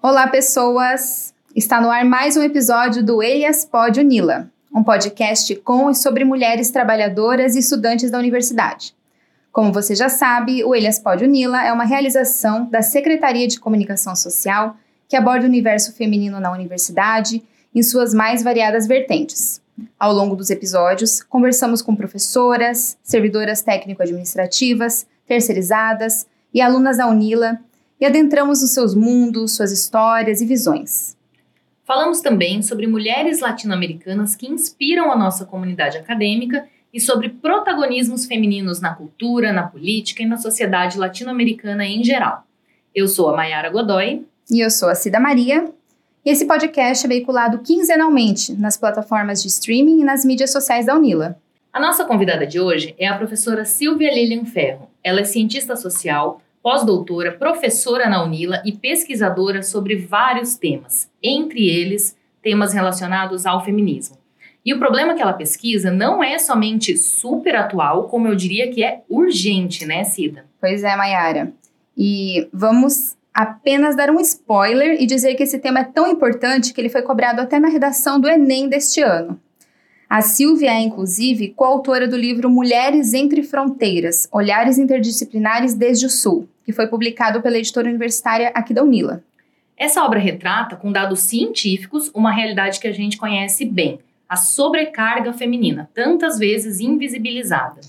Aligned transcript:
Olá, 0.00 0.28
pessoas! 0.28 1.34
Está 1.56 1.80
no 1.80 1.90
ar 1.90 2.04
mais 2.04 2.36
um 2.36 2.42
episódio 2.44 3.04
do 3.04 3.20
Elias 3.20 3.64
Pod 3.64 3.98
Unila, 3.98 4.48
um 4.72 4.80
podcast 4.84 5.56
com 5.56 5.90
e 5.90 5.94
sobre 5.96 6.24
mulheres 6.24 6.70
trabalhadoras 6.70 7.56
e 7.56 7.58
estudantes 7.58 8.08
da 8.08 8.16
universidade. 8.16 8.94
Como 9.50 9.72
você 9.72 9.96
já 9.96 10.08
sabe, 10.08 10.62
o 10.62 10.72
Elias 10.72 11.00
Pod 11.00 11.24
Unila 11.24 11.66
é 11.66 11.72
uma 11.72 11.82
realização 11.82 12.66
da 12.70 12.80
Secretaria 12.80 13.48
de 13.48 13.58
Comunicação 13.58 14.14
Social 14.14 14.76
que 15.08 15.16
aborda 15.16 15.46
o 15.46 15.48
universo 15.48 15.92
feminino 15.92 16.38
na 16.38 16.52
universidade 16.52 17.42
em 17.74 17.82
suas 17.82 18.14
mais 18.14 18.40
variadas 18.40 18.86
vertentes. 18.86 19.60
Ao 19.98 20.12
longo 20.12 20.36
dos 20.36 20.48
episódios, 20.48 21.24
conversamos 21.24 21.82
com 21.82 21.96
professoras, 21.96 22.96
servidoras 23.02 23.62
técnico-administrativas, 23.62 25.08
terceirizadas 25.26 26.24
e 26.54 26.60
alunas 26.60 26.98
da 26.98 27.08
Unila 27.08 27.58
e 28.00 28.06
adentramos 28.06 28.62
nos 28.62 28.72
seus 28.72 28.94
mundos, 28.94 29.56
suas 29.56 29.72
histórias 29.72 30.40
e 30.40 30.46
visões. 30.46 31.16
Falamos 31.84 32.20
também 32.20 32.60
sobre 32.62 32.86
mulheres 32.86 33.40
latino-americanas 33.40 34.36
que 34.36 34.46
inspiram 34.46 35.10
a 35.10 35.16
nossa 35.16 35.46
comunidade 35.46 35.96
acadêmica 35.96 36.68
e 36.92 37.00
sobre 37.00 37.30
protagonismos 37.30 38.26
femininos 38.26 38.80
na 38.80 38.94
cultura, 38.94 39.52
na 39.52 39.62
política 39.62 40.22
e 40.22 40.26
na 40.26 40.36
sociedade 40.36 40.98
latino-americana 40.98 41.84
em 41.84 42.04
geral. 42.04 42.44
Eu 42.94 43.08
sou 43.08 43.30
a 43.30 43.36
Mayara 43.36 43.70
Godoy. 43.70 44.26
E 44.50 44.60
eu 44.60 44.70
sou 44.70 44.88
a 44.88 44.94
Cida 44.94 45.20
Maria. 45.20 45.70
E 46.24 46.30
esse 46.30 46.46
podcast 46.46 47.06
é 47.06 47.08
veiculado 47.08 47.60
quinzenalmente 47.60 48.52
nas 48.52 48.76
plataformas 48.76 49.42
de 49.42 49.48
streaming 49.48 50.00
e 50.00 50.04
nas 50.04 50.24
mídias 50.24 50.52
sociais 50.52 50.86
da 50.86 50.94
Unila. 50.94 51.38
A 51.72 51.80
nossa 51.80 52.04
convidada 52.04 52.46
de 52.46 52.58
hoje 52.58 52.94
é 52.98 53.06
a 53.06 53.16
professora 53.16 53.64
Silvia 53.64 54.12
Lilian 54.12 54.44
Ferro. 54.44 54.90
Ela 55.02 55.20
é 55.20 55.24
cientista 55.24 55.76
social, 55.76 56.42
pós-doutora, 56.68 57.32
professora 57.32 58.10
na 58.10 58.22
Unila 58.22 58.60
e 58.62 58.72
pesquisadora 58.72 59.62
sobre 59.62 59.96
vários 59.96 60.54
temas, 60.54 61.10
entre 61.22 61.66
eles 61.66 62.14
temas 62.42 62.74
relacionados 62.74 63.46
ao 63.46 63.64
feminismo. 63.64 64.18
E 64.62 64.74
o 64.74 64.78
problema 64.78 65.14
que 65.14 65.22
ela 65.22 65.32
pesquisa 65.32 65.90
não 65.90 66.22
é 66.22 66.38
somente 66.38 66.94
super 66.94 67.56
atual, 67.56 68.06
como 68.08 68.28
eu 68.28 68.34
diria 68.34 68.70
que 68.70 68.84
é 68.84 69.00
urgente, 69.08 69.86
né, 69.86 70.04
Cida? 70.04 70.44
Pois 70.60 70.84
é, 70.84 70.94
Mayara. 70.94 71.54
E 71.96 72.46
vamos 72.52 73.16
apenas 73.32 73.96
dar 73.96 74.10
um 74.10 74.20
spoiler 74.20 75.00
e 75.00 75.06
dizer 75.06 75.36
que 75.36 75.44
esse 75.44 75.58
tema 75.58 75.80
é 75.80 75.84
tão 75.84 76.06
importante 76.06 76.74
que 76.74 76.80
ele 76.82 76.90
foi 76.90 77.00
cobrado 77.00 77.40
até 77.40 77.58
na 77.58 77.68
redação 77.68 78.20
do 78.20 78.28
Enem 78.28 78.68
deste 78.68 79.00
ano. 79.00 79.40
A 80.06 80.20
Silvia 80.20 80.72
é, 80.72 80.80
inclusive, 80.80 81.48
coautora 81.48 82.06
do 82.06 82.16
livro 82.16 82.50
Mulheres 82.50 83.14
Entre 83.14 83.42
Fronteiras 83.42 84.28
Olhares 84.30 84.76
Interdisciplinares 84.76 85.72
desde 85.72 86.04
o 86.04 86.10
Sul, 86.10 86.46
que 86.68 86.72
foi 86.74 86.86
publicado 86.86 87.40
pela 87.40 87.56
editora 87.56 87.88
universitária 87.88 88.52
aqui 88.54 88.74
da 88.74 88.82
Unila. 88.82 89.24
Essa 89.74 90.04
obra 90.04 90.18
retrata, 90.18 90.76
com 90.76 90.92
dados 90.92 91.20
científicos, 91.20 92.10
uma 92.14 92.30
realidade 92.30 92.78
que 92.78 92.86
a 92.86 92.92
gente 92.92 93.16
conhece 93.16 93.64
bem: 93.64 94.00
a 94.28 94.36
sobrecarga 94.36 95.32
feminina, 95.32 95.88
tantas 95.94 96.38
vezes 96.38 96.78
invisibilizada. 96.78 97.80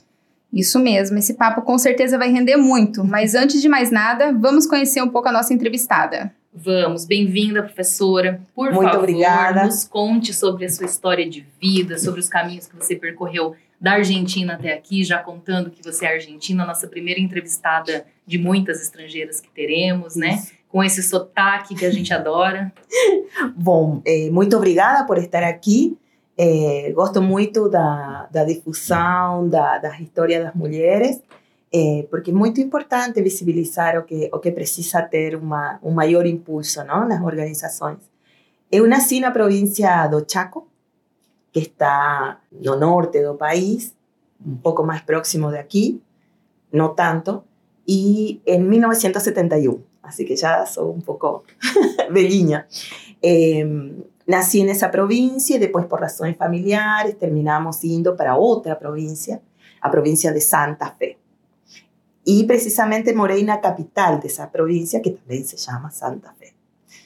Isso 0.53 0.79
mesmo, 0.79 1.17
esse 1.17 1.33
papo 1.33 1.61
com 1.61 1.77
certeza 1.77 2.17
vai 2.17 2.31
render 2.31 2.55
muito, 2.55 3.03
mas 3.03 3.35
antes 3.35 3.61
de 3.61 3.67
mais 3.67 3.91
nada, 3.91 4.31
vamos 4.31 4.65
conhecer 4.65 5.01
um 5.01 5.09
pouco 5.09 5.27
a 5.27 5.31
nossa 5.33 5.53
entrevistada. 5.53 6.33
Vamos, 6.53 7.03
bem-vinda, 7.03 7.61
professora. 7.61 8.39
Por 8.55 8.71
Muito 8.71 8.85
favor, 8.85 8.99
obrigada. 8.99 9.65
nos 9.65 9.83
conte 9.83 10.33
sobre 10.33 10.63
a 10.63 10.69
sua 10.69 10.85
história 10.85 11.29
de 11.29 11.45
vida, 11.61 11.97
sobre 11.97 12.21
os 12.21 12.29
caminhos 12.29 12.65
que 12.65 12.77
você 12.77 12.95
percorreu 12.95 13.57
da 13.79 13.93
Argentina 13.93 14.53
até 14.53 14.73
aqui, 14.73 15.03
já 15.03 15.19
contando 15.19 15.69
que 15.69 15.83
você 15.83 16.05
é 16.05 16.13
argentina, 16.13 16.65
nossa 16.65 16.87
primeira 16.87 17.19
entrevistada 17.19 18.05
de 18.29 18.37
muitas 18.37 18.79
estrangeiras 18.79 19.41
que 19.41 19.49
teremos, 19.49 20.15
né? 20.15 20.35
Isso. 20.35 20.53
Com 20.69 20.83
esse 20.83 21.01
sotaque 21.01 21.73
que 21.73 21.83
a 21.83 21.89
gente 21.89 22.13
adora. 22.13 22.71
Bom, 23.55 24.03
eh, 24.05 24.29
muito 24.29 24.55
obrigada 24.55 25.03
por 25.07 25.17
estar 25.17 25.43
aqui. 25.43 25.97
Eh, 26.37 26.91
gosto 26.93 27.23
muito 27.23 27.67
da, 27.67 28.29
da 28.31 28.43
difusão 28.45 29.49
da, 29.49 29.79
das 29.79 29.99
histórias 29.99 30.43
das 30.43 30.53
mulheres, 30.53 31.19
eh, 31.73 32.05
porque 32.11 32.29
é 32.29 32.33
muito 32.33 32.61
importante 32.61 33.19
visibilizar 33.21 33.97
o 33.97 34.03
que, 34.03 34.29
o 34.31 34.39
que 34.39 34.51
precisa 34.51 35.01
ter 35.01 35.35
uma, 35.35 35.79
um 35.81 35.91
maior 35.91 36.27
impulso 36.27 36.83
não, 36.83 37.07
nas 37.07 37.21
organizações. 37.21 37.97
Eu 38.71 38.87
nasci 38.87 39.19
na 39.19 39.31
província 39.31 40.05
do 40.07 40.23
Chaco, 40.31 40.67
que 41.51 41.61
está 41.61 42.39
no 42.51 42.75
norte 42.75 43.23
do 43.23 43.33
país, 43.33 43.95
um 44.45 44.57
pouco 44.57 44.83
mais 44.83 45.01
próximo 45.01 45.49
de 45.49 45.57
aqui, 45.57 45.99
no 46.71 46.89
tanto, 46.89 47.43
y 47.91 48.39
en 48.45 48.69
1971, 48.69 49.79
así 50.03 50.23
que 50.23 50.35
ya 50.35 50.63
soy 50.67 50.91
un 50.91 51.01
poco 51.01 51.43
velhinha. 52.11 52.67
Eh, 53.19 53.65
nací 54.27 54.61
en 54.61 54.69
esa 54.69 54.91
provincia 54.91 55.55
y 55.55 55.59
después 55.59 55.87
por 55.87 55.99
razones 55.99 56.37
familiares 56.37 57.17
terminamos 57.17 57.81
yendo 57.81 58.15
para 58.15 58.37
otra 58.37 58.77
provincia, 58.77 59.41
a 59.81 59.89
provincia 59.89 60.31
de 60.31 60.39
Santa 60.39 60.91
Fe. 60.99 61.17
Y 62.23 62.43
precisamente 62.43 63.11
moré 63.15 63.39
en 63.39 63.47
la 63.47 63.59
capital 63.59 64.19
de 64.19 64.27
esa 64.27 64.51
provincia, 64.51 65.01
que 65.01 65.09
también 65.09 65.43
se 65.47 65.57
llama 65.57 65.89
Santa 65.89 66.35
Fe, 66.35 66.53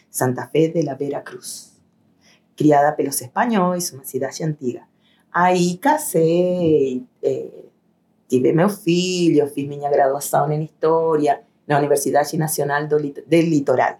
Santa 0.09 0.49
Fe 0.49 0.67
de 0.67 0.83
la 0.83 0.95
Veracruz. 0.95 1.77
Criada 2.57 2.97
pelos 2.97 3.21
espanhóis, 3.21 3.93
uma 3.93 4.03
cidade 4.03 4.43
antiga. 4.43 4.85
Aí 5.31 5.77
casei, 5.77 7.05
eh, 7.21 7.62
tive 8.33 8.51
meu 8.51 8.67
filho, 8.69 9.47
fiz 9.47 9.67
minha 9.67 9.89
graduação 9.91 10.51
em 10.51 10.63
História 10.63 11.41
na 11.67 11.77
Universidade 11.77 12.35
Nacional 12.35 12.87
do, 12.87 12.97
del 12.97 13.45
Litoral. 13.45 13.99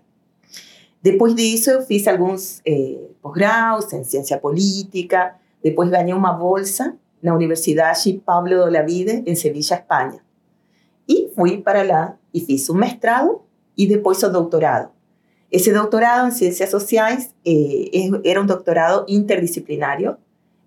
Depois 1.02 1.36
disso, 1.36 1.70
eu 1.70 1.82
fiz 1.84 2.08
alguns 2.08 2.60
eh, 2.66 3.10
pós-graus 3.22 3.94
em 3.94 4.04
Ciência 4.04 4.40
Política, 4.40 5.36
depois 5.62 5.90
ganhei 5.90 6.16
uma 6.16 6.34
bolsa 6.34 6.96
na 7.22 7.36
Universidade 7.36 8.22
Pablo 8.26 8.50
de 8.50 8.56
Olavide, 8.56 9.24
em 9.28 9.36
Sevilla, 9.36 9.60
Espanha. 9.60 10.20
E 11.08 11.30
fui 11.36 11.62
para 11.62 11.84
lá 11.84 12.18
e 12.34 12.40
fiz 12.40 12.68
um 12.70 12.74
mestrado 12.74 13.42
e 13.78 13.86
depois 13.86 14.24
o 14.24 14.30
doutorado. 14.30 14.90
Esse 15.52 15.72
doutorado 15.72 16.30
em 16.30 16.32
Ciências 16.32 16.72
Sociais 16.72 17.36
eh, 17.46 18.10
era 18.24 18.42
um 18.42 18.46
doutorado 18.48 19.06
interdisciplinário 19.08 20.18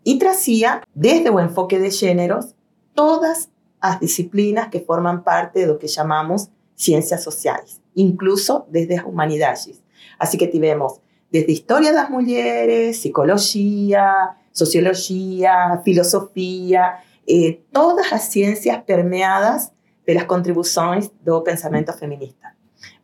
e 0.04 0.18
trazia, 0.18 0.82
desde 0.94 1.28
o 1.30 1.40
enfoque 1.40 1.76
de 1.78 1.90
gêneros, 1.90 2.54
todas 2.94 3.48
as 3.80 4.00
disciplinas 4.00 4.68
que 4.68 4.80
formam 4.80 5.22
parte 5.22 5.66
do 5.66 5.78
que 5.78 5.88
chamamos 5.88 6.48
ciências 6.74 7.22
sociais, 7.22 7.80
incluso 7.94 8.64
desde 8.68 9.00
humanidades. 9.02 9.82
Assim 10.18 10.38
que 10.38 10.48
tivemos 10.48 11.00
desde 11.30 11.52
história 11.52 11.92
das 11.92 12.08
mulheres, 12.08 12.98
psicologia, 12.98 14.36
sociologia, 14.52 15.80
filosofia, 15.84 16.98
eh, 17.28 17.58
todas 17.72 18.12
as 18.12 18.22
ciências 18.22 18.78
permeadas 18.84 19.72
pelas 20.04 20.24
contribuições 20.24 21.10
do 21.20 21.42
pensamento 21.42 21.92
feminista. 21.92 22.54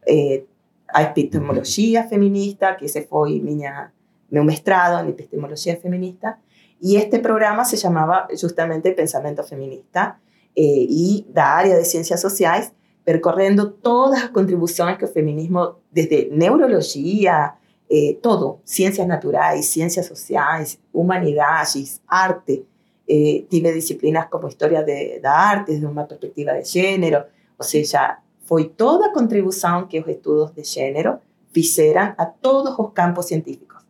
Eh, 0.07 0.45
a 0.89 1.03
epistemologia 1.03 2.05
feminista, 2.05 2.77
que 2.77 2.85
ese 2.85 3.03
foi 3.03 3.41
minha, 3.41 3.93
meu 4.31 4.45
mestrado 4.45 5.05
em 5.05 5.11
epistemologia 5.11 5.77
feminista, 5.81 6.39
y 6.81 6.97
este 6.97 7.19
programa 7.21 7.65
se 7.65 7.77
llamaba 7.77 8.29
justamente 8.35 8.93
Pensamiento 8.93 9.45
Feminista 9.45 10.19
eh, 10.55 10.87
y 10.89 11.27
da 11.31 11.59
área 11.59 11.77
de 11.77 11.85
ciencias 11.85 12.21
sociales, 12.21 12.73
percorrendo 13.05 13.73
todas 13.73 14.23
las 14.23 14.31
contribuciones 14.31 14.99
que 14.99 15.07
el 15.07 15.11
feminismo, 15.11 15.79
desde 15.91 16.29
neurología, 16.33 17.57
eh, 17.89 18.19
todo, 18.23 18.61
ciencias 18.65 19.07
naturales, 19.07 19.69
ciencias 19.69 20.07
sociales, 20.07 20.79
humanidades, 20.93 22.01
arte, 22.07 22.65
eh, 23.07 23.47
disciplinas 23.51 24.29
como 24.29 24.49
historia 24.49 24.83
de, 24.83 25.21
da 25.21 25.51
arte 25.51 25.73
desde 25.73 25.87
una 25.87 26.07
perspectiva 26.07 26.53
de 26.53 26.65
género, 26.65 27.27
o 27.59 27.65
sea, 27.65 28.23
foi 28.45 28.69
toda 28.69 29.07
a 29.07 29.13
contribuição 29.13 29.87
que 29.87 30.01
os 30.01 30.09
estudos 30.09 30.55
de 30.55 30.65
gênero 30.65 31.21
fizeram 31.53 32.15
a 32.19 32.27
todos 32.27 32.79
os 32.79 32.93
campos 32.93 33.27
científicos. 33.27 33.83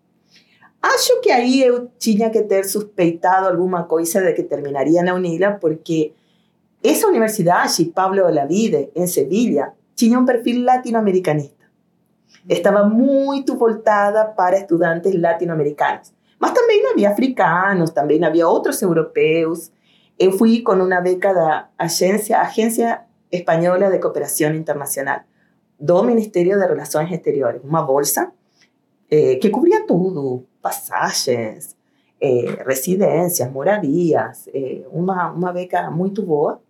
Acho 0.81 1.21
que 1.21 1.31
aí 1.31 1.63
eu 1.63 1.91
tinha 1.99 2.31
que 2.31 2.43
ter 2.43 2.65
suspeitado 2.65 3.47
alguma 3.47 3.85
coisa 3.85 4.21
de 4.21 4.33
que 4.33 4.43
terminaria 4.43 5.03
na 5.03 5.15
UNILA, 5.15 5.59
porque 5.61 6.13
essa 6.83 7.07
universidade, 7.07 7.85
Pablo 7.87 8.25
Olavide, 8.27 8.91
em 8.95 9.07
Sevilha, 9.07 9.73
tinha 9.95 10.19
um 10.19 10.25
perfil 10.25 10.65
latino-americanista. 10.65 11.63
Estava 12.49 12.85
muito 12.85 13.57
voltada 13.57 14.25
para 14.25 14.59
estudantes 14.59 15.15
latino-americanos. 15.21 16.13
Mas 16.41 16.53
também 16.53 16.85
havia 16.91 17.11
africanos, 17.11 17.91
também 17.91 18.25
havia 18.25 18.49
outros 18.49 18.83
europeus. 18.83 19.71
Eu 20.19 20.33
fui 20.33 20.61
com 20.63 20.73
uma 20.73 21.01
beca 21.01 21.33
da 21.33 21.69
agência, 21.79 22.41
agência 22.41 23.03
Espanhola 23.31 23.91
de 23.91 23.99
Cooperação 23.99 24.53
Internacional, 24.53 25.21
do 25.79 26.03
Ministério 26.03 26.59
de 26.59 26.67
Relações 26.67 27.11
Exteriores, 27.11 27.63
uma 27.65 27.83
bolsa 27.83 28.33
eh, 29.11 29.37
que 29.37 29.51
cobria 29.51 29.87
tudo, 29.87 30.45
passagens, 30.61 31.77
eh, 32.21 32.63
residências, 32.67 33.51
moradias, 33.51 34.49
eh, 34.53 34.83
uma, 34.91 35.31
uma 35.31 35.53
beca 35.53 35.91
muito 35.91 36.23
boa. 36.23 36.61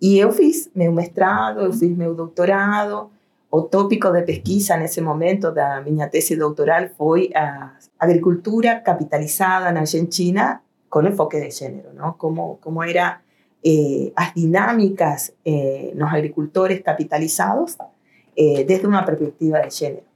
E 0.00 0.18
eu 0.18 0.32
fiz 0.32 0.70
meu 0.74 0.92
mestrado, 0.92 1.60
eu 1.60 1.72
fiz 1.72 1.96
meu 1.96 2.14
doutorado, 2.14 3.10
o 3.50 3.62
tópico 3.62 4.12
de 4.12 4.22
pesquisa 4.22 4.76
nesse 4.76 5.00
momento 5.00 5.50
da 5.50 5.80
minha 5.80 6.08
tese 6.08 6.36
doutoral 6.36 6.88
foi 6.96 7.30
a 7.34 7.72
agricultura 7.98 8.80
capitalizada 8.80 9.72
na 9.72 9.80
Argentina 9.80 10.60
com 10.90 11.02
enfoque 11.02 11.40
de 11.40 11.50
gênero, 11.50 11.92
não? 11.94 12.12
Como, 12.12 12.58
como 12.60 12.82
era 12.82 13.20
eh, 13.64 14.12
as 14.14 14.34
dinâmicas 14.34 15.32
eh, 15.44 15.92
nos 15.94 16.12
agricultores 16.12 16.80
capitalizados 16.80 17.76
eh, 18.36 18.64
desde 18.64 18.86
uma 18.86 19.02
perspectiva 19.02 19.60
de 19.60 19.74
gênero. 19.74 20.06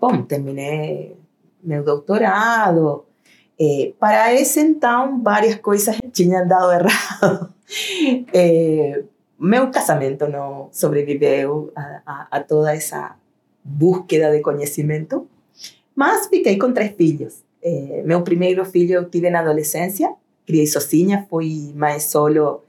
Bom, 0.00 0.22
terminei 0.22 1.16
meu 1.62 1.84
doutorado. 1.84 3.04
Eh, 3.58 3.92
para 3.98 4.32
esse 4.32 4.60
então, 4.60 5.22
várias 5.22 5.56
coisas 5.56 5.96
tinham 6.12 6.46
dado 6.46 6.72
errado. 6.72 7.54
eh, 8.32 9.02
meu 9.38 9.70
casamento 9.70 10.28
não 10.28 10.68
sobreviveu 10.72 11.72
a, 11.74 12.02
a, 12.06 12.28
a, 12.30 12.40
toda 12.40 12.74
essa 12.74 13.16
búsqueda 13.64 14.30
de 14.30 14.40
conhecimento, 14.40 15.26
mas 15.94 16.26
fiquei 16.28 16.58
com 16.58 16.72
três 16.72 16.92
filhos. 16.92 17.44
Eh, 17.62 18.02
meu 18.04 18.22
primeiro 18.22 18.64
filho 18.64 18.94
eu 18.94 19.08
tive 19.08 19.30
na 19.30 19.40
adolescência, 19.40 20.14
criei 20.46 20.66
sozinha, 20.66 21.26
fui 21.28 21.72
mãe 21.74 21.98
solo 22.00 22.62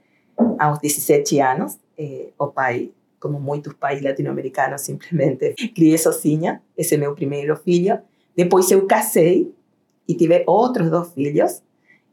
aos 0.58 0.78
17 0.78 1.40
anos. 1.40 1.78
Eh, 1.98 2.30
o 2.38 2.48
pai, 2.48 2.90
como 3.20 3.38
muitos 3.40 3.74
pais 3.74 4.02
latino-americanos, 4.02 4.80
simplesmente 4.80 5.54
criei 5.74 5.98
sozinha. 5.98 6.62
Esse 6.76 6.94
é 6.94 6.98
meu 6.98 7.14
primeiro 7.14 7.56
filho. 7.56 7.98
Depois 8.36 8.70
eu 8.70 8.86
casei 8.86 9.52
e 10.08 10.14
tive 10.14 10.44
outros 10.46 10.90
dois 10.90 11.12
filhos. 11.12 11.62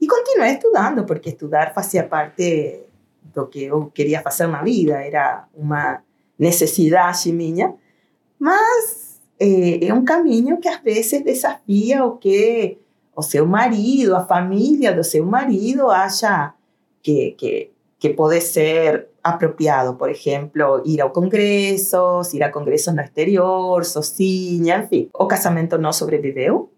E 0.02 0.08
continuei 0.08 0.54
estudando, 0.54 1.06
porque 1.06 1.30
estudar 1.30 1.74
fazia 1.74 2.04
parte 2.04 2.80
do 3.34 3.46
que 3.48 3.66
eu 3.66 3.86
queria 3.94 4.22
fazer 4.22 4.48
na 4.48 4.64
vida, 4.64 4.94
era 4.94 5.46
uma 5.54 6.02
necessidade 6.40 7.32
minha, 7.32 7.76
mas 8.40 9.22
é, 9.40 9.86
é 9.86 9.94
um 9.94 10.04
caminho 10.04 10.60
que 10.60 10.68
às 10.68 10.82
vezes 10.82 11.24
desafia 11.24 12.04
o 12.04 12.18
que 12.18 12.80
o 13.16 13.22
seu 13.22 13.46
marido, 13.46 14.16
a 14.16 14.26
família 14.26 14.92
do 14.92 15.04
seu 15.04 15.24
marido 15.24 15.92
acha 15.92 16.54
que, 17.04 17.32
que, 17.38 17.72
que 18.00 18.10
pode 18.10 18.42
ser 18.42 19.08
apropiado. 19.24 19.96
Por 19.96 20.10
exemplo, 20.10 20.82
ir 20.84 21.00
ao 21.02 21.12
congresso, 21.12 22.22
ir 22.34 22.42
a 22.42 22.52
congressos 22.52 22.94
no 22.94 23.02
exterior, 23.02 23.86
sozinha, 23.86 24.80
enfim. 24.80 25.10
O 25.14 25.28
casamento 25.28 25.78
não 25.78 25.94
sobreviveu. 25.94 26.71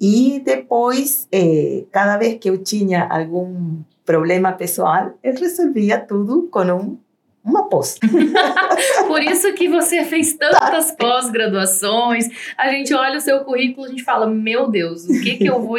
E 0.00 0.40
depois, 0.44 1.26
eh, 1.32 1.84
cada 1.90 2.16
vez 2.18 2.38
que 2.38 2.50
eu 2.50 2.58
tinha 2.58 3.06
algum 3.08 3.78
problema 4.04 4.52
pessoal, 4.52 5.12
eu 5.22 5.34
resolvia 5.34 5.98
tudo 5.98 6.48
com 6.50 6.62
um, 6.62 6.98
uma 7.42 7.68
pós. 7.68 7.98
Por 9.06 9.22
isso 9.22 9.52
que 9.54 9.68
você 9.68 10.04
fez 10.04 10.34
tantas 10.34 10.92
pós-graduações. 10.92 12.28
A 12.58 12.70
gente 12.70 12.92
olha 12.92 13.18
o 13.18 13.20
seu 13.20 13.40
currículo, 13.40 13.86
a 13.86 13.90
gente 13.90 14.04
fala, 14.04 14.26
meu 14.26 14.68
Deus, 14.68 15.04
o 15.04 15.22
que, 15.22 15.36
que 15.36 15.46
eu 15.46 15.60
vou 15.60 15.78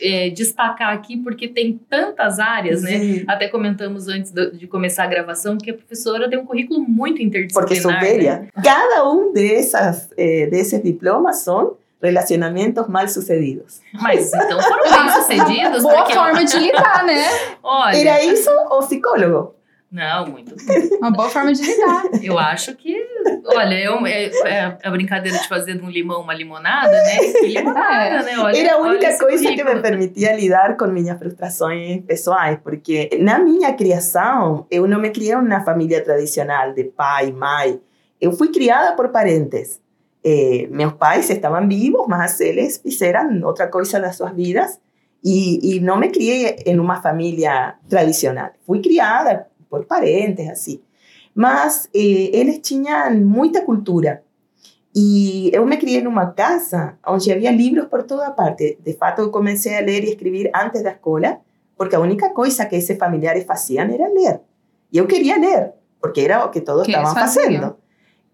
é, 0.00 0.30
destacar 0.30 0.92
aqui? 0.92 1.16
Porque 1.16 1.48
tem 1.48 1.80
tantas 1.88 2.38
áreas, 2.38 2.82
né? 2.82 2.98
Sim. 2.98 3.24
Até 3.26 3.48
comentamos 3.48 4.08
antes 4.08 4.32
de 4.32 4.66
começar 4.66 5.04
a 5.04 5.08
gravação 5.08 5.58
que 5.58 5.70
a 5.70 5.74
professora 5.74 6.28
tem 6.28 6.38
um 6.38 6.46
currículo 6.46 6.80
muito 6.80 7.20
interdisciplinar. 7.20 7.68
Porque 7.68 7.80
sou 7.80 7.92
velha. 7.98 8.40
Né? 8.40 8.62
Cada 8.62 9.08
um 9.08 9.32
dessas, 9.32 10.10
eh, 10.16 10.46
desses 10.46 10.82
diplomas 10.82 11.38
são 11.38 11.76
relacionamentos 12.02 12.86
mal 12.88 13.08
sucedidos. 13.08 13.80
Mas 13.94 14.32
então 14.32 14.60
foram 14.60 14.84
bem 14.84 15.08
sucedidos. 15.10 15.82
Boa 15.82 15.96
porque, 15.96 16.14
forma 16.14 16.44
de 16.44 16.58
lidar, 16.58 17.04
né? 17.04 17.24
Olha, 17.62 17.96
Era 17.96 18.24
isso 18.24 18.50
ou 18.70 18.80
psicólogo? 18.80 19.56
Não, 19.90 20.26
muito. 20.26 20.54
Uma 20.98 21.12
boa 21.12 21.28
forma 21.28 21.52
de 21.52 21.62
lidar. 21.62 22.02
Eu 22.20 22.38
acho 22.38 22.74
que, 22.74 22.94
olha, 23.46 23.74
eu, 23.82 24.04
é, 24.04 24.26
é 24.44 24.78
a 24.82 24.90
brincadeira 24.90 25.38
de 25.38 25.48
fazer 25.48 25.78
de 25.78 25.82
um 25.82 25.88
limão 25.88 26.20
uma 26.20 26.34
limonada, 26.34 26.90
né? 26.90 27.16
Que 27.40 27.46
limonada, 27.46 28.22
né? 28.22 28.36
Olha, 28.36 28.58
Era 28.58 28.74
a 28.74 28.78
única 28.78 29.16
coisa 29.16 29.44
que 29.44 29.64
me 29.64 29.80
permitia 29.80 30.34
lidar 30.34 30.76
com 30.76 30.86
minhas 30.88 31.16
frustrações 31.18 32.02
pessoais, 32.04 32.58
porque 32.62 33.10
na 33.20 33.38
minha 33.38 33.72
criação, 33.74 34.66
eu 34.70 34.88
não 34.88 35.00
me 35.00 35.10
criei 35.10 35.36
numa 35.36 35.64
família 35.64 36.02
tradicional 36.02 36.74
de 36.74 36.84
pai, 36.84 37.30
mãe. 37.30 37.80
Eu 38.20 38.32
fui 38.32 38.48
criada 38.48 38.94
por 38.96 39.08
parentes. 39.10 39.80
Eh, 40.28 40.66
meus 40.72 40.94
pais 40.94 41.30
estavam 41.30 41.68
vivos, 41.68 42.04
mas 42.08 42.40
eles 42.40 42.78
fizeram 42.78 43.40
outra 43.44 43.68
coisa 43.68 44.00
das 44.00 44.16
suas 44.16 44.32
vidas 44.34 44.80
e, 45.22 45.76
e 45.76 45.78
não 45.78 45.96
me 45.96 46.08
criei 46.08 46.56
em 46.66 46.80
uma 46.80 47.00
família 47.00 47.76
tradicional. 47.88 48.50
Fui 48.66 48.80
criada 48.82 49.46
por 49.70 49.84
parentes, 49.84 50.48
assim. 50.48 50.80
Mas 51.32 51.88
eh, 51.94 52.30
eles 52.32 52.58
tinham 52.58 53.14
muita 53.14 53.60
cultura. 53.60 54.24
E 54.92 55.48
eu 55.54 55.64
me 55.64 55.76
criei 55.76 56.02
numa 56.02 56.32
casa 56.32 56.98
onde 57.06 57.30
havia 57.30 57.52
livros 57.52 57.86
por 57.86 58.02
toda 58.02 58.32
parte. 58.32 58.78
De 58.82 58.94
fato, 58.94 59.20
eu 59.20 59.30
comecei 59.30 59.78
a 59.78 59.80
ler 59.80 60.02
e 60.02 60.08
escrever 60.08 60.50
antes 60.52 60.82
da 60.82 60.90
escola, 60.90 61.38
porque 61.76 61.94
a 61.94 62.00
única 62.00 62.30
coisa 62.30 62.66
que 62.66 62.74
esses 62.74 62.98
familiares 62.98 63.44
faziam 63.44 63.84
era 63.84 64.08
ler. 64.08 64.40
E 64.92 64.98
eu 64.98 65.06
queria 65.06 65.38
ler, 65.38 65.74
porque 66.00 66.22
era 66.22 66.44
o 66.44 66.50
que 66.50 66.62
todos 66.62 66.84
Que 66.84 66.90
estavam 66.90 67.14
fazendo. 67.14 67.76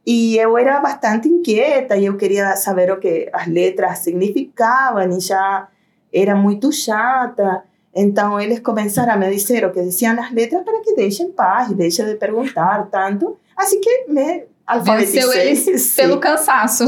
E 0.04 0.36
eu 0.36 0.58
era 0.58 0.80
bastante 0.80 1.28
inquieta 1.28 1.96
e 1.96 2.06
eu 2.06 2.16
queria 2.16 2.56
saber 2.56 2.90
o 2.90 2.98
que 2.98 3.28
as 3.32 3.46
letras 3.46 3.98
significavam 3.98 5.08
e 5.16 5.20
já 5.20 5.68
era 6.12 6.34
muito 6.34 6.72
chata. 6.72 7.62
Então 7.94 8.40
eles 8.40 8.60
começaram 8.60 9.12
a 9.12 9.16
me 9.16 9.30
dizer 9.30 9.64
o 9.64 9.72
que 9.72 9.82
diziam 9.82 10.18
as 10.18 10.32
letras 10.32 10.62
para 10.64 10.80
que 10.80 10.94
deixem 10.94 11.26
em 11.26 11.32
paz, 11.32 11.70
deixem 11.72 12.06
de 12.06 12.16
perguntar 12.16 12.88
tanto. 12.90 13.36
Assim 13.56 13.80
que 13.80 14.06
me 14.08 14.44
alfabetizei. 14.66 15.22
Venceu 15.22 15.32
eles 15.40 15.94
pelo 15.94 16.18
cansaço. 16.18 16.84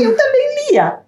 lia. 0.71 1.01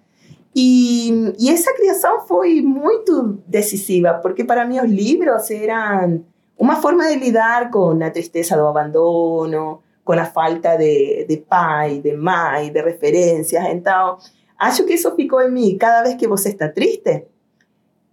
E, 0.55 1.33
e 1.37 1.49
essa 1.49 1.73
criação 1.73 2.21
foi 2.21 2.61
muito 2.61 3.37
decisiva, 3.45 4.15
porque 4.15 4.43
para 4.43 4.65
mim 4.65 4.79
os 4.79 4.89
livros 4.89 5.51
eram 5.51 6.23
uma 6.57 6.77
forma 6.77 7.07
de 7.07 7.15
lidar 7.15 7.69
com 7.69 7.91
a 8.03 8.09
tristeza 8.09 8.55
do 8.55 8.65
abandono, 8.65 9.83
com 10.07 10.13
a 10.13 10.23
falta 10.23 10.77
de, 10.77 11.25
de 11.27 11.35
pai, 11.35 11.99
de 11.99 12.15
mãe, 12.15 12.71
de 12.71 12.81
referências. 12.81 13.61
Então, 13.65 14.17
acho 14.57 14.85
que 14.85 14.93
isso 14.93 15.13
ficou 15.17 15.41
em 15.41 15.51
mim. 15.51 15.77
Cada 15.77 16.03
vez 16.03 16.15
que 16.15 16.29
você 16.29 16.47
está 16.47 16.69
triste, 16.69 17.25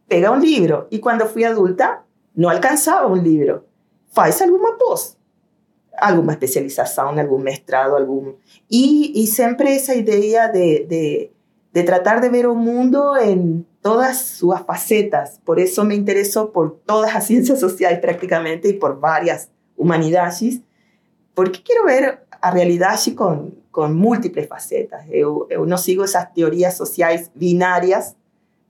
pega 0.08 0.32
um 0.32 0.40
livro. 0.40 0.88
E 0.90 0.98
quando 0.98 1.28
fui 1.28 1.44
adulta, 1.44 2.00
não 2.36 2.50
alcançava 2.50 3.06
um 3.06 3.14
livro. 3.14 3.62
Faz 4.12 4.42
alguma 4.42 4.76
pós, 4.76 5.16
alguma 5.96 6.32
especialização, 6.32 7.16
algum 7.16 7.38
mestrado, 7.38 7.94
algum... 7.94 8.34
E, 8.68 9.22
e 9.22 9.26
sempre 9.28 9.76
essa 9.76 9.94
ideia 9.94 10.48
de, 10.48 10.86
de, 10.86 11.30
de 11.72 11.82
tratar 11.84 12.20
de 12.20 12.28
ver 12.28 12.48
o 12.48 12.56
mundo 12.56 13.16
em 13.18 13.64
todas 13.80 14.16
suas 14.16 14.62
facetas. 14.62 15.40
Por 15.44 15.60
isso 15.60 15.84
me 15.84 15.94
interesso 15.94 16.46
por 16.46 16.80
todas 16.84 17.14
as 17.14 17.22
ciências 17.30 17.60
sociais 17.60 18.00
praticamente 18.00 18.66
e 18.66 18.72
por 18.72 18.98
várias 18.98 19.48
humanidades, 19.76 20.60
porque 21.34 21.60
quero 21.60 21.86
ver 21.86 22.20
a 22.40 22.50
realidade 22.50 23.10
com, 23.12 23.52
com 23.72 23.88
múltiples 23.88 24.46
facetas. 24.46 25.00
Eu, 25.10 25.46
eu 25.50 25.66
não 25.66 25.76
sigo 25.76 26.04
essas 26.04 26.24
teorias 26.30 26.74
sociais 26.74 27.30
binárias, 27.34 28.14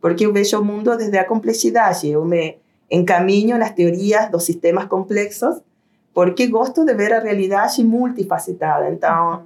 porque 0.00 0.26
eu 0.26 0.33
vejo 0.33 0.61
o 0.61 0.64
mundo 0.64 0.97
desde 0.97 1.18
a 1.18 1.25
complexidade. 1.25 2.09
Eu 2.09 2.25
me 2.25 2.56
encaminho 2.90 3.59
nas 3.59 3.73
teorias 3.73 4.30
dos 4.30 4.44
sistemas 4.44 4.87
complexos, 4.87 5.56
porque 6.12 6.47
gosto 6.47 6.85
de 6.85 6.94
ver 6.94 7.12
a 7.12 7.21
realidade 7.21 7.83
multifacetada. 7.83 8.88
Então, 8.90 9.42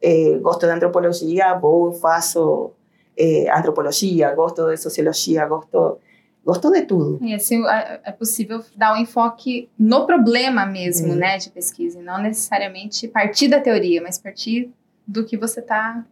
eh, 0.00 0.38
gosto 0.40 0.66
de 0.66 0.72
antropologia, 0.72 1.58
vou, 1.58 1.92
faço 1.92 2.72
eh, 3.16 3.48
antropologia, 3.50 4.34
gosto 4.34 4.68
de 4.68 4.76
sociologia, 4.76 5.46
gosto, 5.46 5.98
gosto 6.44 6.70
de 6.70 6.82
tudo. 6.82 7.18
E 7.22 7.34
assim 7.34 7.66
é 7.66 8.00
é 8.04 8.12
possível 8.12 8.64
dar 8.76 8.94
um 8.94 8.96
enfoque 8.96 9.68
no 9.78 10.06
problema 10.06 10.64
mesmo, 10.66 11.12
Sim. 11.12 11.18
né, 11.18 11.38
de 11.38 11.50
pesquisa, 11.50 11.98
e 11.98 12.02
não 12.02 12.20
necessariamente 12.20 13.08
partir 13.08 13.48
da 13.48 13.60
teoria, 13.60 14.02
mas 14.02 14.18
partir 14.18 14.70
do 15.06 15.24
que 15.24 15.36
você 15.36 15.60
está 15.60 16.04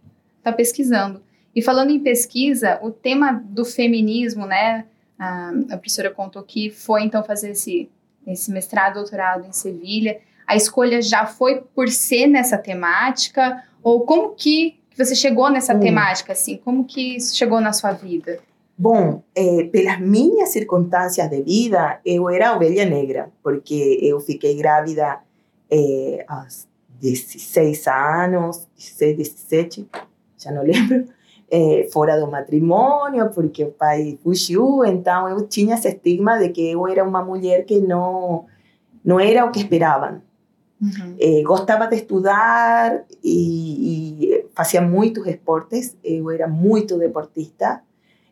tá 0.43 0.53
pesquisando. 0.53 1.23
E 1.55 1.63
falando 1.63 1.91
em 1.91 2.01
pesquisa, 2.01 2.79
o 2.83 2.91
tema 2.91 3.33
do 3.33 3.65
feminismo, 3.65 4.47
né, 4.47 4.85
a, 5.19 5.51
a 5.71 5.77
professora 5.77 6.11
contou 6.11 6.43
que 6.43 6.71
foi 6.71 7.03
então 7.03 7.23
fazer 7.25 7.51
esse, 7.51 7.89
esse 8.27 8.51
mestrado, 8.53 8.95
doutorado 8.95 9.47
em 9.47 9.53
Sevilha. 9.53 10.21
A 10.47 10.55
escolha 10.57 11.03
já 11.03 11.27
foi 11.27 11.63
por 11.75 11.89
ser 11.89 12.27
nessa 12.27 12.57
temática 12.57 13.65
ou 13.83 14.03
como 14.03 14.35
que 14.35 14.79
você 14.97 15.15
chegou 15.15 15.49
nessa 15.51 15.75
Hum. 15.75 15.81
temática 15.81 16.33
assim? 16.33 16.57
Como 16.57 16.85
que 16.85 17.17
isso 17.17 17.37
chegou 17.37 17.61
na 17.61 17.73
sua 17.73 17.93
vida? 17.93 18.41
Bom, 18.79 19.25
eh, 19.35 19.65
pelas 19.73 19.99
minhas 19.99 20.51
circunstâncias 20.51 21.29
de 21.29 21.43
vida, 21.43 21.99
eu 22.05 22.31
era 22.31 22.55
ovelha 22.55 22.85
negra, 22.85 23.29
porque 23.43 23.99
eu 24.01 24.21
fiquei 24.21 24.55
grávida 24.57 25.19
eh, 25.69 26.25
aos 26.29 26.69
16 27.01 27.89
anos, 27.89 28.69
16, 28.77 29.17
17, 29.17 29.89
já 30.39 30.53
não 30.53 30.63
lembro, 30.63 31.07
eh, 31.51 31.89
fora 31.93 32.21
do 32.21 32.31
matrimônio, 32.31 33.29
porque 33.31 33.65
o 33.65 33.73
pai 33.73 34.17
fugiu, 34.23 34.85
então 34.85 35.29
eu 35.29 35.49
tinha 35.49 35.75
esse 35.75 35.89
estigma 35.89 36.39
de 36.39 36.51
que 36.51 36.71
eu 36.71 36.87
era 36.87 37.03
uma 37.03 37.25
mulher 37.25 37.65
que 37.65 37.81
não, 37.81 38.47
não 39.05 39.19
era 39.19 39.45
o 39.45 39.51
que 39.51 39.59
esperavam. 39.59 40.23
Uhum. 40.81 41.43
Gostava 41.43 41.89
de 41.89 41.97
estudar 41.97 43.05
e, 43.25 44.37
e 44.37 44.47
fazia 44.55 44.81
muitos 44.81 45.27
esportes. 45.27 45.97
Eu 46.05 46.31
era 46.31 46.47
muito 46.47 46.97
deportista. 46.97 47.83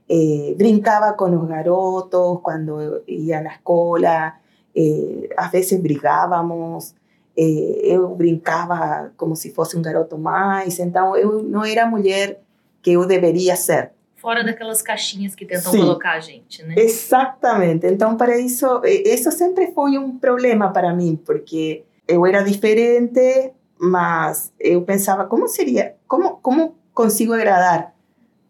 Eh, 0.08 0.54
brincava 0.56 1.12
com 1.14 1.24
os 1.36 1.48
garotos 1.48 2.38
quando 2.42 3.02
ia 3.08 3.40
na 3.40 3.54
escola. 3.54 4.34
Eh, 4.74 5.28
às 5.36 5.50
vezes 5.50 5.80
brigávamos. 5.80 6.94
Eh, 7.36 7.80
eu 7.82 8.08
brincava 8.14 9.12
como 9.16 9.34
se 9.34 9.52
fosse 9.52 9.76
um 9.76 9.82
garoto 9.82 10.16
mais. 10.16 10.78
Então, 10.78 11.16
eu 11.16 11.42
não 11.42 11.64
era 11.64 11.84
a 11.84 11.86
mulher 11.86 12.40
que 12.80 12.92
eu 12.92 13.04
deveria 13.04 13.56
ser. 13.56 13.90
Fora 14.14 14.42
daquelas 14.44 14.80
caixinhas 14.80 15.34
que 15.34 15.44
tentam 15.44 15.72
Sim, 15.72 15.80
colocar 15.80 16.12
a 16.12 16.20
gente, 16.20 16.62
né? 16.62 16.74
Exatamente. 16.76 17.86
Então, 17.86 18.16
para 18.16 18.38
isso, 18.38 18.66
isso 18.84 19.30
sempre 19.32 19.72
foi 19.72 19.98
um 19.98 20.18
problema 20.18 20.72
para 20.72 20.94
mim, 20.94 21.20
porque 21.24 21.84
eu 22.08 22.24
era 22.24 22.42
diferente, 22.42 23.52
mas 23.78 24.52
eu 24.58 24.82
pensava, 24.82 25.26
como 25.26 25.46
seria, 25.46 25.94
como, 26.08 26.36
como 26.36 26.74
consigo 26.94 27.34
agradar 27.34 27.95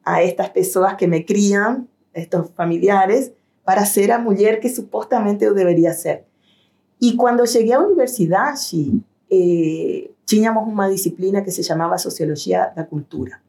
a 0.06 0.22
estas 0.22 0.48
pessoas 0.50 0.94
que 0.94 1.08
me 1.08 1.25
criam, 1.25 1.88
estos 2.14 2.50
familiares, 2.54 3.32
para 3.64 3.84
ser 3.84 4.12
a 4.12 4.18
mulher 4.20 4.60
que 4.60 4.68
supostamente 4.68 5.44
eu 5.44 5.52
deveria 5.52 5.92
ser. 5.92 6.22
E 7.02 7.16
quando 7.16 7.44
cheguei 7.44 7.72
à 7.72 7.80
universidade, 7.80 9.02
eh, 9.30 10.08
tínhamos 10.25 10.62
uma 10.62 10.88
disciplina 10.88 11.42
que 11.42 11.50
se 11.50 11.64
chamava 11.64 11.98
Sociologia 11.98 12.72
da 12.76 12.84
Cultura. 12.84 13.40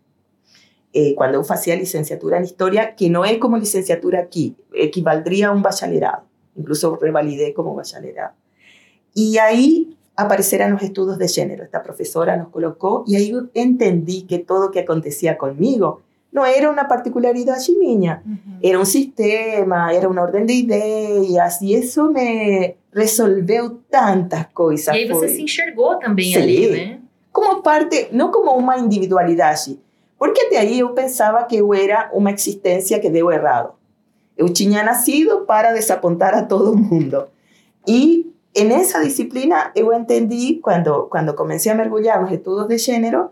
Eh, 0.92 1.14
quando 1.16 1.36
eu 1.36 1.44
fazia 1.44 1.76
licenciatura 1.76 2.40
em 2.40 2.44
História, 2.44 2.92
que 2.92 3.08
não 3.08 3.24
é 3.24 3.38
como 3.38 3.56
licenciatura 3.56 4.20
aqui, 4.20 4.56
equivaldria 4.74 5.50
a 5.50 5.54
um 5.54 5.62
bacharelado. 5.62 6.24
Incluso 6.58 6.96
revalidei 6.96 7.54
como 7.54 7.76
bacharelado. 7.76 8.34
E 9.16 9.38
aí 9.38 9.96
apareceram 10.16 10.76
os 10.76 10.82
estudos 10.82 11.18
de 11.20 11.28
gênero. 11.28 11.64
Esta 11.64 11.80
professora 11.80 12.36
nos 12.36 12.50
colocou 12.50 13.06
e 13.08 13.16
aí 13.16 13.30
eu 13.30 13.48
entendi 13.54 14.22
que 14.22 14.40
tudo 14.40 14.66
o 14.66 14.72
que 14.72 14.80
acontecia 14.80 15.36
comigo 15.36 16.02
não 16.32 16.46
era 16.46 16.70
uma 16.70 16.86
particularidade 16.86 17.72
minha, 17.78 18.22
uhum. 18.26 18.60
era 18.62 18.80
um 18.80 18.86
sistema, 18.86 19.94
era 19.94 20.08
uma 20.10 20.22
ordem 20.22 20.46
de 20.46 20.54
ideias 20.54 21.62
e 21.62 21.74
isso 21.74 22.12
me 22.12 22.76
resolveu 22.94 23.80
tantas 23.90 24.46
coisas. 24.54 24.88
E 24.88 24.92
aí 24.92 25.08
você 25.08 25.28
Foi... 25.28 25.30
se 25.30 25.42
enxergou 25.42 25.98
também 25.98 26.34
Sim, 26.34 26.38
ali, 26.38 26.70
né? 26.72 27.00
Como 27.32 27.62
parte, 27.62 28.10
não 28.12 28.32
como 28.32 28.52
uma 28.52 28.78
individualidade, 28.78 29.80
porque 30.18 30.42
até 30.42 30.58
aí 30.58 30.80
eu 30.80 30.90
pensava 30.90 31.44
que 31.44 31.58
eu 31.58 31.74
era 31.74 32.10
uma 32.14 32.32
existência 32.32 33.00
que 33.00 33.10
deu 33.10 33.32
errado. 33.32 33.74
Eu 34.36 34.52
tinha 34.52 34.84
nascido 34.84 35.42
para 35.42 35.74
desapontar 35.74 36.34
a 36.34 36.44
todo 36.44 36.78
mundo. 36.78 37.28
E 37.88 38.32
en 38.54 38.72
esa 38.72 39.04
disciplina 39.04 39.72
eu 39.76 39.94
entendi, 39.94 40.60
quando, 40.62 41.08
quando 41.10 41.34
comecei 41.36 41.72
a 41.72 41.76
mergulhar 41.76 42.22
nos 42.22 42.32
estudos 42.32 42.68
de 42.68 42.78
gênero, 42.78 43.30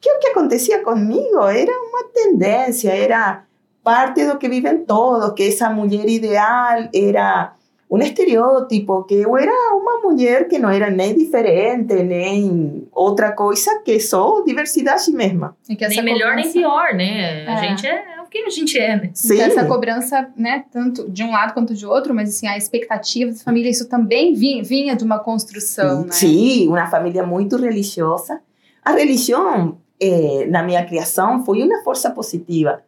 que 0.00 0.10
o 0.10 0.18
que 0.18 0.28
acontecia 0.28 0.82
comigo 0.82 1.42
era 1.44 1.72
uma 1.72 2.04
tendência, 2.12 2.90
era 2.90 3.42
parte 3.82 4.24
do 4.26 4.38
que 4.38 4.48
vivem 4.48 4.84
todos, 4.84 5.32
que 5.34 5.48
essa 5.48 5.70
mulher 5.70 6.08
ideal 6.08 6.88
era 6.94 7.52
um 7.90 7.98
estereótipo, 7.98 9.04
que 9.04 9.14
eu 9.14 9.36
era 9.36 9.74
uma 9.74 10.00
mulher 10.00 10.46
que 10.46 10.58
não 10.58 10.68
era 10.68 10.90
nem 10.90 11.16
diferente, 11.16 11.94
nem 11.94 12.86
outra 12.92 13.32
coisa, 13.32 13.80
que 13.82 13.98
só 13.98 14.42
diversidade 14.42 15.10
mesma. 15.10 15.56
E 15.68 15.74
que 15.74 15.88
nem 15.88 16.02
melhor 16.02 16.36
nem 16.36 16.52
pior, 16.52 16.94
né? 16.94 17.44
É. 17.44 17.48
A 17.48 17.56
gente 17.56 17.86
é 17.86 18.18
que 18.30 18.38
a 18.38 18.50
gente 18.50 18.78
é, 18.78 18.96
né? 18.96 19.10
Sim. 19.14 19.34
Então, 19.34 19.46
essa 19.46 19.64
cobrança, 19.64 20.28
né, 20.36 20.64
tanto 20.70 21.10
de 21.10 21.22
um 21.22 21.30
lado 21.30 21.54
quanto 21.54 21.74
de 21.74 21.86
outro, 21.86 22.14
mas 22.14 22.28
assim, 22.28 22.46
a 22.46 22.56
expectativa 22.56 23.32
da 23.32 23.38
família, 23.38 23.70
isso 23.70 23.88
também 23.88 24.34
vinha, 24.34 24.62
vinha 24.62 24.96
de 24.96 25.04
uma 25.04 25.18
construção, 25.18 26.04
né? 26.04 26.12
Sim, 26.12 26.68
uma 26.68 26.86
família 26.86 27.24
muito 27.24 27.56
religiosa. 27.56 28.40
A 28.84 28.92
religião, 28.92 29.78
eh, 30.00 30.46
na 30.46 30.62
minha 30.62 30.84
criação, 30.84 31.44
foi 31.44 31.62
uma 31.62 31.82
força 31.82 32.10
positiva. 32.10 32.82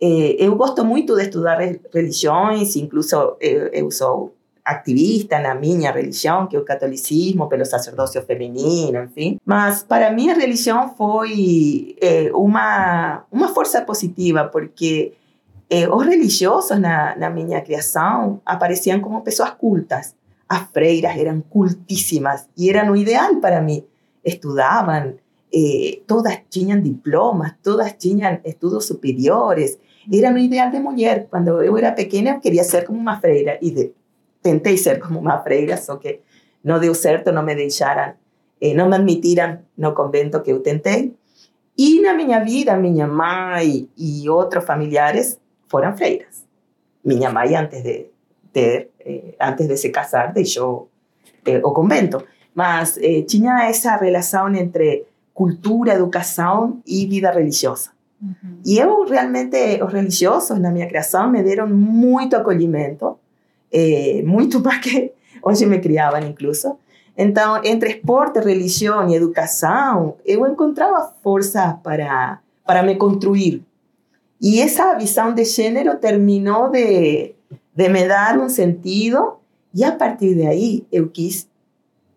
Eh, 0.00 0.36
eu 0.38 0.54
gosto 0.56 0.84
muito 0.84 1.14
de 1.16 1.22
estudar 1.22 1.58
religiões, 1.92 2.76
incluso 2.76 3.36
eu, 3.40 3.68
eu 3.72 3.90
sou 3.90 4.34
activista 4.64 5.40
na 5.40 5.54
minha 5.54 5.90
religião, 5.90 6.46
que 6.46 6.54
é 6.54 6.58
o 6.58 6.64
catolicismo, 6.64 7.48
pelo 7.48 7.64
sacerdócio 7.64 8.22
feminino, 8.22 9.02
enfim. 9.04 9.38
Mas 9.44 9.82
para 9.82 10.12
mim 10.12 10.30
a 10.30 10.34
religião 10.34 10.94
foi 10.96 11.96
uma, 12.32 13.24
uma 13.30 13.48
força 13.48 13.82
positiva, 13.82 14.44
porque 14.44 15.14
os 15.92 16.06
religiosos 16.06 16.78
na, 16.78 17.16
na 17.16 17.28
minha 17.28 17.60
criação 17.60 18.40
apareciam 18.46 19.00
como 19.00 19.20
pessoas 19.22 19.50
cultas. 19.50 20.14
As 20.48 20.68
freiras 20.70 21.16
eram 21.16 21.40
cultíssimas 21.40 22.46
e 22.56 22.68
eram 22.70 22.92
o 22.92 22.96
ideal 22.96 23.36
para 23.40 23.60
mim. 23.60 23.82
Estudavam, 24.22 25.14
eh, 25.54 26.00
todas 26.06 26.38
tinham 26.48 26.80
diplomas, 26.80 27.54
todas 27.62 27.92
tinham 27.94 28.40
estudos 28.44 28.86
superiores. 28.86 29.78
Era 30.12 30.32
o 30.32 30.38
ideal 30.38 30.70
de 30.70 30.80
mulher. 30.80 31.28
Quando 31.30 31.62
eu 31.62 31.76
era 31.76 31.92
pequena, 31.92 32.30
eu 32.30 32.40
queria 32.40 32.64
ser 32.64 32.84
como 32.84 32.98
uma 32.98 33.20
freira. 33.20 33.58
E 33.60 33.70
de, 33.70 33.92
tentei 34.42 34.76
ser 34.76 34.98
como 35.00 35.18
uma 35.18 35.42
freira, 35.42 35.76
só 35.76 35.96
que 35.96 36.20
não 36.64 36.78
deu 36.80 36.94
certo, 36.94 37.32
não 37.32 37.42
me 37.42 37.54
deixaram, 37.54 38.14
eh, 38.60 38.74
não 38.74 38.88
me 38.88 38.96
admitiram 38.96 39.58
no 39.76 39.92
convento 39.94 40.42
que 40.42 40.52
eu 40.52 40.60
tentei. 40.60 41.14
E 41.76 42.00
na 42.00 42.14
minha 42.14 42.40
vida, 42.44 42.76
minha 42.76 43.06
mãe 43.06 43.88
e 43.96 44.28
outros 44.28 44.64
familiares 44.64 45.38
foram 45.68 45.96
freiras. 45.96 46.44
Minha 47.04 47.30
mãe, 47.30 47.56
antes 47.56 47.82
de 47.82 48.12
eh, 48.54 49.34
antes 49.40 49.66
de 49.66 49.76
se 49.76 49.90
casar, 49.90 50.32
deixou 50.32 50.90
eh, 51.44 51.60
o 51.64 51.72
convento. 51.72 52.24
Mas 52.54 52.98
eh, 52.98 53.22
tinha 53.22 53.64
essa 53.68 53.96
relação 53.96 54.54
entre 54.54 55.06
cultura, 55.34 55.94
educação 55.94 56.80
e 56.86 57.06
vida 57.06 57.30
religiosa. 57.30 57.90
Uhum. 58.20 58.58
E 58.64 58.78
eu 58.78 59.04
realmente, 59.04 59.82
os 59.82 59.92
religiosos 59.92 60.58
na 60.58 60.70
minha 60.70 60.86
criação 60.86 61.30
me 61.30 61.42
deram 61.42 61.66
muito 61.68 62.36
acolhimento 62.36 63.18
eh, 63.72 64.22
muito 64.24 64.60
mais 64.60 64.78
que 64.80 65.12
onde 65.42 65.64
me 65.66 65.80
criavam, 65.80 66.20
incluso. 66.20 66.78
Então, 67.16 67.60
entre 67.64 67.90
esporte, 67.90 68.38
religião 68.38 69.08
e 69.08 69.14
educação, 69.14 70.16
eu 70.24 70.46
encontrava 70.46 71.12
força 71.22 71.78
para, 71.82 72.38
para 72.66 72.82
me 72.82 72.96
construir. 72.96 73.62
E 74.40 74.60
essa 74.60 74.94
visão 74.94 75.32
de 75.34 75.44
gênero 75.44 75.98
terminou 75.98 76.70
de, 76.70 77.34
de 77.74 77.88
me 77.88 78.06
dar 78.06 78.38
um 78.38 78.48
sentido, 78.48 79.34
e 79.74 79.84
a 79.84 79.92
partir 79.92 80.34
de 80.34 80.46
aí 80.46 80.86
eu 80.92 81.08
quis. 81.08 81.48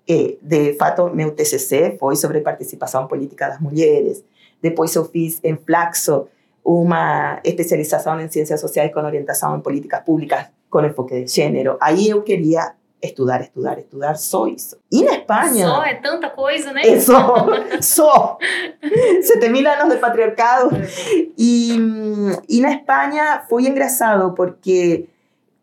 Eh, 0.07 0.37
de 0.41 0.73
fato, 0.73 1.09
meu 1.09 1.31
TCC 1.31 1.97
foi 1.99 2.15
sobre 2.15 2.41
participação 2.41 3.07
política 3.07 3.49
das 3.49 3.59
mulheres. 3.59 4.23
Depois 4.61 4.95
eu 4.95 5.05
fiz 5.05 5.39
em 5.43 5.55
Flaxo 5.55 6.27
uma 6.63 7.39
especialização 7.43 8.19
em 8.19 8.29
ciências 8.29 8.59
sociais 8.59 8.91
com 8.93 8.99
orientação 8.99 9.55
em 9.55 9.61
políticas 9.61 10.01
públicas 10.01 10.47
com 10.69 10.83
enfoque 10.83 11.23
de 11.23 11.31
género. 11.31 11.77
Aí 11.79 12.09
eu 12.09 12.23
queria 12.23 12.73
estudar, 13.01 13.41
estudar, 13.41 13.77
estudar 13.77 14.15
só 14.15 14.47
isso. 14.47 14.77
E 14.91 15.03
na 15.03 15.13
Espanha... 15.13 15.67
Só 15.67 15.83
é 15.83 15.93
tanta 15.95 16.29
coisa, 16.29 16.73
né? 16.73 16.81
É 16.85 16.99
só, 16.99 17.45
só. 17.81 18.37
7 19.21 19.49
mil 19.49 19.67
anos 19.69 19.93
de 19.93 19.99
patriarcado. 19.99 20.71
E, 21.37 21.77
e 22.49 22.61
na 22.61 22.73
Espanha 22.73 23.43
foi 23.47 23.63
engraçado 23.63 24.33
porque 24.33 25.07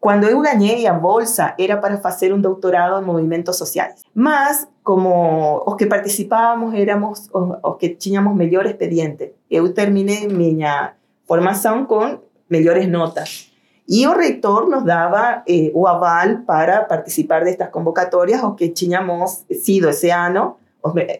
quando 0.02 0.24
eu 0.24 0.40
ganhei 0.40 0.84
a 0.88 0.92
bolsa 0.92 1.54
era 1.56 1.76
para 1.76 1.96
fazer 1.98 2.34
um 2.34 2.40
doutorado 2.40 3.00
em 3.00 3.06
movimentos 3.06 3.56
sociais. 3.56 4.02
Mas 4.12 4.66
como 4.82 5.62
os 5.64 5.76
que 5.76 5.86
participávamos 5.86 6.74
éramos 6.74 7.30
os, 7.32 7.58
os 7.62 7.76
que 7.78 7.90
tínhamos 7.90 8.34
melhor 8.34 8.66
expediente, 8.66 9.32
eu 9.48 9.72
terminei 9.72 10.26
minha 10.26 10.94
formação 11.24 11.86
com 11.86 12.18
melhores 12.48 12.88
notas. 12.88 13.52
Y 13.86 14.02
el 14.02 14.14
rector 14.14 14.68
nos 14.68 14.84
daba 14.84 15.44
eh, 15.46 15.70
o 15.72 15.86
aval 15.86 16.42
para 16.46 16.88
participar 16.88 17.44
de 17.44 17.50
estas 17.50 17.68
convocatorias 17.68 18.42
o 18.42 18.56
que 18.56 18.70
tínhamos 18.70 19.44
sido 19.62 19.88
ese 19.88 20.10
año, 20.10 20.56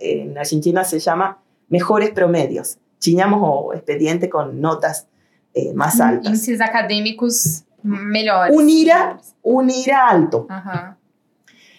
en 0.01 0.37
Argentina 0.37 0.83
se 0.83 0.99
llama 0.99 1.39
mejores 1.69 2.11
promedios. 2.11 2.79
Tínhamos 2.99 3.39
o 3.45 3.75
expediente 3.75 4.29
con 4.29 4.61
notas 4.61 5.07
eh, 5.55 5.73
más 5.73 6.01
altas. 6.01 6.27
Índices 6.27 6.61
académicos 6.61 7.65
melhores. 7.83 8.57
Un 8.57 8.69
IRA, 8.69 9.19
un 9.43 9.71
IRA 9.71 10.09
alto. 10.09 10.47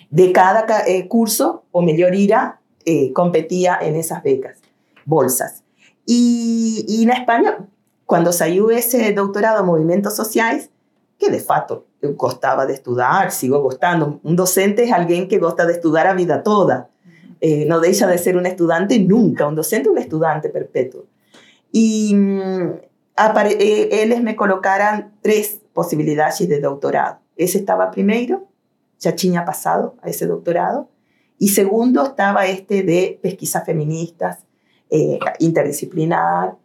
De 0.09 0.31
cada 0.31 0.65
eh, 0.87 1.07
curso, 1.07 1.63
o 1.71 1.81
mejor 1.81 2.13
IRA, 2.15 2.59
eh, 2.85 3.11
competía 3.13 3.79
en 3.81 3.95
esas 3.95 4.21
becas, 4.21 4.59
bolsas. 5.05 5.63
Y, 6.05 6.85
y 6.87 7.03
en 7.03 7.11
España, 7.11 7.57
cuando 8.05 8.31
salió 8.31 8.69
ese 8.69 9.11
doctorado 9.13 9.61
en 9.61 9.65
movimientos 9.65 10.15
sociales, 10.15 10.69
que 11.17 11.29
de 11.29 11.39
fato 11.39 11.85
eu 12.01 12.13
gostava 12.15 12.65
de 12.65 12.73
estudar, 12.73 13.31
sigo 13.31 13.61
gostando. 13.61 14.19
Um 14.23 14.35
docente 14.35 14.81
é 14.81 14.91
alguém 14.91 15.25
que 15.25 15.39
gosta 15.39 15.65
de 15.65 15.73
estudar 15.73 16.05
a 16.05 16.13
vida 16.13 16.39
toda. 16.39 16.89
Eh, 17.39 17.65
não 17.65 17.79
deixa 17.79 18.05
de 18.07 18.17
ser 18.17 18.35
um 18.35 18.41
estudante 18.41 18.99
nunca. 18.99 19.47
Um 19.47 19.55
docente 19.55 19.87
é 19.87 19.91
um 19.91 19.97
estudante 19.97 20.49
perpétuo. 20.49 21.05
E 21.73 22.13
mm, 22.13 22.73
eles 23.89 24.19
me 24.19 24.33
colocaram 24.33 25.11
três 25.21 25.61
possibilidades 25.73 26.47
de 26.47 26.59
doutorado. 26.59 27.19
Esse 27.35 27.59
estava 27.59 27.89
primeiro, 27.91 28.47
já 28.99 29.11
tinha 29.11 29.43
passado 29.43 29.93
a 30.01 30.09
esse 30.09 30.25
doutorado. 30.25 30.87
Y 31.37 31.49
segundo 31.49 32.03
estaba 32.03 32.45
este 32.45 32.83
de 32.83 33.19
pesquisas 33.21 33.65
feministas, 33.65 34.45
eh, 34.89 35.19
interdisciplinar, 35.39 36.55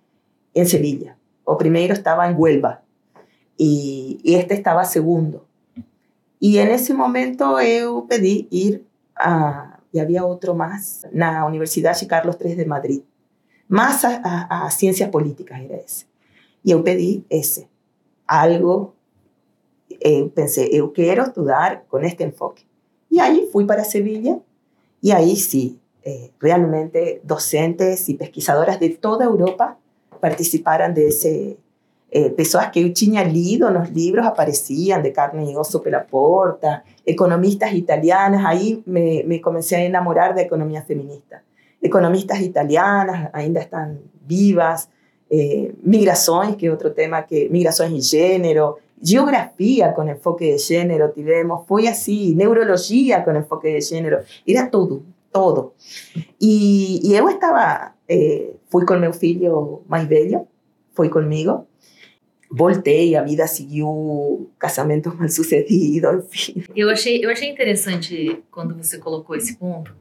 en 0.55 0.67
Sevilla. 0.67 1.17
O 1.45 1.57
primero 1.57 1.95
estaba 1.95 2.29
en 2.29 2.37
Huelva. 2.38 2.83
Y, 3.57 4.21
este 4.25 4.55
estaba 4.55 4.85
segundo. 4.85 5.47
Y 6.38 6.59
en 6.59 6.69
ese 6.69 6.95
momento 6.95 7.61
yo 7.61 8.07
pedí 8.09 8.47
ir 8.50 8.87
a, 9.17 9.81
y 9.91 9.99
había 9.99 10.25
otro 10.25 10.55
más, 10.55 11.07
la 11.12 11.45
Universidad 11.45 11.99
de 11.99 12.07
Carlos 12.07 12.37
III 12.41 12.55
de 12.55 12.67
Madrid, 12.67 13.03
más 13.67 14.05
a, 14.05 14.21
a, 14.25 14.69
a 14.69 15.11
políticas 15.11 15.61
era 15.61 15.77
ese. 15.77 16.07
Y 16.62 16.71
yo 16.71 16.85
pedí 16.85 17.25
ese, 17.29 17.69
algo, 18.27 18.95
eh, 20.00 20.31
pensé, 20.35 20.71
yo 20.75 20.93
quiero 20.93 21.25
estudiar 21.25 21.85
con 21.88 22.05
este 22.05 22.25
enfoque. 22.25 22.67
Y 23.11 23.21
ahí 23.21 23.49
fui 23.52 23.64
para 23.64 23.85
Sevilla 23.85 24.38
y 25.00 25.12
ahí 25.12 25.37
sí, 25.37 25.78
eh, 26.02 26.31
realmente 26.40 27.21
docentes 27.25 28.09
y 28.09 28.14
pesquisadoras 28.14 28.81
de 28.81 28.90
toda 28.90 29.25
Europa 29.25 29.78
participaran 30.21 30.95
de 30.95 31.09
ese, 31.09 31.59
eh, 32.11 32.31
pessoas 32.31 32.71
que 32.71 32.81
eu 32.81 32.93
tinha 32.93 33.23
lido 33.23 33.71
nos 33.71 33.90
livros 33.90 34.25
apareciam, 34.25 35.02
de 35.02 35.12
Carmen 35.12 35.57
Osso 35.57 35.81
pela 35.81 36.00
Porta, 36.00 36.83
economistas 37.05 37.75
italianas, 37.75 38.45
aí 38.47 38.83
me, 38.87 39.23
me 39.25 39.40
comecei 39.40 39.83
a 39.83 39.85
enamorar 39.85 40.35
da 40.35 40.40
economia 40.40 40.83
feminista. 40.83 41.43
Economistas 41.83 42.40
italianas 42.40 43.28
ainda 43.33 43.61
estão 43.61 43.99
vivas, 44.26 44.88
eh, 45.31 45.73
que 46.57 46.67
é 46.67 46.71
outro 46.71 46.90
tema, 46.90 47.23
que 47.23 47.49
migrações 47.50 47.93
de 47.93 48.00
gênero, 48.00 48.78
geografia 49.02 49.93
com 49.93 50.09
enfoque 50.09 50.52
de 50.52 50.59
gênero 50.59 51.12
tivemos, 51.12 51.67
foi 51.67 51.87
assim, 51.87 52.35
neurologia 52.35 53.23
com 53.23 53.37
enfoque 53.37 53.73
de 53.73 53.81
gênero, 53.81 54.21
era 54.47 54.67
tudo, 54.67 55.05
todo. 55.33 55.73
E, 56.40 57.12
eu 57.14 57.28
estava, 57.28 57.95
eh, 58.09 58.55
fui 58.69 58.85
com 58.85 58.97
meu 58.97 59.12
filho 59.12 59.83
mais 59.88 60.07
velho, 60.07 60.47
foi 60.93 61.09
comigo, 61.09 61.67
voltei, 62.50 63.14
a 63.14 63.23
vida 63.23 63.47
seguiu, 63.47 64.50
casamentos 64.59 65.14
mal 65.14 65.28
sucedidos, 65.28 66.25
enfim. 66.25 66.64
Eu 66.75 66.90
achei, 66.90 67.25
eu 67.25 67.31
achei 67.31 67.49
interessante 67.49 68.43
quando 68.50 68.75
você 68.75 68.99
colocou 68.99 69.37
esse 69.37 69.57
ponto, 69.57 69.95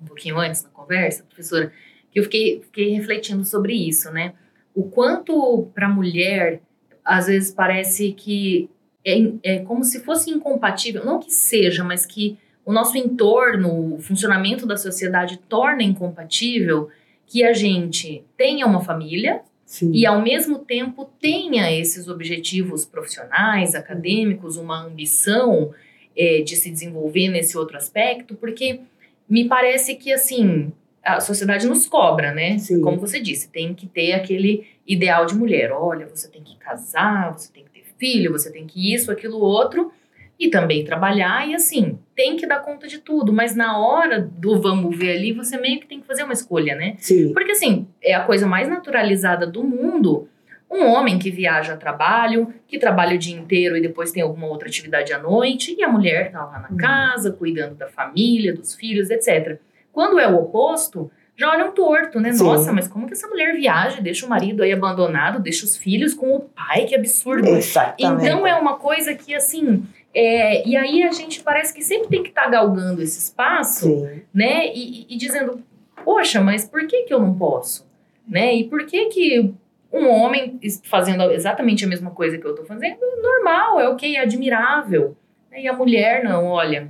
um 0.00 0.06
pouquinho 0.06 0.38
antes 0.38 0.62
na 0.62 0.70
conversa, 0.70 1.24
professora, 1.24 1.72
que 2.10 2.18
eu 2.18 2.24
fiquei, 2.24 2.60
fiquei 2.62 2.94
refletindo 2.94 3.44
sobre 3.44 3.74
isso, 3.74 4.10
né? 4.10 4.34
O 4.74 4.84
quanto 4.84 5.68
para 5.74 5.86
a 5.86 5.90
mulher, 5.90 6.60
às 7.08 7.26
vezes 7.26 7.50
parece 7.50 8.12
que 8.12 8.68
é, 9.02 9.32
é 9.42 9.58
como 9.60 9.82
se 9.82 10.00
fosse 10.00 10.30
incompatível, 10.30 11.04
não 11.04 11.18
que 11.18 11.32
seja, 11.32 11.82
mas 11.82 12.04
que 12.04 12.36
o 12.66 12.72
nosso 12.72 12.98
entorno, 12.98 13.94
o 13.94 13.98
funcionamento 13.98 14.66
da 14.66 14.76
sociedade 14.76 15.38
torna 15.48 15.82
incompatível 15.82 16.90
que 17.26 17.42
a 17.42 17.54
gente 17.54 18.22
tenha 18.36 18.66
uma 18.66 18.82
família, 18.82 19.40
Sim. 19.64 19.90
e 19.94 20.04
ao 20.04 20.20
mesmo 20.20 20.58
tempo 20.58 21.10
tenha 21.18 21.72
esses 21.72 22.08
objetivos 22.08 22.84
profissionais, 22.84 23.74
acadêmicos, 23.74 24.58
uma 24.58 24.84
ambição 24.84 25.72
é, 26.14 26.42
de 26.42 26.56
se 26.56 26.70
desenvolver 26.70 27.28
nesse 27.28 27.56
outro 27.56 27.78
aspecto, 27.78 28.34
porque 28.34 28.80
me 29.28 29.48
parece 29.48 29.94
que 29.94 30.12
assim 30.12 30.72
a 31.16 31.20
sociedade 31.20 31.66
nos 31.66 31.86
cobra, 31.86 32.32
né? 32.32 32.58
Sim. 32.58 32.80
Como 32.80 32.98
você 32.98 33.20
disse, 33.20 33.50
tem 33.50 33.74
que 33.74 33.86
ter 33.86 34.12
aquele 34.12 34.66
ideal 34.86 35.26
de 35.26 35.34
mulher. 35.34 35.72
Olha, 35.72 36.06
você 36.06 36.28
tem 36.28 36.42
que 36.42 36.56
casar, 36.56 37.32
você 37.32 37.52
tem 37.52 37.64
que 37.64 37.70
ter 37.70 37.84
filho, 37.98 38.32
você 38.32 38.50
tem 38.50 38.66
que 38.66 38.94
isso, 38.94 39.10
aquilo, 39.10 39.38
outro 39.38 39.92
e 40.38 40.48
também 40.48 40.84
trabalhar 40.84 41.48
e 41.48 41.54
assim, 41.54 41.98
tem 42.14 42.36
que 42.36 42.46
dar 42.46 42.60
conta 42.60 42.86
de 42.86 42.98
tudo, 42.98 43.32
mas 43.32 43.56
na 43.56 43.78
hora 43.78 44.20
do 44.20 44.60
vamos 44.60 44.96
ver 44.96 45.16
ali, 45.16 45.32
você 45.32 45.58
meio 45.58 45.80
que 45.80 45.86
tem 45.86 46.00
que 46.00 46.06
fazer 46.06 46.22
uma 46.22 46.32
escolha, 46.32 46.76
né? 46.76 46.94
Sim. 46.98 47.32
Porque 47.32 47.52
assim, 47.52 47.88
é 48.00 48.14
a 48.14 48.22
coisa 48.22 48.46
mais 48.46 48.68
naturalizada 48.68 49.46
do 49.46 49.64
mundo. 49.64 50.28
Um 50.70 50.84
homem 50.84 51.18
que 51.18 51.30
viaja 51.30 51.72
a 51.72 51.76
trabalho, 51.76 52.52
que 52.68 52.78
trabalha 52.78 53.16
o 53.16 53.18
dia 53.18 53.36
inteiro 53.36 53.76
e 53.76 53.80
depois 53.80 54.12
tem 54.12 54.22
alguma 54.22 54.46
outra 54.46 54.68
atividade 54.68 55.12
à 55.12 55.18
noite, 55.18 55.74
e 55.76 55.82
a 55.82 55.88
mulher 55.88 56.30
tá 56.30 56.44
lá 56.44 56.60
na 56.60 56.68
uhum. 56.68 56.76
casa, 56.76 57.32
cuidando 57.32 57.74
da 57.74 57.88
família, 57.88 58.54
dos 58.54 58.74
filhos, 58.74 59.10
etc. 59.10 59.58
Quando 59.98 60.20
é 60.20 60.28
o 60.28 60.36
oposto, 60.36 61.10
já 61.36 61.50
olham 61.50 61.72
torto, 61.72 62.20
né? 62.20 62.32
Sim. 62.32 62.44
Nossa, 62.44 62.72
mas 62.72 62.86
como 62.86 63.08
que 63.08 63.14
essa 63.14 63.26
mulher 63.26 63.52
viaja, 63.56 64.00
deixa 64.00 64.24
o 64.24 64.28
marido 64.28 64.62
aí 64.62 64.72
abandonado, 64.72 65.42
deixa 65.42 65.64
os 65.64 65.76
filhos 65.76 66.14
com 66.14 66.36
o 66.36 66.40
pai, 66.42 66.84
que 66.84 66.94
absurdo. 66.94 67.48
Exatamente. 67.48 68.24
Então 68.24 68.46
é 68.46 68.54
uma 68.54 68.76
coisa 68.76 69.12
que, 69.12 69.34
assim, 69.34 69.82
é, 70.14 70.64
e 70.64 70.76
aí 70.76 71.02
a 71.02 71.10
gente 71.10 71.42
parece 71.42 71.74
que 71.74 71.82
sempre 71.82 72.06
tem 72.06 72.22
que 72.22 72.28
estar 72.28 72.44
tá 72.44 72.48
galgando 72.48 73.02
esse 73.02 73.18
espaço, 73.18 73.86
Sim. 73.86 74.22
né? 74.32 74.68
E, 74.72 75.12
e, 75.12 75.16
dizendo, 75.16 75.60
poxa, 76.04 76.40
mas 76.40 76.64
por 76.64 76.86
que 76.86 77.02
que 77.02 77.12
eu 77.12 77.18
não 77.18 77.34
posso? 77.34 77.84
Né? 78.24 78.54
E 78.54 78.68
por 78.68 78.86
que 78.86 79.06
que 79.06 79.52
um 79.92 80.08
homem 80.08 80.60
fazendo 80.84 81.28
exatamente 81.32 81.84
a 81.84 81.88
mesma 81.88 82.12
coisa 82.12 82.38
que 82.38 82.46
eu 82.46 82.52
estou 82.52 82.64
fazendo, 82.64 83.00
normal, 83.20 83.80
é 83.80 83.88
ok, 83.88 84.14
é 84.14 84.20
admirável. 84.20 85.16
E 85.52 85.66
a 85.66 85.72
mulher, 85.72 86.22
não, 86.22 86.46
olha, 86.46 86.88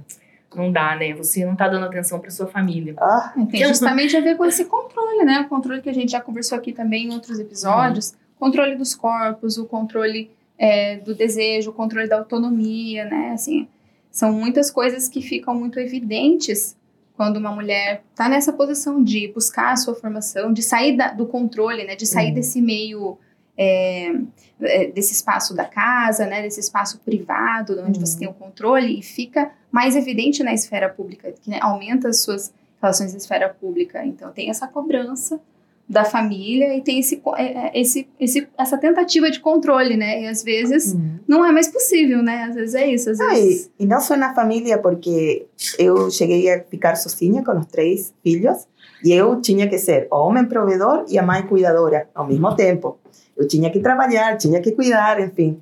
não 0.55 0.73
dá, 0.73 0.97
né? 0.97 1.13
Você 1.15 1.45
não 1.45 1.53
está 1.53 1.69
dando 1.69 1.87
atenção 1.87 2.19
para 2.19 2.31
sua 2.31 2.47
família. 2.47 2.95
Ah, 2.99 3.35
tem 3.51 3.67
justamente 3.67 4.17
a 4.17 4.21
ver 4.21 4.37
com 4.37 4.45
esse 4.45 4.65
controle, 4.65 5.25
né? 5.25 5.41
O 5.41 5.49
controle 5.49 5.83
que 5.83 5.91
a 5.91 5.95
gente 5.95 6.13
já 6.13 6.21
conversou 6.21 6.57
aqui 6.57 6.73
também 6.73 7.07
em 7.07 7.13
outros 7.13 7.39
episódios, 7.39 8.11
uhum. 8.11 8.17
controle 8.39 8.77
dos 8.77 8.95
corpos, 8.95 9.59
o 9.59 9.67
controle 9.67 10.31
é, 10.59 10.97
do 10.97 11.15
desejo, 11.15 11.71
o 11.71 11.75
controle 11.75 12.09
da 12.09 12.19
autonomia, 12.19 13.05
né? 13.05 13.33
Assim, 13.33 13.69
são 14.11 14.33
muitas 14.33 14.71
coisas 14.71 15.09
que 15.09 15.21
ficam 15.21 15.55
muito 15.55 15.79
evidentes 15.79 16.77
quando 17.15 17.37
uma 17.37 17.53
mulher 17.53 18.05
está 18.11 18.29
nessa 18.29 18.53
posição 18.53 19.03
de 19.03 19.29
buscar 19.29 19.73
a 19.73 19.77
sua 19.77 19.95
formação, 19.95 20.53
de 20.53 20.63
sair 20.63 20.97
da, 20.97 21.13
do 21.13 21.27
controle, 21.27 21.85
né? 21.85 21.95
De 21.95 22.07
sair 22.07 22.29
uhum. 22.29 22.35
desse 22.35 22.63
meio, 22.63 23.19
é, 23.59 24.13
é, 24.61 24.87
desse 24.87 25.13
espaço 25.13 25.55
da 25.55 25.65
casa, 25.65 26.25
né? 26.27 26.43
Desse 26.43 26.61
espaço 26.61 27.01
privado, 27.01 27.81
onde 27.81 27.99
uhum. 27.99 28.07
você 28.07 28.19
tem 28.19 28.29
o 28.29 28.33
controle 28.33 28.99
e 28.99 29.03
fica 29.03 29.51
mais 29.71 29.97
evidente 29.97 30.43
na 30.43 30.55
esfera 30.55 30.89
pública, 30.89 31.33
que 31.33 31.51
né, 31.51 31.59
aumenta 31.61 32.09
as 32.09 32.23
suas 32.23 32.53
relações 32.81 33.13
na 33.13 33.19
esfera 33.19 33.49
pública. 33.49 34.05
Então 34.05 34.31
tem 34.31 34.49
essa 34.49 34.69
cobrança 34.69 35.41
da 35.89 36.05
família 36.05 36.77
e 36.77 36.83
tem 36.83 36.99
esse, 36.99 37.21
é, 37.37 37.45
é, 37.45 37.81
esse, 37.81 38.07
esse, 38.21 38.47
essa 38.59 38.77
tentativa 38.77 39.31
de 39.31 39.41
controle, 39.41 39.97
né? 39.97 40.23
E 40.23 40.27
às 40.27 40.43
vezes 40.43 40.93
uhum. 40.93 41.19
não 41.27 41.45
é 41.45 41.51
mais 41.51 41.69
possível, 41.69 42.23
né? 42.23 42.45
Às 42.45 42.55
vezes 42.55 42.75
é 42.75 42.87
isso. 42.87 43.11
Às 43.11 43.19
vezes... 43.19 43.71
e, 43.79 43.85
e 43.85 43.87
não 43.87 44.01
só 44.01 44.15
na 44.17 44.35
família, 44.35 44.79
porque 44.79 45.47
eu 45.79 46.11
cheguei 46.11 46.53
a 46.53 46.63
ficar 46.63 46.95
sozinha 46.95 47.43
com 47.43 47.59
os 47.59 47.67
três 47.67 48.15
filhos 48.23 48.69
e 49.03 49.13
eu 49.13 49.41
tinha 49.41 49.67
que 49.67 49.79
ser 49.79 50.09
o 50.11 50.17
homem 50.17 50.45
provedor 50.45 51.07
e 51.09 51.19
a 51.19 51.23
mãe 51.23 51.43
cuidadora 51.47 52.09
ao 52.15 52.27
mesmo 52.27 52.55
tempo. 52.55 52.99
Eu 53.37 53.47
tinha 53.47 53.71
que 53.71 53.81
trabalhar, 53.81 54.37
tinha 54.37 54.61
que 54.61 54.73
cuidar, 54.73 55.21
enfim. 55.21 55.61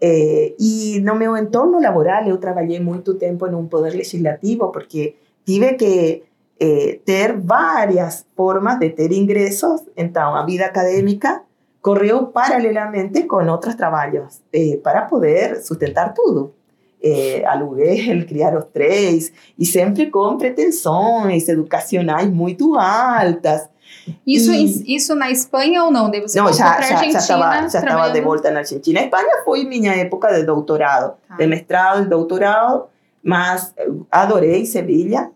É, 0.00 0.54
e 0.58 1.00
no 1.00 1.14
meu 1.14 1.36
entorno 1.36 1.80
laboral 1.80 2.26
eu 2.26 2.38
trabalhei 2.38 2.80
muito 2.80 3.14
tempo 3.14 3.46
em 3.46 3.54
um 3.54 3.66
poder 3.66 3.94
legislativo, 3.94 4.70
porque 4.70 5.14
tive 5.44 5.74
que 5.74 6.22
eh, 6.58 7.00
ter 7.04 7.36
várias 7.38 8.26
formas 8.36 8.78
de 8.78 8.90
ter 8.90 9.12
ingressos. 9.12 9.82
Então, 9.96 10.34
a 10.34 10.44
vida 10.44 10.66
acadêmica 10.66 11.42
correu 11.82 12.28
paralelamente 12.28 13.24
com 13.24 13.44
outros 13.46 13.74
trabalhos 13.74 14.40
eh, 14.52 14.78
para 14.82 15.02
poder 15.02 15.62
sustentar 15.62 16.14
tudo. 16.14 16.54
Eh, 17.02 17.44
aluguel, 17.44 18.24
criar 18.26 18.56
os 18.56 18.64
três, 18.72 19.32
e 19.58 19.66
sempre 19.66 20.10
com 20.10 20.38
pretensões 20.38 21.48
educacionais 21.48 22.30
muito 22.30 22.74
altas. 22.76 23.68
Isso, 24.26 24.52
e, 24.52 24.96
isso 24.96 25.14
na 25.14 25.30
Espanha 25.30 25.84
ou 25.84 25.90
não? 25.90 26.10
Daí 26.10 26.20
você 26.20 26.38
não, 26.38 26.52
já, 26.52 26.80
já, 26.80 26.96
já, 26.96 27.18
estava, 27.18 27.68
já 27.68 27.78
estava 27.78 28.10
de 28.10 28.20
volta 28.20 28.50
na 28.50 28.60
Argentina. 28.60 29.00
A 29.00 29.04
Espanha 29.04 29.42
foi 29.44 29.64
minha 29.64 29.94
época 29.94 30.32
de 30.32 30.44
doutorado, 30.44 31.14
tá. 31.28 31.36
de 31.36 31.46
mestrado 31.46 32.02
e 32.02 32.08
doutorado, 32.08 32.86
mas 33.22 33.74
adorei 34.10 34.66
Sevilha 34.66 35.30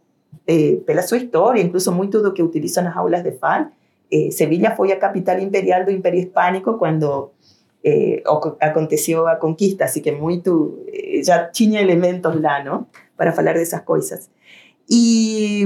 eh, 0.46 0.78
pela 0.86 1.02
sua 1.02 1.18
história, 1.18 1.62
incluso 1.62 1.92
muito 1.92 2.22
do 2.22 2.32
que 2.32 2.42
utilizam 2.42 2.84
nas 2.84 2.96
aulas 2.96 3.22
de 3.22 3.32
FAN. 3.32 3.68
Eh, 4.10 4.30
Sevilha 4.30 4.74
foi 4.74 4.92
a 4.92 4.98
capital 4.98 5.38
imperial 5.38 5.84
do 5.84 5.90
Império 5.90 6.20
Hispânico 6.20 6.78
quando 6.78 7.30
eh, 7.84 8.22
aconteceu 8.60 9.26
a 9.26 9.36
conquista, 9.36 9.84
assim 9.84 10.00
que 10.00 10.12
muito 10.12 10.84
eh, 10.88 11.22
já 11.22 11.46
tinha 11.46 11.80
elementos 11.80 12.40
lá, 12.40 12.62
não, 12.62 12.86
para 13.16 13.32
falar 13.32 13.54
dessas 13.54 13.80
coisas. 13.82 14.30
E 14.90 15.64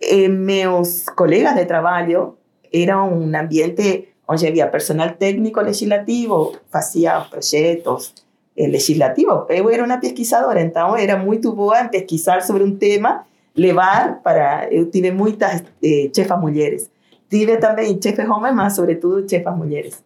eh, 0.00 0.28
meus 0.28 1.04
colegas 1.16 1.54
de 1.54 1.64
trabalho 1.64 2.36
era 2.72 3.02
um 3.02 3.34
ambiente 3.36 4.08
onde 4.28 4.46
havia 4.46 4.68
personal 4.68 5.10
técnico 5.16 5.60
legislativo, 5.60 6.52
fazia 6.70 7.18
os 7.20 7.28
projetos 7.28 8.14
eh, 8.56 8.66
legislativos. 8.66 9.46
Eu 9.48 9.70
era 9.70 9.84
uma 9.84 9.98
pesquisadora, 9.98 10.60
então 10.60 10.96
era 10.96 11.16
muito 11.16 11.52
boa 11.52 11.80
em 11.80 11.88
pesquisar 11.88 12.42
sobre 12.42 12.62
um 12.62 12.76
tema 12.76 13.24
levar 13.56 14.20
para. 14.22 14.68
Eu 14.70 14.90
tive 14.90 15.10
muitas 15.10 15.62
eh, 15.82 16.10
chefas 16.14 16.40
mulheres. 16.40 16.90
Tive 17.30 17.56
também 17.58 17.98
chefes 18.02 18.28
homens, 18.28 18.54
mas 18.54 18.74
sobretudo 18.74 19.28
chefas 19.28 19.56
mulheres. 19.56 20.02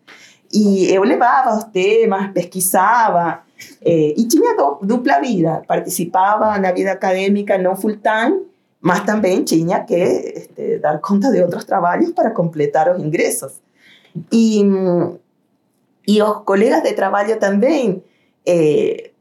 E 0.52 0.92
eu 0.92 1.02
levava 1.02 1.56
os 1.56 1.64
temas, 1.64 2.30
pesquisava, 2.32 3.40
eh, 3.84 4.14
e 4.16 4.28
tinha 4.28 4.54
dupla 4.82 5.20
vida. 5.20 5.62
Participava 5.66 6.58
na 6.58 6.72
vida 6.72 6.92
acadêmica 6.92 7.56
não 7.58 7.74
full 7.74 7.96
time, 7.96 8.42
mas 8.82 9.04
também 9.04 9.44
tinha 9.44 9.84
que 9.84 9.94
este, 9.94 10.78
dar 10.80 11.00
conta 11.00 11.30
de 11.30 11.40
outros 11.40 11.64
trabalhos 11.64 12.10
para 12.10 12.32
completar 12.32 12.92
os 12.92 13.00
ingressos. 13.00 13.60
E, 14.30 14.60
e 16.06 16.20
os 16.20 16.38
colegas 16.44 16.82
de 16.82 16.92
trabalho 16.92 17.38
também 17.38 18.02
eh, 18.44 19.12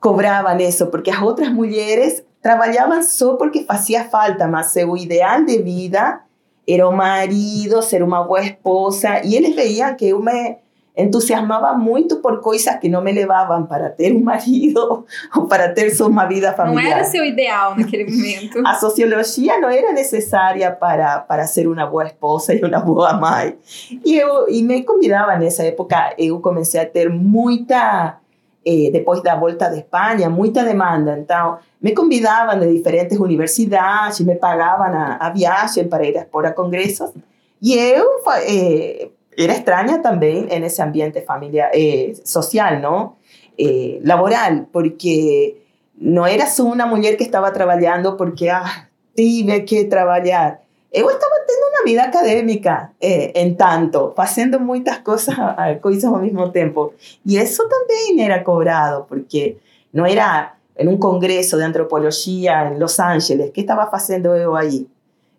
cobravam 0.00 0.58
isso, 0.58 0.88
porque 0.88 1.10
as 1.10 1.22
outras 1.22 1.48
mulheres 1.50 2.24
trabalhavam 2.42 3.00
só 3.00 3.36
porque 3.36 3.64
fazia 3.64 4.04
falta, 4.04 4.48
mas 4.48 4.66
seu 4.72 4.96
ideal 4.96 5.44
de 5.44 5.62
vida 5.62 6.20
era 6.68 6.88
o 6.88 6.92
marido, 6.92 7.80
ser 7.82 8.02
uma 8.02 8.24
boa 8.24 8.40
esposa, 8.40 9.24
e 9.24 9.36
eles 9.36 9.54
veiam 9.54 9.94
que 9.94 10.08
eu 10.08 10.20
me 10.20 10.56
entusiasmava 10.96 11.74
muito 11.74 12.16
por 12.16 12.40
coisas 12.40 12.74
que 12.76 12.88
não 12.88 13.02
me 13.02 13.12
levavam 13.12 13.66
para 13.66 13.90
ter 13.90 14.14
um 14.14 14.22
marido 14.22 15.04
ou 15.36 15.46
para 15.46 15.68
ter 15.68 15.90
só 15.90 16.06
uma 16.06 16.24
vida 16.24 16.52
familiar. 16.54 16.82
Não 16.82 16.90
era 16.90 17.04
seu 17.04 17.24
ideal 17.24 17.76
naquele 17.76 18.04
momento. 18.10 18.62
A 18.66 18.74
sociologia 18.74 19.60
não 19.60 19.68
era 19.68 19.92
necessária 19.92 20.70
para, 20.70 21.18
para 21.20 21.46
ser 21.46 21.68
uma 21.68 21.86
boa 21.86 22.06
esposa 22.06 22.54
e 22.54 22.64
uma 22.64 22.80
boa 22.80 23.12
mãe. 23.12 23.58
E, 24.04 24.16
eu, 24.16 24.48
e 24.48 24.62
me 24.62 24.82
convidava 24.84 25.36
nessa 25.36 25.64
época, 25.64 26.14
eu 26.16 26.40
comecei 26.40 26.80
a 26.80 26.86
ter 26.86 27.10
muita, 27.10 28.18
eh, 28.64 28.90
depois 28.90 29.22
da 29.22 29.36
volta 29.36 29.68
de 29.68 29.80
Espanha, 29.80 30.30
muita 30.30 30.64
demanda. 30.64 31.18
Então, 31.18 31.58
me 31.82 31.94
convidavam 31.94 32.58
de 32.58 32.72
diferentes 32.72 33.18
universidades, 33.18 34.20
me 34.20 34.34
pagavam 34.34 34.86
a, 34.86 35.18
a 35.20 35.30
viagem 35.30 35.86
para 35.88 36.06
ir 36.06 36.16
a 36.16 36.22
expor 36.22 36.46
a 36.46 36.52
congressos. 36.52 37.12
E 37.60 37.74
eu 37.74 38.22
eh, 38.46 39.08
era 39.36 39.54
extraña 39.54 40.02
también 40.02 40.48
en 40.50 40.64
ese 40.64 40.82
ambiente 40.82 41.22
familiar, 41.22 41.70
eh, 41.74 42.14
social, 42.24 42.80
¿no? 42.80 43.16
Eh, 43.58 44.00
laboral, 44.02 44.66
porque 44.72 45.62
no 45.98 46.26
era 46.26 46.46
una 46.58 46.86
mujer 46.86 47.16
que 47.16 47.24
estaba 47.24 47.52
trabajando 47.52 48.16
porque, 48.16 48.50
ah, 48.50 48.88
tive 49.14 49.64
que 49.64 49.84
trabajar. 49.84 50.60
Eu 50.92 51.10
estaba 51.10 51.34
teniendo 51.46 51.66
una 51.68 51.84
vida 51.84 52.04
académica 52.04 52.92
eh, 53.00 53.54
tanto, 53.58 54.14
haciendo 54.16 54.58
muchas 54.60 55.00
cosas, 55.00 55.36
cosas 55.82 56.04
al 56.12 56.22
mismo 56.22 56.50
tiempo. 56.52 56.94
Y 57.24 57.36
eso 57.36 57.64
también 57.68 58.24
era 58.24 58.42
cobrado, 58.42 59.06
porque 59.06 59.58
no 59.92 60.06
era 60.06 60.56
en 60.76 60.88
un 60.88 60.98
congreso 60.98 61.56
de 61.56 61.64
antropología 61.64 62.68
en 62.68 62.78
Los 62.78 63.00
Ángeles, 63.00 63.50
¿qué 63.52 63.62
estaba 63.62 63.84
haciendo 63.84 64.36
yo 64.36 64.56
ahí? 64.56 64.86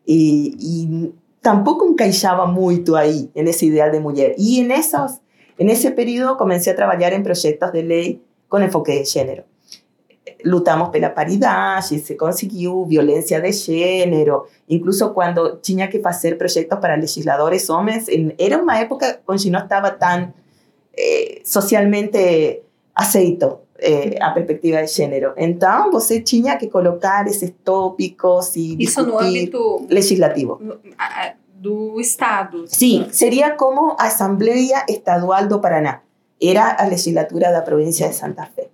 Y, 0.05 0.55
y 0.59 1.13
tampoco 1.41 1.85
encaixaba 1.85 2.45
muito 2.45 2.95
aí, 2.95 3.29
nesse 3.35 3.67
ideal 3.67 3.91
de 3.91 3.99
mulher. 3.99 4.35
E 4.37 4.63
nessas, 4.63 5.21
nesse 5.59 5.91
período 5.91 6.37
comecei 6.37 6.73
a 6.73 6.75
trabalhar 6.75 7.13
em 7.13 7.23
projetos 7.23 7.71
de 7.71 7.81
lei 7.81 8.21
com 8.49 8.59
enfoque 8.59 9.03
de 9.03 9.05
gênero. 9.05 9.43
Lutamos 10.45 10.89
pela 10.89 11.09
paridade, 11.09 11.99
se 11.99 12.15
conseguiu 12.15 12.85
violência 12.85 13.41
de 13.41 13.51
gênero, 13.51 14.45
incluso 14.69 15.09
quando 15.13 15.57
tinha 15.61 15.87
que 15.87 15.99
fazer 15.99 16.37
projetos 16.37 16.77
para 16.79 16.95
legisladores 16.95 17.69
homens, 17.69 18.07
era 18.37 18.61
uma 18.61 18.77
época 18.77 19.19
onde 19.27 19.49
não 19.49 19.61
estava 19.61 19.91
tão 19.91 20.31
eh, 20.95 21.41
socialmente 21.43 22.61
aceito 22.93 23.59
eh, 23.79 24.17
a 24.21 24.31
perspectiva 24.31 24.81
de 24.83 24.87
gênero. 24.87 25.33
Então, 25.37 25.91
você 25.91 26.19
tinha 26.21 26.57
que 26.57 26.67
colocar 26.67 27.27
esses 27.27 27.53
tópicos 27.63 28.55
e 28.55 28.75
Isso 28.79 29.03
no 29.03 29.19
âmbito 29.19 29.85
legislativo. 29.89 30.59
do 31.53 31.99
Estado. 31.99 32.65
Sim, 32.67 33.07
seria 33.11 33.51
como 33.51 33.95
a 33.97 34.05
Assembleia 34.05 34.85
Estadual 34.87 35.47
do 35.47 35.59
Paraná. 35.59 36.01
Era 36.41 36.75
a 36.79 36.85
legislatura 36.85 37.51
da 37.51 37.61
província 37.61 38.07
de 38.07 38.15
Santa 38.15 38.45
Fé. 38.45 38.69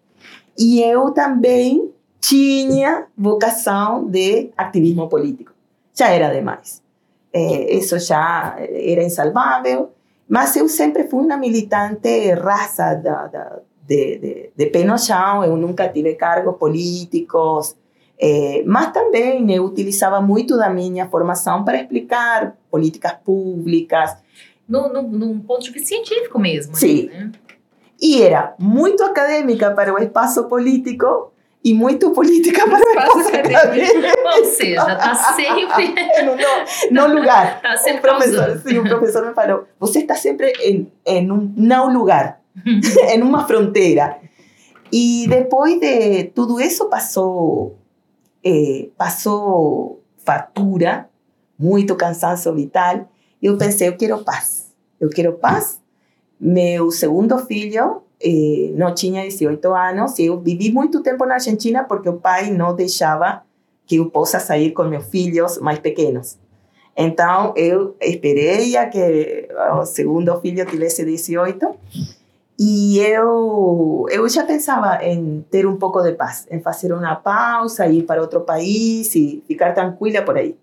E 0.58 0.82
eu 0.82 1.12
também 1.12 1.92
tinha 2.20 3.06
vocação 3.18 4.06
de 4.06 4.52
ativismo 4.58 5.08
político. 5.08 5.54
Já 5.94 6.10
era 6.10 6.30
demais. 6.30 6.82
Eh, 7.32 7.76
isso 7.76 7.98
já 8.00 8.56
era 8.60 9.04
insalvável. 9.04 9.92
Mas 10.28 10.56
eu 10.56 10.68
sempre 10.68 11.04
fui 11.06 11.24
uma 11.24 11.38
militante 11.38 12.32
raça 12.34 12.96
da, 12.96 13.28
da 13.28 13.60
de, 13.88 14.18
de, 14.18 14.50
de 14.56 14.66
pé 14.68 14.84
no 14.84 14.98
chão, 14.98 15.44
eu 15.44 15.56
nunca 15.58 15.90
tive 15.90 16.16
cargos 16.16 16.56
políticos, 16.58 17.76
eh, 18.20 18.64
mas 18.66 18.92
também 18.92 19.54
eu 19.54 19.66
utilizava 19.66 20.22
muito 20.22 20.58
da 20.58 20.70
minha 20.70 21.08
formação 21.10 21.64
para 21.64 21.82
explicar 21.82 22.56
políticas 22.72 23.14
públicas. 23.24 24.16
No, 24.68 24.88
no, 24.88 25.02
num 25.02 25.40
ponto 25.40 25.64
de 25.64 25.72
vista 25.72 25.90
científico 25.90 26.40
mesmo. 26.40 26.76
Sim. 26.76 27.08
Né? 27.08 27.32
E 28.02 28.22
era 28.22 28.56
muito 28.58 29.04
acadêmica 29.04 29.72
para 29.72 29.94
o 29.94 29.98
espaço 29.98 30.46
político 30.46 31.34
e 31.64 31.74
muito 31.74 32.12
política 32.12 32.64
para 32.68 32.80
o 32.80 32.90
espaço 32.90 33.28
acadêmico. 33.28 34.08
Ou 34.38 34.46
seja, 34.46 34.94
está 34.94 35.16
sempre... 35.16 35.94
no, 36.92 37.08
no 37.08 37.16
lugar. 37.16 37.58
Está 37.58 37.78
sempre 37.78 38.10
o 38.10 38.16
professor, 38.16 38.62
sim, 38.66 38.80
o 38.80 38.84
professor 38.84 39.28
me 39.28 39.34
falou, 39.34 39.66
você 39.80 40.00
está 40.00 40.16
sempre 40.16 40.54
em, 40.62 40.92
em 41.06 41.32
um 41.32 41.54
não 41.58 41.92
lugar. 41.92 42.43
en 43.10 43.24
una 43.24 43.46
frontera. 43.46 44.20
Y 44.90 45.28
después 45.28 45.80
de 45.80 46.32
todo 46.36 46.60
eso 46.60 46.90
pasó, 46.90 47.74
eh, 48.44 48.92
pasó 48.96 50.00
factura, 50.18 51.10
mucho 51.58 51.98
cansancio 51.98 52.54
vital. 52.54 53.08
Yo 53.42 53.58
pensé, 53.58 53.86
yo 53.86 53.98
quiero 53.98 54.24
paz. 54.24 54.74
Yo 55.00 55.10
quiero 55.10 55.40
paz. 55.40 55.82
Meu 56.40 56.92
segundo 56.92 57.40
filho 57.40 58.04
eh, 58.20 58.72
não 58.76 58.94
tinha 58.94 59.24
18 59.24 59.74
anos 59.74 60.20
e 60.20 60.26
eu 60.26 60.40
vivi 60.40 60.72
muito 60.72 61.02
tempo 61.02 61.26
na 61.26 61.36
Argentina 61.36 61.84
porque 61.84 62.10
o 62.10 62.20
pai 62.20 62.52
não 62.52 62.76
deixava 62.76 63.44
que 63.86 63.98
eu 63.98 64.10
possa 64.10 64.40
sair 64.40 64.72
com 64.72 64.84
meus 64.84 65.08
filhos 65.08 65.58
mais 65.58 65.80
pequenos. 65.80 66.38
Então, 66.96 67.54
eu 67.58 67.96
esperei 68.00 68.78
a 68.78 68.88
que 68.88 69.48
o 69.80 69.86
segundo 69.86 70.40
filho 70.40 70.66
tivesse 70.66 71.04
18 71.04 71.76
e 72.60 73.00
eu, 73.00 74.06
eu 74.10 74.30
já 74.30 74.44
pensava 74.46 75.04
em 75.04 75.44
ter 75.50 75.66
um 75.66 75.78
pouco 75.78 76.02
de 76.02 76.12
paz, 76.14 76.48
em 76.52 76.62
fazer 76.62 76.94
uma 76.94 77.16
pausa, 77.16 77.88
ir 77.88 78.04
para 78.04 78.22
outro 78.22 78.42
país 78.42 79.14
e 79.16 79.44
ficar 79.48 79.74
tranquila 79.74 80.22
por 80.22 80.38
aí. 80.38 80.56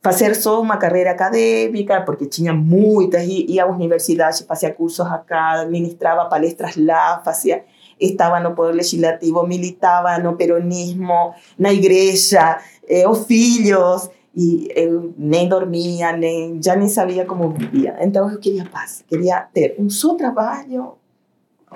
Fazer 0.00 0.36
só 0.36 0.60
uma 0.60 0.76
carreira 0.76 1.10
acadêmica, 1.10 2.00
porque 2.02 2.26
tinha 2.26 2.54
muitas, 2.54 3.26
ia 3.26 3.64
à 3.64 3.66
universidade, 3.66 4.44
fazia 4.44 4.72
cursos 4.72 5.04
acá, 5.04 5.66
ministrava 5.68 6.26
palestras 6.26 6.76
lá, 6.76 7.20
fazia, 7.24 7.64
estava 8.00 8.38
no 8.38 8.54
Poder 8.54 8.74
Legislativo, 8.74 9.44
militava 9.44 10.16
no 10.18 10.36
peronismo, 10.36 11.34
na 11.58 11.72
igreja, 11.72 12.60
eh, 12.88 13.08
os 13.08 13.26
filhos, 13.26 14.08
e 14.36 14.68
eu 14.76 15.14
nem 15.16 15.48
dormia, 15.48 16.14
nem 16.16 16.62
já 16.62 16.76
nem 16.76 16.88
sabia 16.88 17.24
como 17.24 17.50
vivia. 17.50 17.96
Então 18.00 18.30
eu 18.30 18.38
queria 18.38 18.66
paz, 18.66 19.02
queria 19.08 19.40
ter 19.40 19.74
um 19.78 19.88
só 19.88 20.14
trabalho 20.14 20.92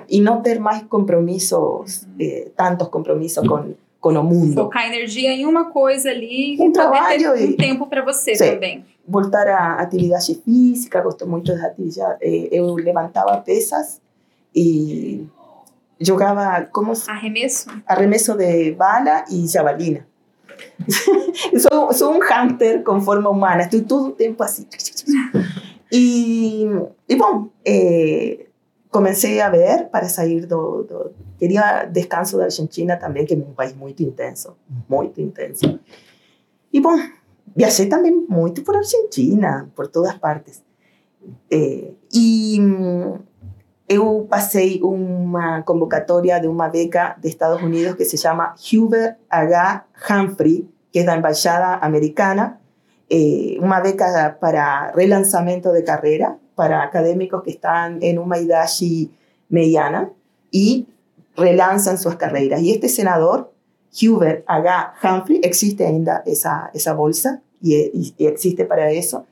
e 0.07 0.21
não 0.21 0.41
ter 0.41 0.59
mais 0.59 0.83
compromissos, 0.83 2.07
eh, 2.19 2.51
tantos 2.55 2.87
compromissos 2.89 3.47
com 3.47 3.73
com 4.01 4.09
o 4.09 4.23
mundo. 4.23 4.55
Focar 4.55 4.87
energia 4.87 5.31
em 5.31 5.45
uma 5.45 5.65
coisa 5.65 6.09
ali 6.09 6.57
um 6.59 6.71
trabalho 6.71 7.33
ter 7.33 7.49
um 7.49 7.55
tempo 7.55 7.87
para 7.87 8.03
você 8.03 8.33
sim. 8.35 8.51
também. 8.51 8.85
Voltar 9.07 9.47
à 9.47 9.75
atividade 9.75 10.41
física, 10.43 11.01
gosto 11.01 11.27
muito 11.27 11.55
da 11.55 11.67
atividade. 11.67 12.17
Eh, 12.21 12.49
eu 12.51 12.73
levantava 12.73 13.37
pesas 13.37 14.01
e 14.55 15.27
jogava 15.99 16.67
como 16.71 16.93
arremesso, 17.07 17.69
arremesso 17.85 18.35
de 18.35 18.71
bala 18.71 19.23
e 19.29 19.47
jabalina. 19.47 20.07
soy, 21.57 21.95
soy, 21.95 22.17
un 22.17 22.21
hunter 22.23 22.83
con 22.83 23.01
forma 23.01 23.29
humana, 23.29 23.63
estoy 23.63 23.81
todo 23.81 24.07
el 24.09 24.13
tiempo 24.13 24.43
así. 24.43 24.67
Y, 25.89 26.67
y 27.07 27.15
bueno, 27.15 27.51
eh, 27.65 28.49
comencé 28.89 29.41
a 29.41 29.49
ver 29.49 29.89
para 29.89 30.07
salir 30.09 30.47
do, 30.47 30.83
do, 30.83 31.13
quería 31.39 31.89
descanso 31.91 32.37
de 32.37 32.45
Argentina 32.45 32.99
también, 32.99 33.25
que 33.25 33.33
es 33.33 33.39
un 33.39 33.55
país 33.55 33.75
muy 33.75 33.95
intenso, 33.97 34.57
muy 34.87 35.11
intenso. 35.17 35.79
Y 36.71 36.79
bueno, 36.79 37.03
viajé 37.55 37.85
también 37.87 38.25
mucho 38.27 38.63
por 38.63 38.77
Argentina, 38.77 39.69
por 39.75 39.87
todas 39.87 40.19
partes. 40.19 40.63
Eh, 41.49 41.93
eu 43.91 44.25
passei 44.29 44.79
uma 44.81 45.63
convocatória 45.63 46.39
de 46.39 46.47
uma 46.47 46.69
beca 46.69 47.17
de 47.19 47.27
Estados 47.27 47.61
Unidos 47.61 47.95
que 47.95 48.05
se 48.05 48.17
chama 48.17 48.55
Hubert 48.71 49.17
H. 49.29 49.83
Humphrey, 50.09 50.65
que 50.89 50.99
é 50.99 51.03
da 51.03 51.17
Embaixada 51.17 51.75
Americana, 51.85 52.57
eh, 53.09 53.57
uma 53.59 53.81
beca 53.81 54.37
para 54.39 54.93
relançamento 54.95 55.73
de 55.73 55.81
carreira 55.81 56.37
para 56.55 56.83
acadêmicos 56.83 57.43
que 57.43 57.51
estão 57.51 57.99
em 57.99 58.17
uma 58.17 58.37
idade 58.39 59.11
mediana 59.49 60.09
e 60.53 60.87
relançam 61.35 61.97
suas 61.97 62.15
carreiras. 62.15 62.61
E 62.61 62.71
este 62.71 62.87
senador, 62.87 63.49
Hubert 64.01 64.43
H. 64.47 64.93
Humphrey, 65.03 65.41
existe 65.43 65.83
ainda 65.83 66.23
essa, 66.25 66.71
essa 66.73 66.93
bolsa 66.93 67.41
e, 67.61 68.13
e 68.17 68.25
existe 68.25 68.63
para 68.63 68.93
isso. 68.93 69.25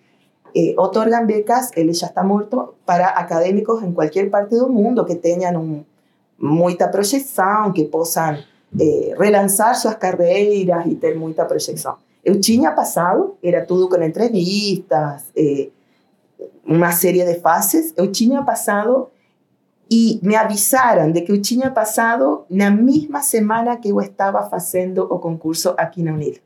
Eh, 0.54 0.74
otorgan 0.78 1.28
becas, 1.28 1.72
él 1.76 1.92
ya 1.92 2.08
está 2.08 2.24
muerto, 2.24 2.76
para 2.86 3.20
académicos 3.20 3.84
en 3.84 3.94
cualquier 3.94 4.30
parte 4.30 4.56
del 4.56 4.68
mundo 4.68 5.06
que 5.06 5.16
tengan 5.16 5.58
un, 5.58 5.86
mucha 6.38 6.90
proyección, 6.92 7.74
que 7.74 7.86
puedan 7.86 8.40
eh, 8.78 9.14
relanzar 9.18 9.76
sus 9.76 9.96
carreras 9.96 10.88
y 10.88 10.96
tener 10.96 11.18
mucha 11.18 11.48
proyección. 11.48 11.96
Eu 12.24 12.40
tinha 12.40 12.72
passado, 12.72 13.38
era 13.42 13.66
tudo 13.66 13.88
com 13.88 14.02
entrevistas, 14.04 15.32
eh, 15.36 15.70
uma 16.66 16.92
série 16.92 17.24
de 17.24 17.40
fases. 17.40 17.94
Eu 17.96 18.12
tinha 18.12 18.44
passado 18.44 19.10
e 19.90 20.20
me 20.22 20.36
avisaram 20.36 21.12
de 21.12 21.22
que 21.22 21.32
eu 21.32 21.42
tinha 21.42 21.72
passado 21.72 22.46
na 22.50 22.70
mesma 22.70 23.22
semana 23.22 23.78
que 23.78 23.90
eu 23.90 24.00
estava 24.00 24.48
fazendo 24.50 25.04
o 25.04 25.18
concurso 25.18 25.74
aqui 25.78 26.04
na 26.04 26.14
Unila. 26.14 26.38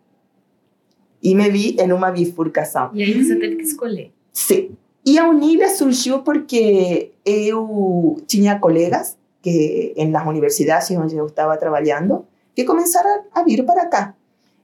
E 1.23 1.33
me 1.33 1.49
vi 1.49 1.77
em 1.79 1.91
uma 1.93 2.11
bifurcação. 2.11 2.91
E 2.93 3.01
aí 3.01 3.13
você 3.13 3.35
teve 3.37 3.55
que 3.55 3.63
escolher. 3.63 4.11
Sim. 4.33 4.71
E 5.05 5.17
a 5.17 5.27
Unila 5.27 5.69
surgiu 5.69 6.19
porque 6.19 7.11
eu 7.25 8.17
tinha 8.27 8.59
colegas 8.59 9.17
que 9.41 9.93
nas 10.09 10.25
universidades 10.27 10.91
onde 10.91 11.15
eu 11.15 11.27
estava 11.27 11.57
trabalhando 11.57 12.25
que 12.55 12.63
começaram 12.63 13.23
a 13.33 13.43
vir 13.43 13.65
para 13.65 13.87
cá 13.87 14.13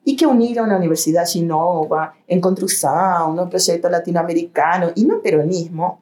e 0.06 0.15
que 0.15 0.26
uniram 0.26 0.65
na 0.65 0.78
Universidade 0.78 1.43
Nova, 1.43 2.13
em 2.28 2.39
construção, 2.39 3.34
no 3.34 3.48
projeto 3.48 3.89
latino-americano 3.89 4.91
e 4.95 5.06
no 5.06 5.19
peronismo. 5.19 6.00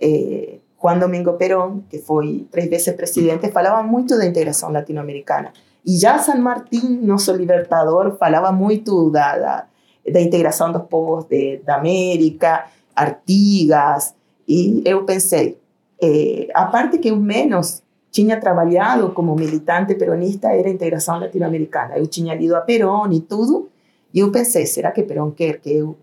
Eh, 0.00 0.58
Juan 0.80 0.98
Domingo 0.98 1.34
Perón, 1.34 1.82
que 1.88 1.98
foi 1.98 2.46
três 2.50 2.68
vezes 2.68 2.94
presidente, 2.94 3.50
falava 3.50 3.82
muito 3.82 4.16
da 4.16 4.26
integração 4.26 4.70
latino-americana. 4.70 5.52
E 5.84 5.96
já 5.96 6.18
San 6.18 6.36
Martín, 6.36 7.00
nosso 7.02 7.32
libertador, 7.32 8.16
falava 8.18 8.52
muito 8.52 9.08
da, 9.10 9.38
da, 9.38 9.66
da 10.10 10.20
integração 10.20 10.72
dos 10.72 10.82
povos 10.82 11.24
de, 11.24 11.58
da 11.58 11.76
América, 11.76 12.66
Artigas. 12.94 14.14
E 14.48 14.82
eu 14.84 15.04
pensei, 15.04 15.58
eh, 16.00 16.48
a 16.54 16.66
parte 16.66 16.98
que 16.98 17.08
eu 17.08 17.16
menos 17.16 17.82
tinha 18.10 18.40
trabalhado 18.40 19.10
como 19.10 19.34
militante 19.34 19.94
peronista 19.94 20.48
era 20.48 20.68
a 20.68 20.72
integração 20.72 21.20
latino-americana. 21.20 21.98
Eu 21.98 22.06
tinha 22.06 22.34
lido 22.34 22.56
a 22.56 22.60
Perón 22.60 23.12
e 23.12 23.20
tudo, 23.20 23.68
e 24.14 24.20
eu 24.20 24.30
pensei, 24.30 24.64
será 24.64 24.90
que 24.92 25.02
Perón 25.02 25.32
quer 25.32 25.60
que 25.60 25.72
eu 25.72 25.96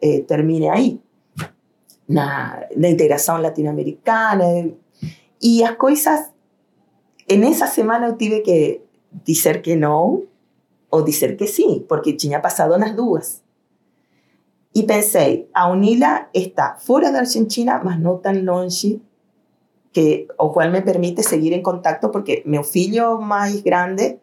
eh, 0.00 0.20
termine 0.26 0.68
aí? 0.68 1.00
Na, 2.08 2.64
na 2.74 2.88
integração 2.88 3.36
latino-americana. 3.36 4.70
E 5.42 5.62
as 5.62 5.76
coisas, 5.76 6.30
nessa 7.28 7.66
semana 7.66 8.06
eu 8.06 8.16
tive 8.16 8.40
que 8.40 8.80
dizer 9.24 9.60
que 9.60 9.76
não 9.76 10.22
ou 10.90 11.02
dizer 11.02 11.36
que 11.36 11.46
sim, 11.46 11.84
porque 11.86 12.14
tinha 12.14 12.40
passado 12.40 12.78
nas 12.78 12.96
duas. 12.96 13.42
E 14.78 14.84
pensei, 14.84 15.48
a 15.52 15.68
UNILA 15.68 16.28
está 16.32 16.76
fora 16.78 17.10
da 17.10 17.18
Argentina, 17.18 17.80
mas 17.82 17.98
não 17.98 18.18
tão 18.18 18.44
longe 18.44 19.00
que, 19.92 20.28
o 20.38 20.52
cual 20.52 20.70
me 20.70 20.82
permite 20.82 21.24
seguir 21.24 21.52
en 21.52 21.62
contacto 21.62 22.12
porque 22.12 22.44
mi 22.46 22.62
filho 22.62 23.20
más 23.20 23.60
grande 23.64 24.20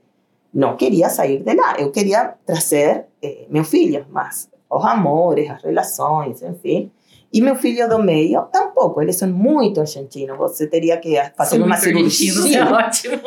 no 0.53 0.77
quería 0.77 1.09
salir 1.09 1.43
de 1.43 1.55
lá. 1.55 1.75
Yo 1.77 1.91
quería 1.91 2.37
trazer 2.45 3.07
eh, 3.21 3.47
meu 3.49 3.65
filho, 3.65 4.05
mas 4.09 4.49
os 4.69 4.85
amores, 4.85 5.51
as 5.51 5.61
relações, 5.61 6.41
enfim. 6.41 6.89
E 7.33 7.41
meu 7.41 7.57
filho 7.57 7.89
do 7.89 7.99
meio, 7.99 8.43
tampouco. 8.43 9.01
Eles 9.01 9.17
são 9.17 9.27
muito 9.27 9.81
argentinos. 9.81 10.37
Você 10.37 10.67
teria 10.67 10.95
que 11.01 11.21
fazer 11.35 11.61
uma 11.61 11.75
cirurgia. 11.75 12.59
É 12.59 12.63
ótimo. 12.63 13.19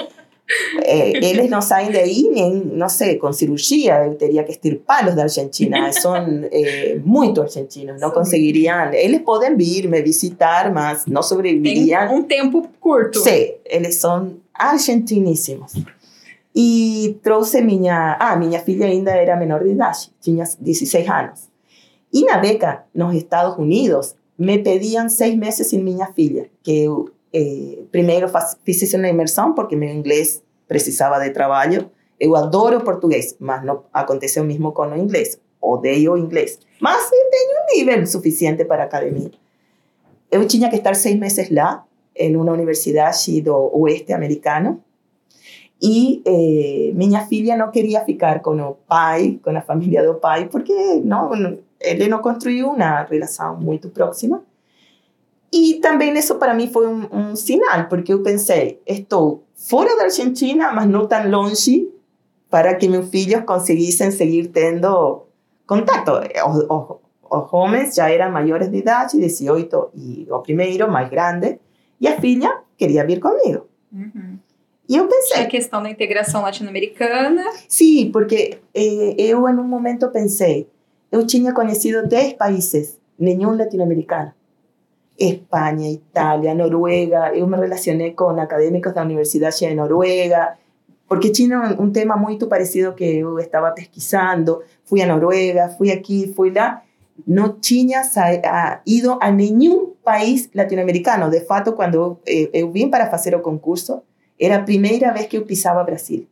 É, 0.83 1.11
eles 1.25 1.51
não 1.51 1.61
saem 1.61 1.93
daí 1.93 2.29
nem, 2.31 2.55
não 2.55 2.89
sei, 2.89 3.17
com 3.17 3.33
cirurgia. 3.33 4.07
Eu 4.07 4.15
teria 4.15 4.43
que 4.43 4.51
estirpá-los 4.51 5.15
da 5.15 5.25
Argentina. 5.25 5.93
São 5.93 6.17
é, 6.17 6.99
muito 7.05 7.43
argentinos. 7.43 8.01
Não 8.01 8.11
conseguiriam. 8.11 8.93
Eles 8.93 9.21
podem 9.23 9.57
vir 9.57 9.89
me 9.89 10.01
visitar, 10.01 10.73
mas 10.73 11.05
não 11.07 11.23
sobreviveriam. 11.23 12.09
Tem 12.09 12.17
um 12.17 12.23
tempo 12.23 12.69
curto. 12.81 13.21
Sim, 13.21 13.53
eles 13.65 13.97
são 13.97 14.37
argentiníssimos. 14.55 15.75
E 16.55 17.19
trouxe 17.23 17.61
minha. 17.61 18.17
Ah, 18.19 18.37
minha 18.37 18.59
filha 18.61 18.87
ainda 18.87 19.11
era 19.11 19.37
menor 19.37 19.63
de 19.63 19.71
idade, 19.71 20.11
tinha 20.21 20.45
16 20.59 21.09
anos. 21.09 21.49
E 22.13 22.25
na 22.25 22.39
beca, 22.39 22.85
nos 22.95 23.15
Estados 23.15 23.59
Unidos, 23.59 24.17
me 24.39 24.59
pediam 24.59 25.09
seis 25.09 25.37
meses 25.37 25.67
sem 25.67 25.83
minha 25.83 26.07
filha, 26.07 26.49
que 26.63 26.85
eu 26.85 27.11
eh, 27.33 27.85
primeiro 27.91 28.29
fiz 28.64 28.95
uma 28.95 29.55
porque 29.55 29.77
meu 29.77 29.88
inglês 29.88 30.43
precisava 30.67 31.19
de 31.21 31.31
trabalho. 31.31 31.91
Eu 32.19 32.35
adoro 32.35 32.81
português, 32.83 33.37
mas 33.38 33.64
não 33.64 33.85
aconteceu 33.93 34.45
mesmo 34.45 34.73
com 34.73 34.88
o 34.88 34.97
inglês. 34.97 35.38
Odeio 35.61 36.12
o 36.12 36.19
inglês, 36.19 36.59
mas 36.81 37.11
tenho 37.11 37.61
um 37.61 37.77
nível 37.77 38.07
suficiente 38.07 38.64
para 38.64 38.85
academia. 38.85 39.31
Eu 40.31 40.47
tinha 40.47 40.69
que 40.69 40.77
estar 40.77 40.95
seis 40.95 41.19
meses 41.19 41.51
lá, 41.51 41.85
em 42.14 42.37
uma 42.37 42.53
universidade 42.53 43.41
do 43.41 43.71
oeste 43.75 44.12
americano, 44.12 44.83
e 45.81 46.23
eh, 46.27 46.93
minha 46.95 47.27
filha 47.27 47.57
não 47.57 47.71
queria 47.71 48.05
ficar 48.05 48.41
com 48.41 48.57
o 48.61 48.75
pai, 48.75 49.38
com 49.43 49.51
a 49.57 49.61
família 49.61 50.05
do 50.05 50.14
pai, 50.14 50.49
porque 50.49 50.73
não, 51.05 51.31
ele 51.81 52.09
não 52.09 52.21
construiu 52.21 52.71
uma 52.71 53.03
relação 53.03 53.57
muito 53.57 53.88
próxima. 53.91 54.43
E 55.53 55.75
também 55.81 56.17
isso 56.17 56.35
para 56.37 56.55
mim 56.55 56.71
foi 56.71 56.87
um, 56.87 57.09
um, 57.11 57.37
sinal, 57.37 57.89
porque 57.89 58.13
eu 58.13 58.23
pensei, 58.23 58.81
estou 58.87 59.45
fora 59.55 59.97
da 59.97 60.05
Argentina, 60.05 60.73
mas 60.73 60.87
não 60.87 61.07
tão 61.07 61.31
longe 61.31 61.89
para 62.51 62.75
que 62.75 62.89
meus 62.89 63.09
filhos 63.09 63.45
conseguissem 63.45 64.11
seguir 64.11 64.49
tendo 64.49 65.27
contato. 65.67 66.13
Os, 66.49 66.65
os, 66.69 66.97
os 67.31 67.53
homens 67.53 67.95
já 67.95 68.11
eram 68.11 68.31
maiores 68.31 68.71
de 68.71 68.79
idade, 68.79 69.19
18, 69.19 69.91
e 69.95 70.27
o 70.31 70.39
primeiro, 70.41 70.91
mais 70.91 71.09
grande, 71.09 71.59
e 72.01 72.07
a 72.07 72.21
filha 72.21 72.61
queria 72.77 73.07
vir 73.07 73.21
comigo. 73.21 73.67
Uhum. 73.93 74.39
E 74.89 74.97
eu 74.97 75.07
pensei... 75.07 75.43
A 75.43 75.47
questão 75.47 75.83
da 75.83 75.91
integração 75.91 76.43
latino-americana. 76.43 77.45
Sim, 77.69 78.11
porque 78.11 78.59
eh, 78.75 79.15
eu, 79.19 79.47
em 79.49 79.59
um 79.59 79.65
momento, 79.65 80.09
pensei, 80.09 80.67
eu 81.13 81.27
tinha 81.27 81.53
conhecido 81.53 82.07
10 82.07 82.35
países, 82.35 82.99
nenhum 83.19 83.55
latino-americano. 83.57 84.33
España, 85.19 85.89
Italia, 85.89 86.55
Noruega. 86.55 87.35
Yo 87.35 87.47
me 87.47 87.57
relacioné 87.57 88.15
con 88.15 88.39
académicos 88.39 88.95
de 88.95 89.01
la 89.01 89.07
Universidad 89.07 89.53
de 89.59 89.75
Noruega, 89.75 90.59
porque 91.09 91.33
China 91.33 91.71
es 91.73 91.79
un 91.79 91.93
tema 91.93 92.17
muy 92.17 92.39
parecido 92.39 92.95
que 92.95 93.19
yo 93.19 93.39
estaba 93.39 93.75
pesquisando. 93.75 94.61
Fui 94.85 95.01
a 95.01 95.07
Noruega, 95.07 95.71
fui 95.71 95.91
aquí, 95.91 96.33
fui 96.35 96.51
allá. 96.51 96.85
No 97.27 97.61
China 97.61 98.03
ha 98.45 98.83
ido 98.85 99.19
a 99.21 99.31
ningún 99.33 99.95
país 100.05 100.51
latinoamericano. 100.53 101.31
De 101.31 101.41
fato, 101.41 101.75
cuando 101.75 102.21
eh, 102.27 102.51
yo 102.55 102.71
vine 102.71 102.91
para 102.91 103.05
hacer 103.07 103.35
el 103.35 103.43
concurso, 103.43 104.05
era 104.39 104.59
la 104.59 104.65
primera 104.65 105.13
vez 105.13 105.27
que 105.27 105.39
yo 105.39 105.47
pisaba 105.47 105.83
Brasil. 105.83 106.29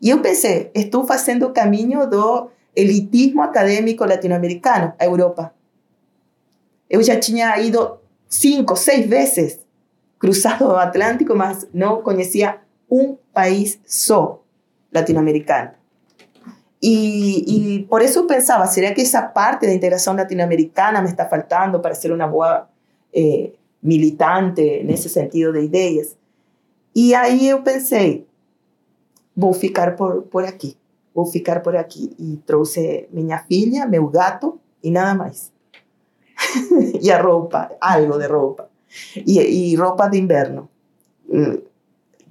Y 0.00 0.10
yo 0.10 0.22
pensé, 0.22 0.70
estoy 0.74 1.04
haciendo 1.08 1.52
camino 1.52 2.06
do 2.06 2.52
elitismo 2.76 3.42
académico 3.42 4.06
latinoamericano 4.06 4.94
a 4.98 5.04
Europa. 5.04 5.52
Eu 6.88 7.02
já 7.02 7.18
tinha 7.18 7.58
ido 7.60 7.98
cinco, 8.28 8.76
seis 8.76 9.06
vezes 9.06 9.60
cruzado 10.18 10.66
o 10.66 10.76
Atlântico, 10.76 11.34
mas 11.34 11.66
não 11.72 12.02
conhecia 12.02 12.58
um 12.90 13.16
país 13.32 13.78
só 13.86 14.42
latino-americano. 14.92 15.70
E, 16.82 17.76
e, 17.76 17.84
por 17.84 18.02
isso 18.02 18.20
eu 18.20 18.26
pensava, 18.26 18.66
será 18.66 18.92
que 18.92 19.00
essa 19.00 19.22
parte 19.22 19.66
da 19.66 19.74
integração 19.74 20.14
latino-americana 20.14 21.00
me 21.00 21.08
está 21.08 21.26
faltando 21.26 21.80
para 21.80 21.94
ser 21.94 22.12
uma 22.12 22.26
boa 22.26 22.68
eh, 23.12 23.50
militante 23.82 24.82
nesse 24.84 25.08
sentido 25.08 25.52
de 25.52 25.60
ideias? 25.60 26.16
E 26.94 27.14
aí 27.14 27.48
eu 27.48 27.62
pensei, 27.62 28.26
vou 29.36 29.52
ficar 29.52 29.96
por, 29.96 30.22
por 30.22 30.44
aqui, 30.44 30.76
vou 31.14 31.26
ficar 31.26 31.60
por 31.60 31.74
aqui. 31.74 32.14
E 32.18 32.36
trouxe 32.46 33.08
minha 33.12 33.38
filha, 33.38 33.86
meu 33.86 34.06
gato 34.06 34.58
e 34.82 34.90
nada 34.90 35.14
mais. 35.14 35.52
y 37.00 37.10
a 37.10 37.18
ropa, 37.18 37.72
algo 37.80 38.18
de 38.18 38.28
ropa. 38.28 38.68
Y, 39.14 39.40
y 39.40 39.76
ropa 39.76 40.08
de 40.08 40.18
invierno. 40.18 40.68
Mm, 41.28 41.56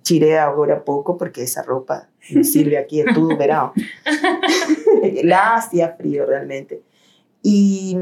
tiré 0.03 0.39
ahora 0.39 0.83
poco 0.83 1.17
porque 1.17 1.43
esa 1.43 1.61
ropa 1.63 2.07
no 2.31 2.43
sirve 2.43 2.77
aquí, 2.77 3.01
es 3.01 3.13
todo 3.13 3.35
verano. 3.37 3.73
La 5.23 5.55
hacía 5.55 5.95
frío 5.97 6.25
realmente. 6.25 6.81
Y, 7.43 7.97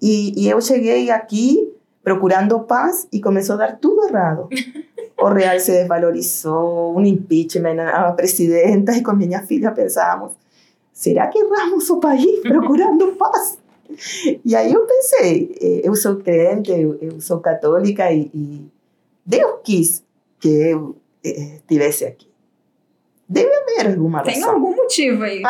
y, 0.00 0.32
y 0.36 0.48
yo 0.48 0.58
llegué 0.58 1.10
aquí 1.10 1.70
procurando 2.02 2.66
paz 2.66 3.08
y 3.10 3.20
comenzó 3.20 3.54
a 3.54 3.56
dar 3.56 3.80
todo 3.80 4.06
errado. 4.06 4.48
O 5.16 5.30
Real 5.30 5.58
se 5.60 5.72
desvalorizó, 5.72 6.88
un 6.88 7.06
impeachment 7.06 7.80
a 7.80 8.02
la 8.02 8.16
presidenta 8.16 8.96
y 8.96 9.02
con 9.02 9.16
mi 9.16 9.28
filha 9.46 9.72
pensábamos, 9.72 10.32
¿será 10.92 11.30
que 11.30 11.38
erramos 11.38 11.90
o 11.90 11.98
país 11.98 12.28
procurando 12.42 13.16
paz? 13.16 13.58
E 14.44 14.54
aí 14.54 14.72
eu 14.72 14.86
pensei, 14.86 15.56
eu 15.82 15.94
sou 15.94 16.16
crente, 16.16 16.70
eu, 16.70 17.20
sou 17.20 17.40
católica 17.40 18.10
e, 18.12 18.30
e, 18.34 18.66
Deus 19.24 19.60
quis 19.62 20.04
que 20.38 20.48
eu 20.48 20.96
estivesse 21.22 22.04
aqui. 22.04 22.28
Deve 23.28 23.54
haver 23.54 23.92
alguma 23.92 24.18
razão. 24.18 24.34
Tem 24.34 24.42
algum 24.42 24.76
motivo 24.76 25.22
aí. 25.22 25.42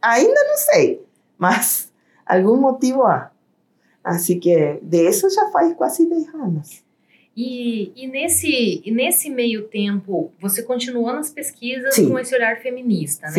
ainda 0.00 0.44
não 0.44 0.56
sei, 0.56 1.02
mas 1.36 1.92
algum 2.24 2.56
motivo 2.56 3.02
há. 3.02 3.30
Assim 4.04 4.38
que 4.38 4.78
de 4.82 5.08
isso 5.08 5.28
já 5.30 5.50
faz 5.50 5.74
quase 5.74 6.08
10 6.08 6.34
anos. 6.34 6.86
E, 7.36 7.92
e, 7.94 8.06
nesse, 8.06 8.80
e 8.82 8.90
nesse 8.90 9.28
meio 9.28 9.64
tempo, 9.64 10.32
você 10.40 10.62
continuou 10.62 11.12
nas 11.12 11.30
pesquisas 11.30 11.94
Sim. 11.94 12.08
com 12.08 12.18
esse 12.18 12.34
olhar 12.34 12.62
feminista, 12.62 13.26
né? 13.26 13.32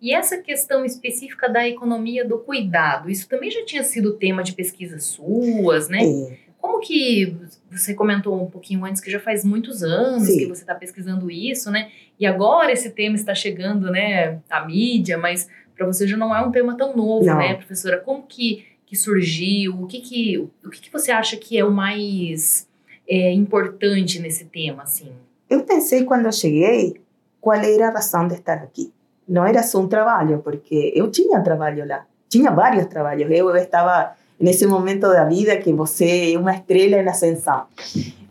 E 0.00 0.14
essa 0.14 0.38
questão 0.38 0.84
específica 0.84 1.48
da 1.48 1.68
economia 1.68 2.24
do 2.24 2.38
cuidado, 2.38 3.10
isso 3.10 3.28
também 3.28 3.50
já 3.50 3.64
tinha 3.64 3.82
sido 3.82 4.14
tema 4.14 4.42
de 4.42 4.54
pesquisas 4.54 5.04
suas, 5.04 5.88
né? 5.88 6.02
É. 6.02 6.36
Como 6.58 6.80
que 6.80 7.36
você 7.70 7.94
comentou 7.94 8.42
um 8.42 8.50
pouquinho 8.50 8.84
antes 8.84 9.00
que 9.00 9.10
já 9.10 9.20
faz 9.20 9.44
muitos 9.44 9.82
anos 9.82 10.24
Sim. 10.28 10.38
que 10.38 10.46
você 10.46 10.62
está 10.62 10.74
pesquisando 10.74 11.30
isso, 11.30 11.70
né? 11.70 11.90
E 12.18 12.26
agora 12.26 12.72
esse 12.72 12.90
tema 12.90 13.14
está 13.14 13.34
chegando, 13.34 13.90
né, 13.90 14.40
à 14.48 14.64
mídia, 14.64 15.16
mas 15.16 15.48
para 15.74 15.86
você 15.86 16.06
já 16.06 16.16
não 16.16 16.34
é 16.34 16.40
um 16.42 16.50
tema 16.50 16.76
tão 16.76 16.94
novo, 16.94 17.24
Não. 17.24 17.38
né, 17.38 17.54
professora? 17.54 17.98
Como 17.98 18.22
que, 18.22 18.66
que 18.84 18.94
surgiu? 18.94 19.82
O 19.82 19.86
que 19.86 20.00
que 20.00 20.38
o 20.38 20.70
que, 20.70 20.80
que 20.82 20.92
você 20.92 21.10
acha 21.10 21.36
que 21.36 21.56
é 21.58 21.64
o 21.64 21.70
mais 21.70 22.68
é, 23.08 23.32
importante 23.32 24.18
nesse 24.18 24.44
tema, 24.44 24.82
assim? 24.82 25.10
Eu 25.48 25.62
pensei 25.64 26.04
quando 26.04 26.26
eu 26.26 26.32
cheguei 26.32 27.00
qual 27.40 27.56
era 27.56 27.88
a 27.88 27.92
razão 27.92 28.28
de 28.28 28.34
estar 28.34 28.58
aqui. 28.58 28.92
Não 29.30 29.44
era 29.46 29.62
só 29.62 29.78
um 29.78 29.86
trabalho, 29.86 30.40
porque 30.42 30.92
eu 30.94 31.08
tinha 31.08 31.40
trabalho 31.40 31.86
lá. 31.86 32.04
Tinha 32.28 32.50
vários 32.50 32.86
trabalhos. 32.86 33.30
Eu 33.30 33.54
estava 33.54 34.12
nesse 34.40 34.66
momento 34.66 35.02
da 35.02 35.24
vida 35.24 35.56
que 35.56 35.72
você 35.72 36.32
é 36.34 36.38
uma 36.38 36.52
estrela 36.52 36.96
em 36.96 37.08
ascensão. 37.08 37.62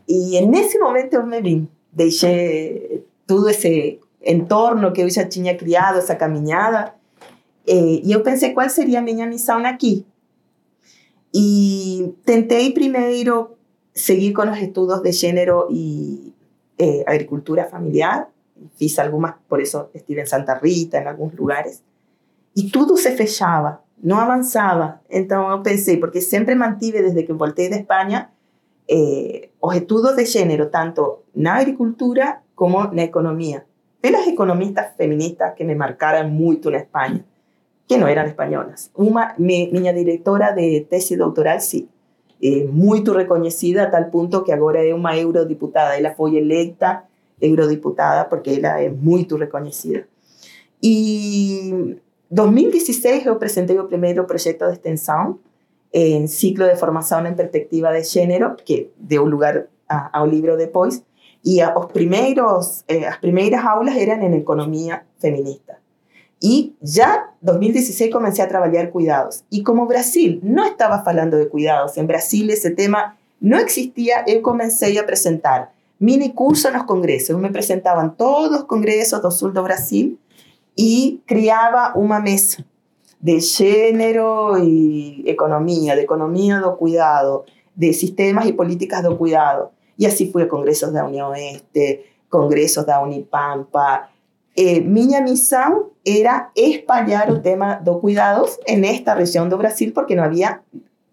E 0.05 0.41
nesse 0.45 0.77
momento 0.77 1.13
eu 1.13 1.25
me 1.25 1.41
vim. 1.41 1.67
Deixei 1.91 3.05
todo 3.25 3.49
esse 3.49 3.97
entorno 4.21 4.91
que 4.91 5.01
eu 5.01 5.09
já 5.09 5.25
tinha 5.25 5.55
criado, 5.55 5.99
essa 5.99 6.15
caminhada. 6.15 6.93
eh, 7.65 8.01
E 8.03 8.12
eu 8.12 8.21
pensei 8.21 8.53
qual 8.53 8.69
seria 8.69 8.99
a 8.99 9.01
minha 9.01 9.25
missão 9.25 9.65
aqui. 9.65 10.05
E 11.33 12.13
tentei 12.25 12.73
primeiro 12.73 13.51
seguir 13.93 14.33
com 14.33 14.49
os 14.49 14.57
estudos 14.57 15.01
de 15.01 15.12
gênero 15.12 15.67
e 15.71 16.33
eh, 16.77 17.03
agricultura 17.07 17.63
familiar. 17.65 18.27
Fiz 18.76 18.98
algumas, 19.00 19.36
por 19.48 19.62
eso 19.62 19.89
estive 19.93 20.22
em 20.22 20.26
Santa 20.26 20.56
Rita, 20.56 20.98
em 20.98 21.08
alguns 21.08 21.34
lugares. 21.34 21.84
E 22.56 22.69
tudo 22.69 22.98
se 22.98 23.12
fechava, 23.12 23.82
não 24.02 24.17
avançava. 24.17 25.02
Então 25.10 25.50
eu 25.50 25.62
pensei, 25.62 25.98
porque 25.98 26.22
sempre 26.22 26.56
mantive 26.56 27.02
desde 27.02 27.24
que 27.24 27.34
voltei 27.34 27.69
de 27.69 27.78
Espanha 27.78 28.30
eh, 28.89 29.50
os 29.62 30.15
de 30.15 30.26
gênero, 30.26 30.69
tanto 30.69 31.26
na 31.36 31.56
agricultura 31.56 32.41
como 32.56 32.88
na 32.91 33.04
economia. 33.04 33.65
Pelas 34.02 34.28
economistas 34.28 34.95
feministas 34.98 35.54
que 35.54 35.63
me 35.63 35.76
marcaram 35.76 36.28
muito 36.30 36.72
na 36.72 36.78
Espanha, 36.78 37.24
que 37.88 37.98
não 37.98 38.08
eram 38.08 38.26
espanholas. 38.26 38.91
Uma, 38.95 39.36
mi, 39.38 39.69
minha 39.72 39.93
diretora 39.93 40.52
de 40.52 40.82
tese 40.89 41.17
doutoral, 41.17 41.60
sim, 41.60 41.88
eh, 42.41 42.65
muito 42.65 43.13
reconhecida 43.13 43.84
a 43.84 43.89
tal 43.89 44.06
ponto 44.06 44.43
que 44.43 44.52
agora 44.52 44.84
é 44.84 44.93
uma 44.93 45.15
eurodiputada. 45.15 45.98
Ela 45.98 46.15
foi 46.15 46.38
eleita 46.38 47.04
eurodiputada 47.41 48.25
porque 48.25 48.52
ela 48.52 48.82
é 48.82 48.89
muito 48.89 49.36
reconhecida. 49.36 50.08
E 50.82 51.97
2016 52.32 53.25
eu 53.25 53.34
apresentei 53.34 53.78
o 53.80 53.88
primeiro 53.88 54.23
projeto 54.25 54.65
de 54.65 54.73
extensão 54.73 55.39
em 55.91 56.28
ciclo 56.28 56.65
de 56.65 56.75
formação 56.75 57.25
em 57.25 57.34
perspectiva 57.34 57.91
de 57.93 58.04
gênero, 58.04 58.56
que 58.56 58.91
deu 58.97 59.25
lugar 59.25 59.65
a, 59.88 60.19
ao 60.19 60.25
livro 60.25 60.56
depois. 60.56 61.04
E 61.43 61.62
a, 61.62 61.78
os 61.78 61.88
primeiros, 61.88 62.84
eh, 62.88 63.08
as 63.08 63.65
aulas 63.65 63.95
eram 63.95 64.21
em 64.21 64.36
economia 64.36 65.02
feminista. 65.19 65.78
E 66.41 66.75
já 66.82 67.30
em 67.41 67.45
2016 67.45 68.12
comecei 68.12 68.43
a 68.43 68.47
trabalhar 68.47 68.88
cuidados. 68.88 69.43
E 69.52 69.62
como 69.63 69.86
Brasil 69.86 70.39
não 70.43 70.67
estava 70.67 71.04
falando 71.04 71.38
de 71.38 71.47
cuidados, 71.47 71.97
em 71.97 72.06
Brasil 72.06 72.47
esse 72.49 72.71
tema 72.71 73.15
não 73.41 73.60
existia, 73.60 74.23
eu 74.28 74.41
comecei 74.41 74.97
a 74.97 75.02
apresentar 75.02 75.73
mini 75.99 76.31
curso 76.33 76.71
nos 76.71 76.83
congressos. 76.83 77.29
Eu 77.29 77.38
me 77.38 77.47
apresentava 77.47 78.05
em 78.05 78.09
todos 78.09 78.59
os 78.59 78.63
congressos 78.63 79.21
do 79.21 79.31
sul 79.31 79.51
do 79.51 79.62
Brasil 79.63 80.17
e 80.77 81.21
criava 81.27 81.97
uma 81.97 82.19
mesa 82.19 82.63
de 83.21 83.39
gênero 83.41 84.57
e 84.63 85.23
economia, 85.25 85.95
de 85.95 86.03
economia 86.03 86.59
do 86.62 86.71
cuidado, 86.73 87.43
de 87.75 87.91
sistemas 87.91 88.45
e 88.45 88.53
políticas 88.53 89.03
do 89.03 89.17
cuidado. 89.17 89.69
E 89.97 90.05
assim 90.05 90.31
fui 90.31 90.43
a 90.43 90.47
congressos 90.47 90.93
da 90.93 91.05
União 91.05 91.31
Oeste, 91.31 92.05
congressos 92.29 92.85
da 92.85 93.01
Unipampa. 93.01 94.07
Eh, 94.55 94.79
minha 94.79 95.21
missão 95.21 95.91
era 96.07 96.49
espalhar 96.55 97.29
o 97.29 97.41
tema 97.41 97.75
do 97.75 97.99
cuidados 97.99 98.57
nesta 98.77 99.13
região 99.13 99.49
do 99.49 99.57
Brasil, 99.57 99.91
porque 99.93 100.15
não 100.15 100.23
havia 100.23 100.62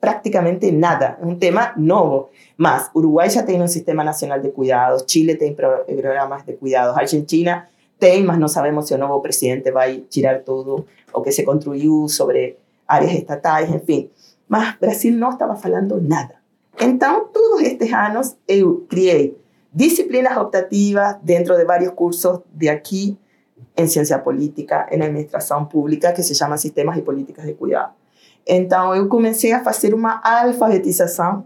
praticamente 0.00 0.70
nada, 0.70 1.18
um 1.22 1.34
tema 1.36 1.72
novo. 1.76 2.30
Mas 2.56 2.90
Uruguai 2.94 3.28
já 3.30 3.42
tem 3.42 3.60
um 3.62 3.68
sistema 3.68 4.04
nacional 4.04 4.40
de 4.40 4.50
cuidados, 4.50 5.04
Chile 5.06 5.36
tem 5.36 5.54
pro- 5.54 5.84
programas 5.84 6.44
de 6.44 6.54
cuidados, 6.54 6.96
Argentina 6.96 7.66
tem, 7.98 8.22
mas 8.24 8.38
não 8.38 8.48
sabemos 8.48 8.86
se 8.86 8.94
o 8.94 8.98
novo 8.98 9.20
presidente 9.20 9.70
vai 9.70 10.00
tirar 10.10 10.40
tudo 10.42 10.86
o 11.14 11.22
que 11.22 11.32
se 11.32 11.44
construiu 11.44 12.08
sobre 12.08 12.56
áreas 12.86 13.12
estatais, 13.12 13.70
enfim. 13.70 14.10
Mas 14.48 14.76
Brasil 14.76 15.12
não 15.16 15.30
estava 15.30 15.56
falando 15.56 16.00
nada. 16.00 16.34
Então, 16.78 17.26
todos 17.32 17.62
estes 17.62 17.90
anos 17.92 18.36
eu 18.46 18.84
criei 18.88 19.36
disciplinas 19.72 20.36
optativas 20.36 21.16
dentro 21.22 21.56
de 21.56 21.64
vários 21.64 21.92
cursos 21.92 22.40
de 22.52 22.68
aqui 22.68 23.18
em 23.74 23.86
ciência 23.86 24.18
política, 24.18 24.86
em 24.90 25.00
administração 25.02 25.64
pública, 25.64 26.12
que 26.12 26.22
se 26.22 26.34
chama 26.34 26.58
Sistemas 26.58 26.96
e 26.98 27.02
Políticas 27.02 27.46
de 27.46 27.54
Cuidado. 27.54 27.92
Então, 28.46 28.94
eu 28.94 29.08
comecei 29.08 29.52
a 29.52 29.62
fazer 29.62 29.92
uma 29.92 30.20
alfabetização 30.22 31.44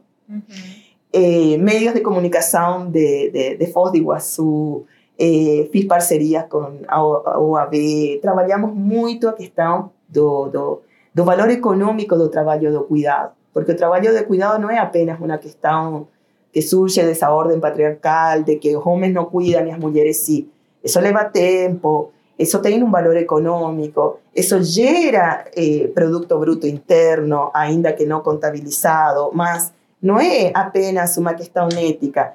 eh, 1.13 1.57
medios 1.59 1.95
de 1.95 2.01
comunicação 2.01 2.91
de, 2.91 3.31
de, 3.31 3.57
de 3.57 3.67
Foz 3.73 3.91
do 3.91 3.99
Iguaçu, 3.99 4.85
eh, 5.19 5.69
fiz 5.73 5.85
parcerias 5.87 6.45
com 6.49 6.79
a 6.87 7.39
OAB, 7.39 7.75
trabalhamos 8.23 8.73
muito 8.75 9.29
a 9.29 9.33
questão 9.33 9.91
do, 10.09 10.49
do, 10.49 10.83
do 11.15 11.25
valor 11.25 11.51
econômico 11.51 12.17
do 12.17 12.29
trabalho 12.29 12.73
do 12.73 12.85
cuidado, 12.85 13.33
porque 13.53 13.73
o 13.73 13.77
trabalho 13.77 14.15
de 14.15 14.23
cuidado 14.25 14.61
não 14.61 14.71
é 14.71 14.79
apenas 14.79 15.19
uma 15.19 15.39
questão 15.39 16.07
que 16.53 16.63
surge 16.63 17.03
dessa 17.03 17.31
ordem 17.31 17.61
patriarcal, 17.61 18.43
de 18.43 18.57
que 18.57 18.77
os 18.77 18.85
homens 18.85 19.15
não 19.15 19.25
cuidam 19.25 19.67
e 19.67 19.71
as 19.71 19.79
mulheres 19.79 20.17
sim. 20.17 20.49
Isso 20.83 20.99
leva 21.01 21.25
tempo, 21.25 22.13
isso 22.41 22.59
tem 22.61 22.83
um 22.83 22.91
valor 22.91 23.17
econômico, 23.17 24.21
isso 24.35 24.63
gera 24.63 25.45
eh, 25.55 25.91
produto 25.95 26.39
bruto 26.39 26.67
interno, 26.67 27.51
ainda 27.53 27.93
que 27.93 28.07
não 28.07 28.23
contabilizado, 28.23 29.31
mas 29.35 29.73
não 30.03 30.19
é 30.19 30.51
apenas 30.55 31.17
uma 31.19 31.35
questão 31.35 31.69
ética. 31.69 32.33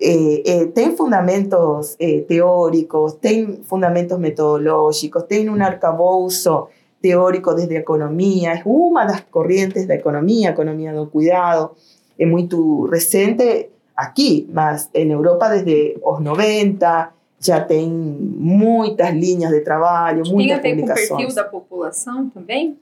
Eh, 0.00 0.70
eh, 0.76 0.90
fundamentos 0.96 1.96
eh, 1.98 2.20
teóricos, 2.20 3.14
tem 3.14 3.64
fundamentos 3.64 4.16
metodológicos, 4.16 5.24
tem 5.24 5.50
um 5.50 5.60
arcabouço 5.60 6.68
teórico 7.02 7.52
desde 7.52 7.76
a 7.76 7.80
economia, 7.80 8.52
é 8.52 8.62
uma 8.64 9.04
das 9.04 9.22
correntes 9.28 9.86
da 9.86 9.96
economia, 9.96 10.50
a 10.50 10.52
economia 10.52 10.92
do 10.92 11.06
cuidado, 11.08 11.72
é 12.16 12.24
muito 12.24 12.86
recente 12.86 13.70
aqui, 13.96 14.48
mas 14.52 14.88
em 14.94 15.10
Europa 15.10 15.48
desde 15.48 15.98
os 16.00 16.20
90 16.20 17.17
já 17.40 17.60
tem 17.60 17.88
muitas 17.88 19.10
linhas 19.14 19.50
de 19.50 19.60
trabalho, 19.60 20.24
Tem 20.24 20.32
muitas 20.32 20.58
a 20.58 20.60
ver 20.60 20.76
com 20.76 20.82
o 20.82 20.94
perfil 20.94 21.34
da 21.34 21.44
população 21.44 22.28
também? 22.30 22.78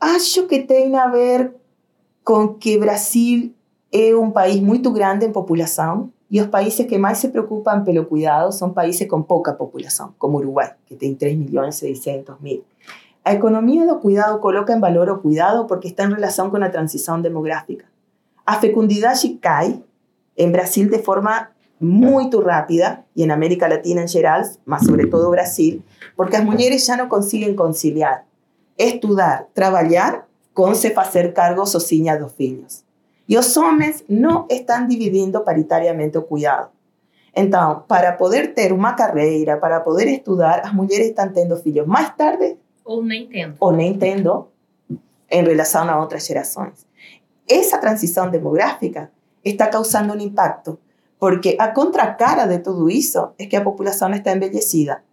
Acho 0.00 0.46
que 0.46 0.62
tem 0.62 0.96
a 0.96 1.08
ver 1.08 1.52
com 2.24 2.48
que 2.54 2.78
Brasil 2.78 3.52
é 3.92 4.16
um 4.16 4.30
país 4.30 4.60
muito 4.60 4.90
grande 4.90 5.26
em 5.26 5.32
população 5.32 6.10
e 6.30 6.40
os 6.40 6.46
países 6.46 6.86
que 6.86 6.96
mais 6.96 7.18
se 7.18 7.28
preocupam 7.28 7.84
pelo 7.84 8.06
cuidado 8.06 8.50
são 8.52 8.72
países 8.72 9.06
com 9.06 9.22
pouca 9.22 9.52
população, 9.52 10.14
como 10.18 10.38
Uruguai, 10.38 10.72
que 10.86 10.96
tem 10.96 11.14
3 11.14 11.36
milhões 11.36 11.76
e 11.76 11.94
600 11.94 12.40
mil. 12.40 12.64
A 13.24 13.34
economia 13.34 13.86
do 13.86 14.00
cuidado 14.00 14.40
coloca 14.40 14.72
em 14.72 14.80
valor 14.80 15.08
o 15.10 15.18
cuidado 15.18 15.66
porque 15.66 15.88
está 15.88 16.04
em 16.04 16.14
relação 16.14 16.50
com 16.50 16.56
a 16.56 16.70
transição 16.70 17.20
demográfica. 17.20 17.84
A 18.44 18.58
fecundidade 18.58 19.28
cai 19.40 19.80
em 20.36 20.50
Brasil 20.50 20.88
de 20.88 20.98
forma 20.98 21.51
muito 21.82 22.40
rápida 22.40 23.04
e 23.14 23.26
na 23.26 23.34
América 23.34 23.68
Latina 23.68 24.02
em 24.02 24.08
geral, 24.08 24.42
mas 24.64 24.84
sobretudo 24.84 25.30
Brasil, 25.30 25.82
porque 26.16 26.36
as 26.36 26.44
mulheres 26.44 26.84
já 26.84 26.96
não 26.96 27.08
conseguem 27.08 27.54
conciliar 27.54 28.24
estudar, 28.78 29.46
trabalhar 29.54 30.26
com 30.54 30.74
se 30.74 30.90
fazer 30.90 31.32
cargo 31.32 31.64
sozinha 31.66 32.18
dos 32.18 32.32
filhos. 32.32 32.84
E 33.28 33.38
os 33.38 33.56
homens 33.56 34.04
não 34.08 34.46
estão 34.50 34.86
dividindo 34.86 35.40
paritariamente 35.40 36.18
o 36.18 36.22
cuidado. 36.22 36.70
Então, 37.34 37.84
para 37.88 38.12
poder 38.12 38.52
ter 38.52 38.72
uma 38.72 38.92
carreira, 38.92 39.56
para 39.56 39.80
poder 39.80 40.06
estudar, 40.08 40.60
as 40.64 40.74
mulheres 40.74 41.08
estão 41.08 41.32
tendo 41.32 41.56
filhos 41.56 41.86
mais 41.86 42.14
tarde 42.14 42.58
Ou 42.84 43.02
nem 43.02 43.26
tendo. 43.26 43.56
ou 43.58 43.72
nem 43.72 43.94
tendo 43.94 44.48
em 45.30 45.42
relação 45.42 45.88
a 45.88 45.98
outras 45.98 46.26
gerações. 46.26 46.86
Essa 47.48 47.78
transição 47.78 48.30
demográfica 48.30 49.10
está 49.42 49.66
causando 49.66 50.12
um 50.12 50.20
impacto, 50.20 50.78
porque 51.22 51.54
a 51.56 51.68
contracara 51.68 52.48
de 52.48 52.58
tudo 52.58 52.90
isso 52.90 53.28
é 53.38 53.46
que 53.46 53.54
a 53.54 53.60
população 53.60 54.10
está 54.10 54.32
envelhecida. 54.32 55.04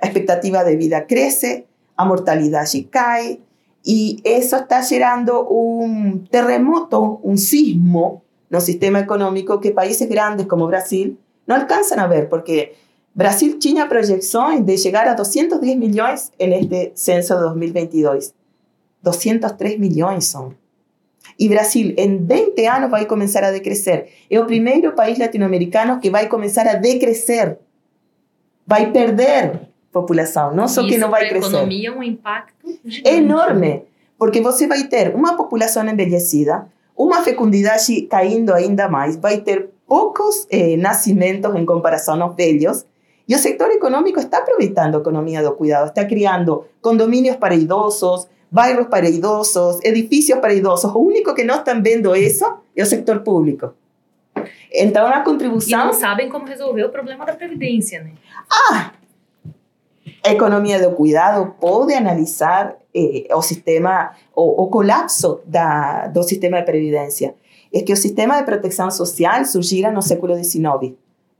A 0.00 0.06
expectativa 0.06 0.64
de 0.64 0.74
vida 0.74 1.02
cresce, 1.02 1.66
a 1.94 2.06
mortalidade 2.06 2.82
cai, 2.84 3.38
e 3.84 4.22
isso 4.24 4.56
está 4.56 4.80
gerando 4.80 5.46
um 5.50 6.24
terremoto, 6.30 7.20
um 7.22 7.36
sismo 7.36 8.22
no 8.48 8.58
sistema 8.58 9.00
econômico 9.00 9.60
que 9.60 9.72
países 9.72 10.08
grandes 10.08 10.46
como 10.46 10.66
Brasil 10.66 11.18
não 11.46 11.56
alcançam 11.56 12.00
a 12.00 12.06
ver, 12.06 12.30
porque 12.30 12.72
Brasil 13.14 13.58
tinha 13.58 13.86
projeções 13.86 14.62
de 14.62 14.78
chegar 14.78 15.06
a 15.08 15.12
210 15.12 15.76
milhões 15.76 16.32
neste 16.40 16.92
censo 16.94 17.34
de 17.34 17.40
2022. 17.40 18.32
203 19.02 19.78
milhões 19.78 20.24
são. 20.24 20.54
E 21.40 21.48
Brasil, 21.48 21.94
em 21.96 22.18
20 22.18 22.66
anos, 22.66 22.90
vai 22.90 23.06
começar 23.06 23.42
a 23.42 23.50
decrescer. 23.50 24.08
É 24.30 24.38
o 24.38 24.44
primeiro 24.44 24.92
país 24.92 25.18
latino-americano 25.18 25.98
que 25.98 26.10
vai 26.10 26.28
começar 26.28 26.66
a 26.68 26.74
decrescer. 26.74 27.58
Vai 28.66 28.92
perder 28.92 29.70
população, 29.90 30.54
não 30.54 30.68
só 30.68 30.86
que 30.86 30.98
não 30.98 31.10
vai 31.10 31.28
crescer. 31.30 31.48
economia 31.48 31.96
um 31.96 32.02
impacto 32.02 32.68
gigante. 32.84 33.16
enorme, 33.16 33.82
porque 34.18 34.42
você 34.42 34.66
vai 34.66 34.84
ter 34.84 35.14
uma 35.14 35.34
população 35.34 35.88
envelhecida, 35.88 36.68
uma 36.96 37.22
fecundidade 37.22 38.02
caindo 38.02 38.52
ainda 38.52 38.88
mais, 38.88 39.16
vai 39.16 39.40
ter 39.40 39.70
poucos 39.88 40.46
eh, 40.50 40.76
nascimentos 40.76 41.52
em 41.56 41.64
comparação 41.64 42.22
aos 42.22 42.36
velhos, 42.36 42.84
e 43.26 43.34
o 43.34 43.38
setor 43.38 43.70
econômico 43.70 44.20
está 44.20 44.38
aproveitando 44.38 44.96
a 44.96 45.00
economia 45.00 45.42
do 45.42 45.52
cuidado, 45.52 45.88
está 45.88 46.04
criando 46.04 46.66
condomínios 46.82 47.36
para 47.36 47.54
idosos, 47.54 48.28
bairros 48.50 48.88
para 48.88 49.08
idosos, 49.08 49.78
edifícios 49.84 50.38
para 50.40 50.52
idosos. 50.52 50.92
O 50.94 50.98
único 50.98 51.34
que 51.34 51.44
não 51.44 51.56
estão 51.56 51.82
vendo 51.82 52.14
isso 52.16 52.44
é 52.76 52.82
o 52.82 52.86
setor 52.86 53.20
público. 53.20 53.74
Então, 54.72 55.06
a 55.06 55.20
E 55.20 55.24
contribuição. 55.24 55.86
não 55.86 55.92
sabem 55.92 56.28
como 56.28 56.46
resolver 56.46 56.84
o 56.84 56.90
problema 56.90 57.24
da 57.26 57.34
Previdência, 57.34 58.02
né? 58.02 58.12
Ah! 58.50 58.92
A 60.24 60.32
economia 60.32 60.80
do 60.80 60.94
cuidado 60.94 61.54
pode 61.58 61.94
analisar 61.94 62.76
eh, 62.94 63.26
o 63.34 63.40
sistema, 63.40 64.10
o, 64.34 64.64
o 64.64 64.66
colapso 64.68 65.40
da, 65.46 66.08
do 66.08 66.22
sistema 66.22 66.58
de 66.58 66.66
previdência. 66.66 67.34
É 67.72 67.82
que 67.82 67.92
o 67.92 67.96
sistema 67.96 68.36
de 68.36 68.44
proteção 68.44 68.90
social 68.90 69.44
surgira 69.44 69.90
no 69.90 70.02
século 70.02 70.34
XIX, 70.36 70.94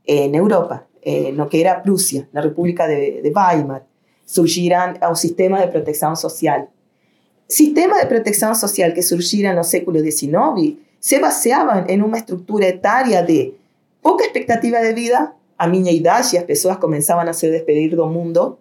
eh, 0.07 0.27
na 0.29 0.37
Europa, 0.37 0.85
eh, 1.03 1.31
no 1.31 1.47
que 1.47 1.61
era 1.61 1.73
a 1.73 1.79
Prússia, 1.79 2.27
na 2.33 2.41
República 2.41 2.87
de, 2.87 3.21
de 3.21 3.29
Weimar, 3.29 3.83
surgiram 4.25 4.93
o 5.11 5.15
sistema 5.15 5.59
de 5.59 5.67
proteção 5.67 6.15
social. 6.15 6.67
Sistema 7.51 7.99
de 7.99 8.05
proteção 8.05 8.55
social 8.55 8.93
que 8.93 9.01
surgiram 9.01 9.53
no 9.53 9.61
século 9.65 9.99
XIX 9.99 10.77
se 11.01 11.19
baseavam 11.19 11.83
em 11.85 12.01
uma 12.01 12.17
estrutura 12.17 12.65
etária 12.65 13.21
de 13.23 13.53
pouca 14.01 14.23
expectativa 14.23 14.79
de 14.79 14.93
vida, 14.93 15.33
a 15.57 15.67
minha 15.67 15.91
idade, 15.91 16.37
as 16.37 16.45
pessoas 16.45 16.77
começavam 16.77 17.29
a 17.29 17.33
se 17.33 17.51
despedir 17.51 17.93
do 17.93 18.07
mundo, 18.07 18.57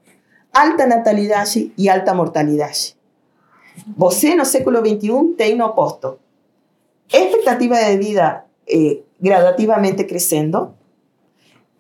alta 0.53 0.89
natalidade 0.89 1.73
e 1.79 1.89
alta 1.89 2.13
mortalidade. 2.13 2.97
Você, 3.97 4.35
no 4.35 4.45
século 4.45 4.79
XXI, 4.79 5.35
tem 5.39 5.55
no 5.55 5.67
oposto. 5.67 6.19
Expectativa 7.09 7.77
de 7.77 7.97
vida 7.97 8.45
eh, 8.69 9.03
gradativamente 9.21 10.03
crescendo, 10.03 10.75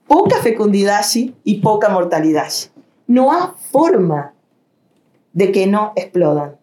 pouca 0.06 0.40
fecundidade 0.40 1.34
e 1.44 1.56
pouca 1.60 1.88
mortalidade. 1.88 2.70
Não 3.08 3.32
há 3.32 3.52
forma 3.72 4.32
de 5.34 5.48
que 5.48 5.66
não 5.66 5.92
explodam. 5.96 6.59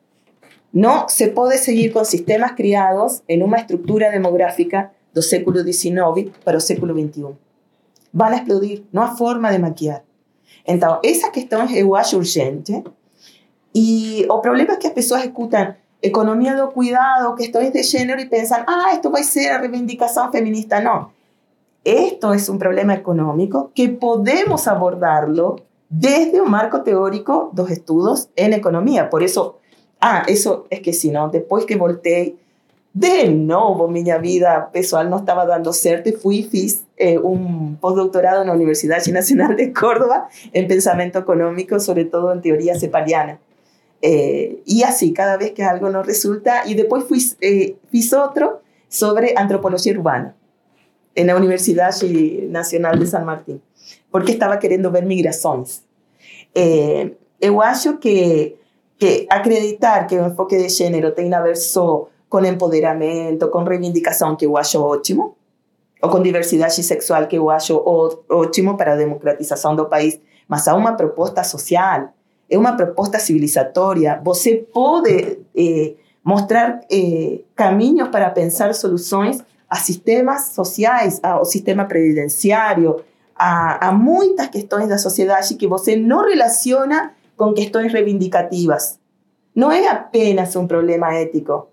No 0.71 1.05
se 1.09 1.27
puede 1.29 1.57
seguir 1.57 1.93
con 1.93 2.05
sistemas 2.05 2.53
criados 2.55 3.23
en 3.27 3.41
una 3.43 3.57
estructura 3.57 4.11
demográfica 4.11 4.93
del 5.13 5.23
século 5.23 5.63
XIX 5.63 6.31
para 6.43 6.57
el 6.57 6.61
século 6.61 6.93
XXI. 6.93 7.25
Van 8.11 8.33
a 8.33 8.37
explodir, 8.37 8.85
no 8.91 9.03
hay 9.03 9.15
forma 9.17 9.51
de 9.51 9.59
maquiar. 9.59 10.03
Entonces, 10.65 11.17
esa 11.17 11.31
cuestión 11.31 11.67
eu 11.73 11.95
acho 11.95 12.17
urgente. 12.17 12.83
E 13.73 14.25
o 14.29 14.41
problema 14.41 14.77
que 14.77 14.87
as 14.87 14.93
pessoas 14.93 15.23
escutam 15.23 15.75
economia 16.01 16.55
do 16.55 16.71
cuidado, 16.71 17.35
questões 17.35 17.71
de 17.71 17.83
gênero 17.83 18.19
e 18.19 18.25
pensam, 18.25 18.63
ah, 18.67 18.91
esto 18.93 19.09
vai 19.09 19.23
ser 19.23 19.49
a 19.49 19.59
reivindicação 19.59 20.31
feminista. 20.31 20.81
Não. 20.81 21.11
Esto 21.83 22.33
es 22.33 22.49
un 22.49 22.57
problema 22.57 22.93
económico 22.93 23.71
que 23.73 23.87
podemos 23.87 24.67
abordarlo 24.67 25.55
desde 25.89 26.41
un 26.41 26.51
marco 26.51 26.81
teórico 26.81 27.49
dos 27.53 27.71
estudos 27.71 28.29
en 28.35 28.51
economía. 28.51 29.09
Por 29.09 29.23
eso 29.23 29.59
Ah, 29.99 30.23
eso 30.27 30.67
es 30.69 30.79
que 30.81 30.93
si 30.93 31.09
no, 31.09 31.29
después 31.29 31.65
que 31.65 31.75
voltei, 31.75 32.37
de 32.93 33.29
novo 33.29 33.87
minha 33.87 34.17
vida 34.17 34.69
pessoal 34.71 35.07
não 35.07 35.19
estava 35.19 35.45
dando 35.45 35.71
certo 35.71 36.11
fui 36.17 36.41
fiz 36.43 36.83
eh, 36.97 37.19
um 37.19 37.75
pós-doutorado 37.75 38.43
na 38.43 38.53
Universidade 38.53 39.11
Nacional 39.11 39.53
de 39.53 39.71
Córdoba 39.71 40.27
em 40.53 40.67
pensamento 40.67 41.17
econômico, 41.17 41.79
sobretudo 41.79 42.33
em 42.33 42.39
teoria 42.39 42.77
cepaliana. 42.77 43.39
Eh, 44.01 44.57
e 44.65 44.83
assim, 44.83 45.13
cada 45.13 45.37
vez 45.37 45.51
que 45.51 45.61
algo 45.61 45.89
não 45.89 46.01
resulta, 46.01 46.65
e 46.65 46.75
depois 46.75 47.03
fui, 47.03 47.19
eh, 47.41 47.75
fiz 47.91 48.11
outro 48.13 48.57
sobre 48.89 49.33
antropologia 49.37 49.93
urbana 49.93 50.35
na 51.25 51.35
Universidade 51.35 52.47
Nacional 52.49 52.95
de 52.95 53.07
San 53.07 53.25
Martín, 53.25 53.59
porque 54.11 54.33
estava 54.33 54.57
querendo 54.57 54.91
ver 54.91 55.03
migrações. 55.03 55.83
Eh, 56.53 57.11
eu 57.41 57.61
acho 57.61 57.97
que 57.97 58.55
que 58.97 59.27
acreditar 59.29 60.07
que 60.07 60.17
o 60.17 60.27
enfoque 60.27 60.57
de 60.57 60.69
gênero 60.69 61.11
tem 61.11 61.33
a 61.33 61.41
ver 61.41 61.55
só 61.55 62.07
com 62.29 62.43
empoderamento, 62.43 63.49
com 63.49 63.63
reivindicação, 63.63 64.35
que 64.35 64.45
eu 64.45 64.57
acho 64.57 64.81
ótimo, 64.81 65.35
ou 66.01 66.09
com 66.09 66.21
diversidade 66.21 66.83
sexual, 66.83 67.27
que 67.27 67.37
eu 67.37 67.49
acho 67.49 67.81
ótimo 68.29 68.75
para 68.75 68.93
a 68.93 68.95
democratização 68.95 69.75
do 69.75 69.85
país, 69.85 70.19
mas 70.47 70.67
há 70.67 70.75
uma 70.75 70.93
proposta 70.93 71.43
social, 71.43 72.09
é 72.49 72.57
uma 72.57 72.75
proposta 72.75 73.19
civilizatória. 73.19 74.21
Você 74.23 74.55
pode 74.73 75.39
eh, 75.55 75.93
mostrar 76.23 76.81
eh, 76.91 77.39
caminhos 77.55 78.09
para 78.09 78.29
pensar 78.29 78.73
soluções 78.73 79.43
a 79.69 79.75
sistemas 79.75 80.53
sociais, 80.53 81.19
ao 81.21 81.43
sistema 81.43 81.85
previdenciário, 81.85 83.01
a, 83.35 83.89
a 83.89 83.91
muitas 83.91 84.47
questões 84.47 84.87
da 84.87 84.97
sociedade 84.97 85.55
que 85.55 85.67
você 85.67 85.95
não 85.95 86.27
relaciona 86.27 87.11
con 87.37 87.53
cuestiones 87.53 87.93
reivindicativas. 87.93 88.99
No 89.53 89.71
es 89.71 89.87
apenas 89.89 90.57
un 90.57 90.67
problema 90.67 91.17
ético. 91.17 91.69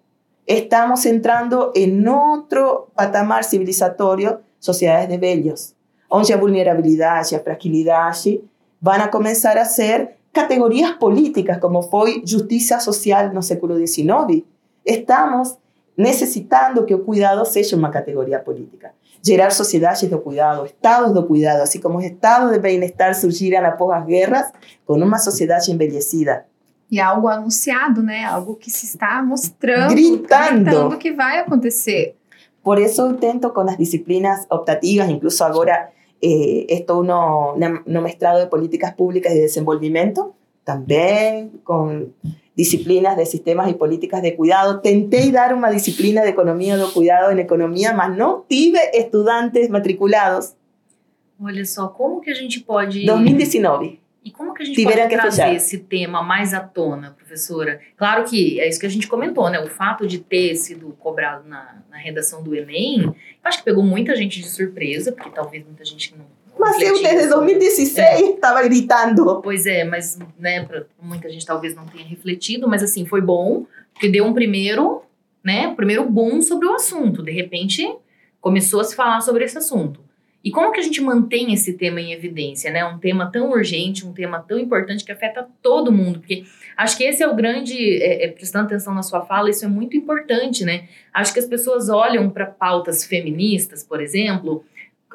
Estamos 0.46 1.06
entrando 1.06 1.72
en 1.74 2.06
otro 2.06 2.90
patamar 2.94 3.44
civilizatorio, 3.44 4.42
sociedades 4.58 5.08
de 5.08 5.18
bellos, 5.18 5.74
onde 6.08 6.32
a 6.32 6.36
vulnerabilidade, 6.36 7.34
a 7.34 7.40
fragilidade 7.40 8.42
van 8.80 9.00
a 9.00 9.10
comenzar 9.10 9.58
a 9.58 9.64
ser 9.64 10.18
categorías 10.32 10.92
políticas, 10.92 11.58
como 11.58 11.82
foi 11.82 12.22
justiça 12.26 12.78
social 12.78 13.32
no 13.32 13.42
século 13.42 13.76
XIX. 13.76 14.44
Estamos 14.84 15.56
necesitando 15.97 16.84
que 16.84 16.95
o 16.95 17.05
cuidado 17.05 17.45
seja 17.45 17.76
uma 17.76 17.90
categoria 17.90 18.38
política. 18.38 18.92
Gerar 19.22 19.51
sociedades 19.51 20.09
do 20.09 20.18
cuidado, 20.18 20.66
estados 20.66 21.12
do 21.12 21.24
cuidado, 21.24 21.62
así 21.62 21.78
como 21.78 21.99
os 21.99 22.05
estados 22.05 22.53
de 22.53 22.59
bem-estar 22.59 23.14
surgiram 23.14 23.64
após 23.64 24.01
as 24.01 24.07
guerras, 24.07 24.53
com 24.86 24.95
uma 24.95 25.18
sociedade 25.18 25.70
envelhecida. 25.72 26.45
E 26.90 27.01
algo 27.01 27.28
anunciado, 27.28 28.03
né? 28.03 28.24
Algo 28.24 28.57
que 28.57 28.70
se 28.70 28.86
está 28.86 29.22
mostrando, 29.22 29.90
Gritando. 29.90 30.64
gritando 30.64 30.99
que 30.99 31.12
vai 31.12 31.38
acontecer. 31.38 32.14
Por 32.62 32.78
eso 32.78 33.03
eu 33.07 33.16
tento 33.16 33.53
con 33.53 33.66
las 33.66 33.76
disciplinas 33.76 34.47
optativas, 34.49 35.09
incluso 35.11 35.45
agora 35.45 35.90
eh, 36.20 36.66
estou 36.68 37.05
no, 37.05 37.55
no 37.86 38.01
mestrado 38.01 38.40
de 38.40 38.47
políticas 38.47 38.95
públicas 38.95 39.32
de 39.34 39.40
desenvolvimento, 39.40 40.34
também 40.64 41.51
com 41.62 42.09
disciplinas 42.57 43.16
de 43.16 43.26
sistemas 43.26 43.70
e 43.70 43.74
políticas 43.74 44.22
de 44.22 44.32
cuidado. 44.32 44.80
Tentei 44.80 45.30
dar 45.30 45.52
uma 45.52 45.70
disciplina 45.70 46.22
de 46.22 46.28
economia 46.28 46.78
do 46.78 46.90
cuidado 46.92 47.32
em 47.32 47.40
economia, 47.40 47.92
mas 47.92 48.16
não 48.16 48.44
tive 48.48 48.78
estudantes 48.94 49.68
matriculados. 49.68 50.55
Olha 51.40 51.64
só, 51.64 51.88
como 51.88 52.20
que 52.20 52.30
a 52.30 52.34
gente 52.34 52.61
pode. 52.61 53.05
2019. 53.05 54.00
E 54.24 54.30
como 54.30 54.55
que 54.55 54.62
a 54.62 54.64
gente 54.64 54.76
Tiveram 54.76 55.02
pode 55.02 55.16
trazer 55.16 55.42
fechar. 55.42 55.55
esse 55.55 55.78
tema 55.80 56.22
mais 56.22 56.55
à 56.55 56.61
tona, 56.61 57.11
professora? 57.11 57.78
Claro 57.94 58.24
que 58.24 58.59
é 58.59 58.66
isso 58.66 58.80
que 58.80 58.86
a 58.86 58.90
gente 58.90 59.07
comentou, 59.07 59.50
né? 59.50 59.61
O 59.61 59.68
fato 59.68 60.07
de 60.07 60.18
ter 60.18 60.57
sido 60.57 60.96
cobrado 60.98 61.46
na, 61.46 61.82
na 61.90 61.98
redação 61.98 62.42
do 62.42 62.55
Enem, 62.55 63.14
acho 63.42 63.59
que 63.59 63.64
pegou 63.64 63.82
muita 63.84 64.16
gente 64.16 64.40
de 64.40 64.48
surpresa, 64.48 65.12
porque 65.12 65.28
talvez 65.28 65.62
muita 65.62 65.84
gente 65.84 66.16
não. 66.16 66.24
Mas 66.59 66.80
eu 66.80 66.94
desde 67.02 67.28
sobre- 67.28 67.55
2016 67.55 68.20
estava 68.30 68.62
gritando. 68.62 69.40
Pois 69.42 69.66
é, 69.66 69.84
mas 69.84 70.18
né, 70.38 70.64
pra 70.64 70.84
muita 71.00 71.28
gente 71.28 71.44
talvez 71.44 71.74
não 71.74 71.86
tenha 71.86 72.05
refletido, 72.05 72.68
mas 72.68 72.82
assim, 72.82 73.05
foi 73.05 73.20
bom, 73.20 73.66
porque 73.92 74.09
deu 74.09 74.24
um 74.24 74.32
primeiro, 74.32 75.02
né, 75.42 75.72
primeiro 75.74 76.05
boom 76.09 76.40
sobre 76.40 76.66
o 76.66 76.74
assunto. 76.74 77.22
De 77.22 77.32
repente, 77.32 77.88
começou 78.40 78.80
a 78.80 78.84
se 78.84 78.94
falar 78.94 79.20
sobre 79.20 79.44
esse 79.44 79.59
assunto. 79.59 80.00
E 80.44 80.50
como 80.50 80.70
que 80.72 80.78
a 80.78 80.82
gente 80.82 81.00
mantém 81.00 81.55
esse 81.55 81.72
tema 81.72 82.02
em 82.02 82.12
evidência, 82.12 82.70
né? 82.70 82.84
Um 82.84 82.98
tema 82.98 83.30
tão 83.32 83.50
urgente, 83.50 84.07
um 84.07 84.12
tema 84.12 84.44
tão 84.46 84.59
importante 84.59 85.02
que 85.02 85.11
afeta 85.11 85.48
todo 85.62 85.90
mundo, 85.90 86.18
porque 86.18 86.44
acho 86.76 86.98
que 86.98 87.05
esse 87.05 87.22
é 87.22 87.26
o 87.26 87.34
grande, 87.34 88.02
é, 88.02 88.26
é, 88.26 88.28
prestando 88.28 88.66
atenção 88.66 88.94
na 88.94 89.02
sua 89.02 89.22
fala, 89.22 89.48
isso 89.48 89.64
é 89.64 89.68
muito 89.68 89.96
importante, 89.96 90.62
né? 90.62 90.86
Acho 91.14 91.32
que 91.32 91.38
as 91.38 91.46
pessoas 91.46 91.88
olham 91.88 92.28
para 92.28 92.44
pautas 92.44 93.05
feministas, 93.05 93.82
por 93.82 94.02
exemplo, 94.02 94.62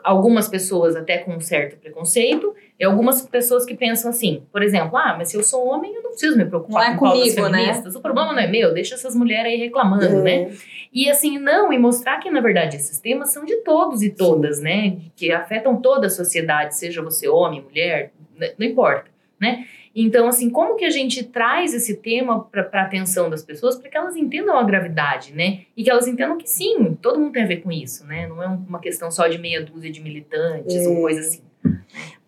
algumas 0.04 0.47
pessoas 0.47 0.95
até 0.95 1.18
com 1.20 1.34
um 1.36 1.41
certo 1.41 1.78
preconceito, 1.78 2.56
e 2.80 2.84
algumas 2.84 3.22
pessoas 3.22 3.66
que 3.66 3.76
pensam 3.76 4.10
assim, 4.10 4.43
por 4.52 4.64
exemplo, 4.64 4.97
ah, 4.97 5.16
mas 5.18 5.30
se 5.30 5.38
eu 5.38 5.43
sou 5.43 5.68
homem, 5.68 5.93
eu 5.93 6.02
não 6.02 6.12
preciso 6.12 6.38
me 6.38 6.45
preocupar 6.45 6.86
não 6.86 6.93
é 6.93 6.97
com 6.97 7.10
comigo, 7.10 7.50
né? 7.50 7.60
feministas, 7.60 7.95
o 7.95 8.02
problema 8.02 8.32
não 8.32 8.39
é 8.39 8.47
meu, 8.47 8.74
deixa 8.74 8.95
essas 8.95 9.16
mulheres 9.16 9.52
aí 9.52 9.58
reclamando, 9.58 10.24
né? 10.24 10.43
É, 10.43 10.52
E 10.93 11.10
assim, 11.10 11.38
não, 11.38 11.74
e 11.74 11.78
mostrar 11.78 12.20
que 12.20 12.30
na 12.30 12.41
verdade 12.41 12.78
esses 12.78 13.00
temas 13.00 13.32
são 13.32 13.43
de 13.45 13.58
todos 13.58 14.02
e 14.02 14.10
todas, 14.10 14.62
né? 14.62 14.97
Que 15.16 15.32
afetam 15.32 15.82
toda 15.82 16.08
a 16.08 16.10
sociedade, 16.10 16.76
seja 16.76 17.02
você 17.02 17.28
homem, 17.28 17.62
mulher, 17.62 18.12
não 18.58 18.66
importa, 18.66 19.06
né? 19.39 19.66
Então, 20.02 20.28
assim, 20.28 20.50
como 20.50 20.76
que 20.76 20.86
a 20.86 20.89
gente 20.89 21.24
traz 21.26 21.74
esse 21.74 21.95
tema 21.97 22.43
para 22.45 22.70
a 22.72 22.82
atenção 22.84 23.30
das 23.30 23.43
pessoas 23.43 23.76
para 23.76 23.89
que 23.89 23.97
elas 23.97 24.16
entendam 24.16 24.58
a 24.58 24.64
gravidade, 24.64 25.34
né? 25.34 25.62
E 25.76 25.84
que 25.84 25.89
elas 25.89 26.08
entendam 26.08 26.38
que 26.38 26.50
sim, 26.50 26.97
todo 27.02 27.20
mundo 27.20 27.34
tem 27.34 27.43
a 27.43 27.47
ver 27.47 27.58
com 27.58 27.70
isso, 27.72 28.06
né? 28.06 28.26
Não 28.28 28.41
é 28.41 28.47
um- 28.47 28.64
uma 28.68 28.80
questão 28.80 29.12
só 29.12 29.28
de 29.28 29.38
meia 29.38 29.62
dúzia 29.64 29.91
de 29.91 30.02
militantes 30.02 30.86
ou 30.88 30.93
É. 31.00 31.02
coisa 31.02 31.20
assim. 31.20 31.41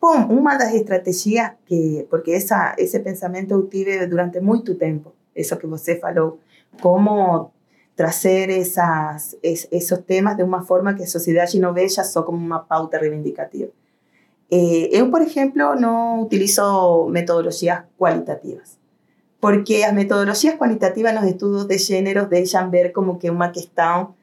Bom, 0.02 0.26
uma 0.30 0.58
das 0.58 0.74
estratégias 0.74 1.52
que, 1.66 2.06
porque 2.10 2.32
essa, 2.32 2.76
esse 2.78 3.00
pensamento 3.00 3.52
eu 3.52 3.66
tive 3.68 4.06
durante 4.06 4.40
muito 4.42 4.76
tempo, 4.76 5.14
isso 5.36 5.56
que 5.56 5.66
você 5.68 5.98
falou, 5.98 6.40
como 6.82 7.52
trazer 7.96 8.50
essas, 8.50 9.38
es- 9.44 9.68
esses 9.72 9.98
temas 10.00 10.36
de 10.36 10.44
uma 10.44 10.62
forma 10.64 10.94
que 10.94 11.04
a 11.04 11.08
sociedade 11.08 11.60
não 11.60 11.74
veja 11.74 12.04
só 12.04 12.24
como 12.24 12.38
uma 12.38 12.60
pauta 12.60 12.98
reivindicativa. 12.98 13.72
Eh, 14.52 14.90
eu, 14.92 15.10
por 15.10 15.22
exemplo, 15.22 15.76
não 15.80 16.24
utilizo 16.24 17.08
metodologias 17.10 17.84
qualitativas, 17.98 18.78
porque 19.40 19.84
as 19.84 19.94
metodologias 19.94 20.56
qualitativas 20.56 21.16
nos 21.16 21.24
estudos 21.24 21.66
de 21.66 21.78
gênero 21.78 22.28
deixam 22.28 22.70
ver 22.70 22.92
como 22.92 23.18
que 23.18 23.30
uma 23.30 23.50
questão 23.50 24.14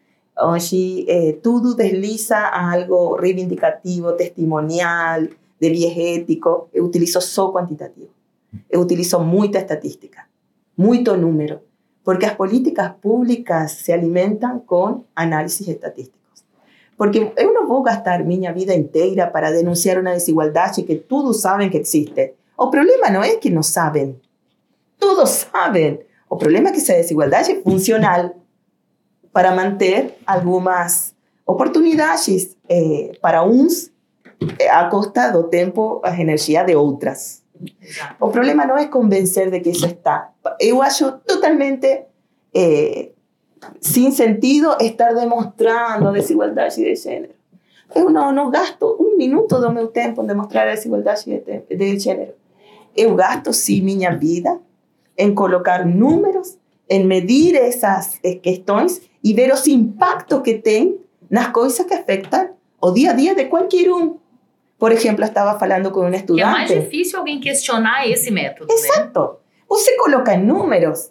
onde 0.40 1.04
eh, 1.08 1.38
tudo 1.42 1.74
desliza 1.74 2.36
a 2.36 2.72
algo 2.72 3.16
reivindicativo, 3.16 4.12
testimonial, 4.12 5.22
de 5.60 5.70
viés 5.70 5.96
ético, 5.96 6.68
eu 6.72 6.84
utilizo 6.84 7.20
só 7.20 7.50
quantitativo. 7.50 8.10
Eu 8.70 8.80
utilizo 8.80 9.18
muita 9.20 9.58
estatística, 9.58 10.28
muito 10.76 11.16
número, 11.16 11.60
porque 12.04 12.26
as 12.26 12.34
políticas 12.34 12.92
públicas 13.00 13.72
se 13.72 13.92
alimentam 13.92 14.60
com 14.60 15.04
análises 15.16 15.66
estatísticos. 15.66 16.17
Porque 16.98 17.32
eu 17.36 17.54
não 17.54 17.68
vou 17.68 17.80
gastar 17.80 18.24
minha 18.24 18.52
vida 18.52 18.74
inteira 18.74 19.28
para 19.28 19.52
denunciar 19.52 20.00
uma 20.00 20.12
desigualdade 20.12 20.82
que 20.82 20.96
todos 20.96 21.40
sabem 21.40 21.70
que 21.70 21.78
existe. 21.78 22.34
O 22.58 22.68
problema 22.68 23.08
não 23.08 23.22
é 23.22 23.36
que 23.36 23.48
não 23.48 23.62
sabem. 23.62 24.20
Todos 24.98 25.30
sabem. 25.30 26.00
O 26.28 26.36
problema 26.36 26.70
é 26.70 26.72
que 26.72 26.78
essa 26.78 26.94
desigualdade 26.94 27.52
é 27.52 27.62
funcional 27.62 28.34
para 29.32 29.54
manter 29.54 30.16
algumas 30.26 31.14
oportunidades 31.46 32.56
eh, 32.68 33.12
para 33.22 33.44
uns 33.44 33.92
eh, 34.58 34.68
a 34.68 34.88
costa 34.90 35.30
do 35.30 35.44
tempo, 35.44 36.00
as 36.02 36.18
energias 36.18 36.66
de 36.66 36.74
outras. 36.74 37.44
O 38.20 38.28
problema 38.28 38.66
não 38.66 38.76
é 38.76 38.86
convencer 38.86 39.50
de 39.50 39.60
que 39.60 39.70
isso 39.70 39.86
está. 39.86 40.32
Eu 40.60 40.82
acho 40.82 41.12
totalmente 41.18 42.06
eh, 42.52 43.10
sem 43.80 44.10
sentido 44.10 44.76
estar 44.80 45.14
demonstrando 45.14 46.08
a 46.08 46.12
desigualdade 46.12 46.76
de 46.76 46.94
gênero. 46.94 47.32
Eu 47.94 48.10
não, 48.10 48.30
não 48.32 48.50
gasto 48.50 48.96
um 49.00 49.16
minuto 49.16 49.58
do 49.60 49.70
meu 49.72 49.88
tempo 49.88 50.22
em 50.22 50.26
demonstrar 50.26 50.68
a 50.68 50.74
desigualdade 50.74 51.24
de, 51.24 51.38
te- 51.38 51.74
de 51.76 51.98
gênero. 51.98 52.32
Eu 52.96 53.14
gasto, 53.14 53.52
sim, 53.52 53.80
minha 53.82 54.14
vida 54.16 54.58
em 55.16 55.34
colocar 55.34 55.84
números, 55.86 56.58
em 56.88 57.04
medir 57.04 57.54
essas 57.56 58.18
eh, 58.22 58.34
questões 58.36 59.00
e 59.22 59.32
ver 59.34 59.52
os 59.52 59.66
impactos 59.66 60.40
que 60.42 60.54
tem 60.54 61.00
nas 61.30 61.48
coisas 61.48 61.84
que 61.86 61.94
afetam 61.94 62.50
o 62.80 62.90
dia 62.92 63.10
a 63.10 63.14
dia 63.14 63.34
de 63.34 63.46
qualquer 63.46 63.90
um. 63.90 64.16
Por 64.78 64.92
exemplo, 64.92 65.24
eu 65.24 65.28
estava 65.28 65.58
falando 65.58 65.90
com 65.90 66.06
um 66.06 66.10
Que 66.12 66.40
é 66.40 66.44
mais 66.44 66.70
difícil 66.70 67.18
alguém 67.18 67.40
questionar 67.40 68.08
esse 68.08 68.30
método, 68.30 68.68
né? 68.68 68.74
Exacto. 68.74 69.36
Você 69.68 69.96
coloca 69.96 70.36
números 70.36 71.10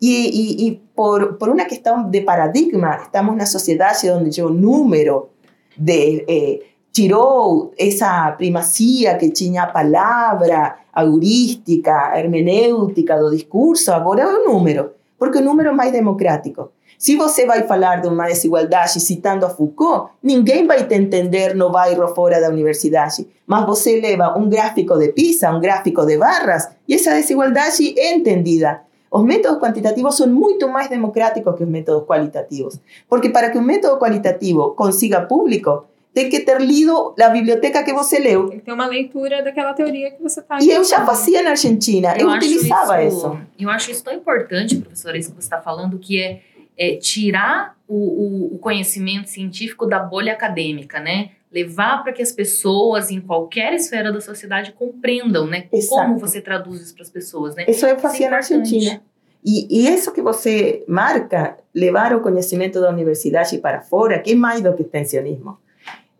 e 0.00 0.80
por, 0.94 1.34
por 1.34 1.48
uma 1.48 1.64
questão 1.64 2.08
de 2.08 2.20
paradigma, 2.22 2.96
estamos 2.96 3.36
na 3.36 3.46
sociedade 3.46 4.10
onde 4.10 4.42
o 4.42 4.50
número 4.50 5.30
de, 5.76 6.24
eh, 6.28 6.60
tirou 6.92 7.72
essa 7.78 8.32
primazia 8.32 9.16
que 9.16 9.30
tinha 9.30 9.64
a 9.64 9.66
palavra, 9.66 10.76
a 10.92 11.04
heurística, 11.04 11.92
a 11.92 12.18
hermenêutica 12.18 13.18
do 13.18 13.30
discurso, 13.30 13.92
agora 13.92 14.22
é 14.22 14.26
o 14.26 14.44
número, 14.44 14.92
porque 15.18 15.38
o 15.38 15.44
número 15.44 15.68
é 15.68 15.72
mais 15.72 15.92
democrático. 15.92 16.70
Se 16.98 17.14
você 17.14 17.44
vai 17.44 17.66
falar 17.66 18.00
de 18.00 18.08
uma 18.08 18.26
desigualdade 18.26 18.98
citando 19.00 19.44
a 19.44 19.50
Foucault, 19.50 20.12
ninguém 20.22 20.66
vai 20.66 20.86
te 20.86 20.94
entender 20.94 21.54
no 21.54 21.70
bairro 21.70 22.08
fora 22.14 22.40
da 22.40 22.48
universidade. 22.48 23.28
Mas 23.46 23.66
você 23.66 24.00
leva 24.00 24.38
um 24.38 24.48
gráfico 24.48 24.96
de 24.96 25.08
PISA, 25.12 25.50
um 25.50 25.60
gráfico 25.60 26.06
de 26.06 26.16
barras, 26.16 26.66
e 26.88 26.94
essa 26.94 27.10
desigualdade 27.10 27.94
é 27.98 28.14
entendida. 28.14 28.80
Os 29.16 29.24
métodos 29.24 29.58
quantitativos 29.58 30.14
são 30.14 30.26
muito 30.26 30.68
mais 30.68 30.90
democráticos 30.90 31.56
que 31.56 31.64
os 31.64 31.68
métodos 31.70 32.06
qualitativos. 32.06 32.78
Porque 33.08 33.30
para 33.30 33.48
que 33.50 33.56
um 33.56 33.62
método 33.62 33.98
qualitativo 33.98 34.72
consiga 34.72 35.22
público, 35.22 35.86
tem 36.12 36.28
que 36.28 36.40
ter 36.40 36.60
lido 36.60 37.14
a 37.18 37.30
biblioteca 37.30 37.82
que 37.82 37.94
você 37.94 38.18
leu. 38.18 38.48
Tem 38.48 38.58
que 38.58 38.66
ter 38.66 38.72
uma 38.72 38.86
leitura 38.86 39.42
daquela 39.42 39.72
teoria 39.72 40.10
que 40.10 40.22
você 40.22 40.40
está 40.40 40.58
E 40.60 40.68
eu 40.68 40.84
já 40.84 41.06
fazia 41.06 41.42
na 41.42 41.50
Argentina, 41.50 42.14
eu, 42.18 42.28
acho 42.28 42.46
utilizava 42.46 43.02
isso. 43.02 43.38
Eu 43.58 43.70
acho 43.70 43.90
isso 43.90 44.04
tão 44.04 44.12
importante, 44.12 44.76
professora, 44.76 45.16
isso 45.16 45.30
que 45.30 45.36
você 45.36 45.46
está 45.46 45.62
falando, 45.62 45.98
que 45.98 46.20
é, 46.20 46.40
é 46.76 46.96
tirar 46.96 47.74
o, 47.88 47.94
o, 47.94 48.54
o 48.56 48.58
conhecimento 48.58 49.30
científico 49.30 49.86
da 49.86 49.98
bolha 49.98 50.34
acadêmica, 50.34 51.00
né? 51.00 51.30
Levar 51.56 52.02
para 52.02 52.12
que 52.12 52.20
as 52.20 52.32
pessoas, 52.32 53.10
em 53.10 53.20
qualquer 53.20 53.72
esfera 53.72 54.12
da 54.12 54.20
sociedade, 54.20 54.72
compreendam, 54.72 55.46
né? 55.46 55.68
Exato. 55.72 56.02
Como 56.02 56.18
você 56.18 56.40
traduz 56.40 56.82
isso 56.82 56.94
para 56.94 57.02
as 57.02 57.10
pessoas, 57.10 57.54
né? 57.54 57.64
Isso 57.66 57.86
eu 57.86 57.98
fazia 57.98 58.26
é 58.26 58.30
na. 58.30 58.36
Argentina. 58.36 59.02
E, 59.42 59.66
e 59.70 59.88
isso 59.88 60.12
que 60.12 60.20
você 60.20 60.84
marca, 60.88 61.56
levar 61.72 62.12
o 62.14 62.20
conhecimento 62.20 62.80
da 62.80 62.90
universidade 62.90 63.56
para 63.58 63.80
fora, 63.80 64.18
que 64.18 64.32
é 64.32 64.34
mais 64.34 64.60
do 64.60 64.74
que 64.74 64.82
extensionismo. 64.82 65.56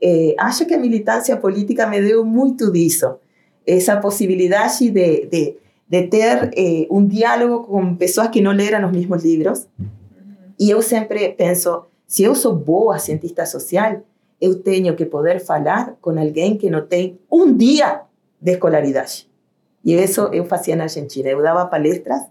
Eh, 0.00 0.34
acho 0.38 0.64
que 0.64 0.72
a 0.72 0.78
militância 0.78 1.36
política 1.36 1.86
me 1.86 2.00
deu 2.00 2.24
muito 2.24 2.70
disso. 2.70 3.16
Essa 3.66 3.96
possibilidade 3.96 4.90
de, 4.90 5.26
de, 5.26 5.56
de 5.88 6.02
ter 6.06 6.50
eh, 6.56 6.86
um 6.88 7.04
diálogo 7.04 7.64
com 7.64 7.96
pessoas 7.96 8.28
que 8.28 8.40
não 8.40 8.52
leram 8.52 8.86
os 8.86 8.92
mesmos 8.92 9.24
livros. 9.24 9.66
E 10.58 10.70
eu 10.70 10.80
sempre 10.80 11.30
penso, 11.30 11.84
se 12.06 12.22
eu 12.22 12.34
sou 12.34 12.54
boa 12.54 12.98
cientista 12.98 13.44
social, 13.44 14.02
eu 14.40 14.62
tenho 14.62 14.94
que 14.94 15.06
poder 15.06 15.40
falar 15.40 15.96
com 16.00 16.10
alguém 16.18 16.56
que 16.56 16.68
não 16.68 16.86
tem 16.86 17.18
um 17.30 17.54
dia 17.56 18.02
de 18.40 18.52
escolaridade. 18.52 19.28
E 19.84 19.94
isso 19.94 20.28
eu 20.32 20.44
fazia 20.44 20.76
na 20.76 20.84
Argentina. 20.84 21.28
Eu 21.28 21.42
dava 21.42 21.64
palestras 21.66 22.22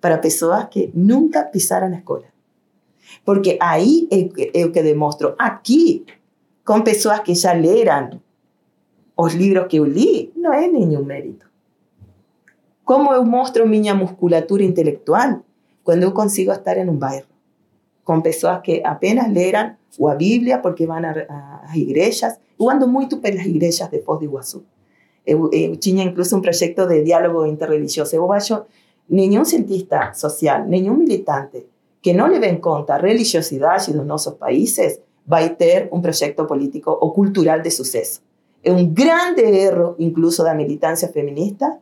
para 0.00 0.18
pessoas 0.18 0.66
que 0.70 0.90
nunca 0.94 1.42
pisaram 1.42 1.88
na 1.88 1.98
escola. 1.98 2.26
Porque 3.24 3.58
aí 3.60 4.06
é 4.10 4.60
é 4.60 4.66
o 4.66 4.72
que 4.72 4.82
demonstro. 4.82 5.34
Aqui, 5.38 6.04
com 6.64 6.82
pessoas 6.82 7.20
que 7.20 7.34
já 7.34 7.52
leram 7.52 8.20
os 9.16 9.34
livros 9.34 9.66
que 9.66 9.78
eu 9.78 9.84
li, 9.84 10.32
não 10.36 10.52
é 10.52 10.68
nenhum 10.68 11.04
mérito. 11.04 11.48
Como 12.84 13.12
eu 13.12 13.24
mostro 13.24 13.66
minha 13.66 13.94
musculatura 13.94 14.62
intelectual? 14.62 15.42
Quando 15.82 16.02
eu 16.02 16.12
consigo 16.12 16.52
estar 16.52 16.76
em 16.76 16.88
um 16.88 16.96
bairro 16.96 17.26
com 18.08 18.22
pessoas 18.22 18.62
que 18.62 18.80
apenas 18.82 19.30
leram 19.30 19.76
a 20.08 20.14
Bíblia 20.14 20.56
porque 20.60 20.86
vão 20.86 20.96
às 20.96 21.76
igrejas. 21.76 22.40
Eu 22.58 22.70
ando 22.70 22.88
muito 22.88 23.18
pelas 23.18 23.44
igrejas 23.44 23.86
de 23.90 24.00
Foz 24.00 24.18
do 24.18 24.24
Iguaçu. 24.24 24.64
Eu, 25.26 25.50
eu 25.52 25.76
tinha 25.76 26.02
incluso 26.04 26.34
um 26.34 26.40
projeto 26.40 26.86
de 26.86 27.04
diálogo 27.04 27.44
interreligioso. 27.44 28.16
Eu 28.16 28.32
acho 28.32 28.62
nenhum 29.06 29.44
cientista 29.44 30.14
social, 30.14 30.64
nenhum 30.64 30.96
militante 30.96 31.66
que 32.00 32.14
não 32.14 32.28
leve 32.28 32.46
em 32.46 32.56
conta 32.56 32.94
a 32.94 32.98
religiosidade 32.98 33.92
dos 33.92 34.06
nossos 34.06 34.32
países 34.36 34.98
vai 35.26 35.50
ter 35.50 35.90
um 35.92 36.00
projeto 36.00 36.46
político 36.46 36.90
ou 36.90 37.12
cultural 37.12 37.60
de 37.60 37.70
sucesso. 37.70 38.22
É 38.64 38.72
um 38.72 38.86
grande 38.86 39.42
erro, 39.42 39.96
incluso 39.98 40.42
da 40.42 40.54
militância 40.54 41.08
feminista, 41.08 41.78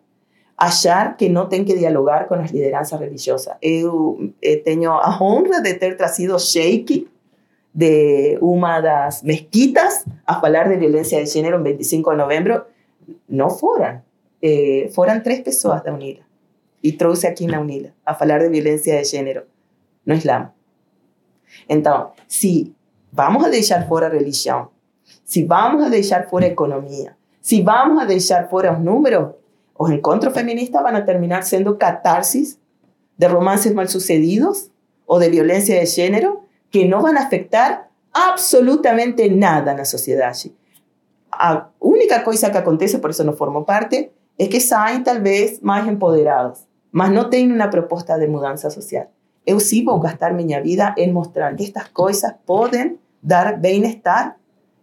achar 0.57 1.17
que 1.17 1.29
não 1.29 1.49
tem 1.49 1.65
que 1.65 1.77
dialogar 1.77 2.27
com 2.27 2.35
as 2.35 2.51
lideranças 2.51 2.99
religiosas. 2.99 3.55
Eu 3.61 4.33
eh, 4.41 4.57
tenho 4.57 4.91
a 4.93 5.19
honra 5.23 5.61
de 5.61 5.75
ter 5.75 5.97
trazido 5.97 6.39
Sheikh 6.39 7.07
de 7.75 8.39
uma 8.41 8.81
das 8.81 9.23
mesquitas 9.23 10.07
a 10.27 10.41
falar 10.41 10.69
de 10.69 10.77
violência 10.77 11.23
de 11.23 11.31
gênero 11.31 11.61
em 11.61 11.63
25 11.63 12.11
de 12.11 12.17
novembro. 12.17 12.65
Não 13.29 13.51
foram. 13.51 14.01
Eh, 14.43 14.89
foram 14.95 15.21
três 15.21 15.41
pessoas 15.41 15.83
da 15.83 15.93
UNILA. 15.93 16.25
E 16.83 16.93
trouxe 16.93 17.27
aqui 17.27 17.47
na 17.47 17.61
UNILA 17.61 17.93
a 18.05 18.15
falar 18.15 18.39
de 18.39 18.49
violência 18.49 18.97
de 19.03 19.05
gênero 19.05 19.43
no 20.07 20.15
Islã. 20.15 20.51
Então, 21.69 22.13
se 22.27 22.75
vamos 23.13 23.45
a 23.45 23.49
deixar 23.51 23.87
fora 23.87 24.07
a 24.07 24.11
religião, 24.11 24.69
se 25.25 25.45
vamos 25.45 25.85
a 25.85 25.89
deixar 25.89 26.29
fora 26.29 26.47
a 26.47 26.49
economia, 26.49 27.17
se 27.43 27.63
vamos 27.63 28.03
a 28.03 28.07
deixar 28.07 28.49
fora 28.49 28.73
os 28.73 28.83
números, 28.83 29.35
os 29.79 29.91
encontros 29.91 30.35
feministas 30.35 30.83
van 30.83 30.97
a 30.97 31.05
terminar 31.05 31.43
sendo 31.43 31.77
catarsis 31.77 32.59
de 33.17 33.29
romances 33.29 33.75
mal 33.75 33.89
sucedidos 33.89 34.71
o 35.07 35.19
de 35.19 35.31
violencia 35.31 35.81
de 35.81 35.87
género 35.87 36.43
que 36.71 36.85
no 36.87 37.01
van 37.01 37.17
a 37.17 37.23
afectar 37.23 37.89
absolutamente 38.13 39.29
nada 39.29 39.75
na 39.75 39.85
sociedade. 39.85 40.53
a 41.39 41.69
única 41.81 42.23
coisa 42.25 42.51
que 42.51 42.59
acontece, 42.59 42.99
por 42.99 43.11
isso 43.11 43.25
não 43.25 43.37
formo 43.37 43.65
parte, 43.65 44.11
é 44.39 44.47
que 44.47 44.61
saem 44.61 45.03
talvez 45.03 45.61
mais 45.61 45.87
empoderados, 45.87 46.67
mas 46.93 47.11
não 47.11 47.29
têm 47.29 47.53
uma 47.53 47.69
proposta 47.69 48.19
de 48.19 48.27
mudança 48.27 48.71
social. 48.71 49.07
Eu 49.47 49.61
sim 49.61 49.85
vou 49.85 49.99
gastar 50.01 50.33
minha 50.33 50.61
vida 50.61 50.95
em 50.97 51.13
mostrar 51.13 51.55
que 51.55 51.65
estas 51.65 51.89
coisas 51.89 52.33
podem 52.45 52.99
dar 53.23 53.59
bem-estar 53.59 54.37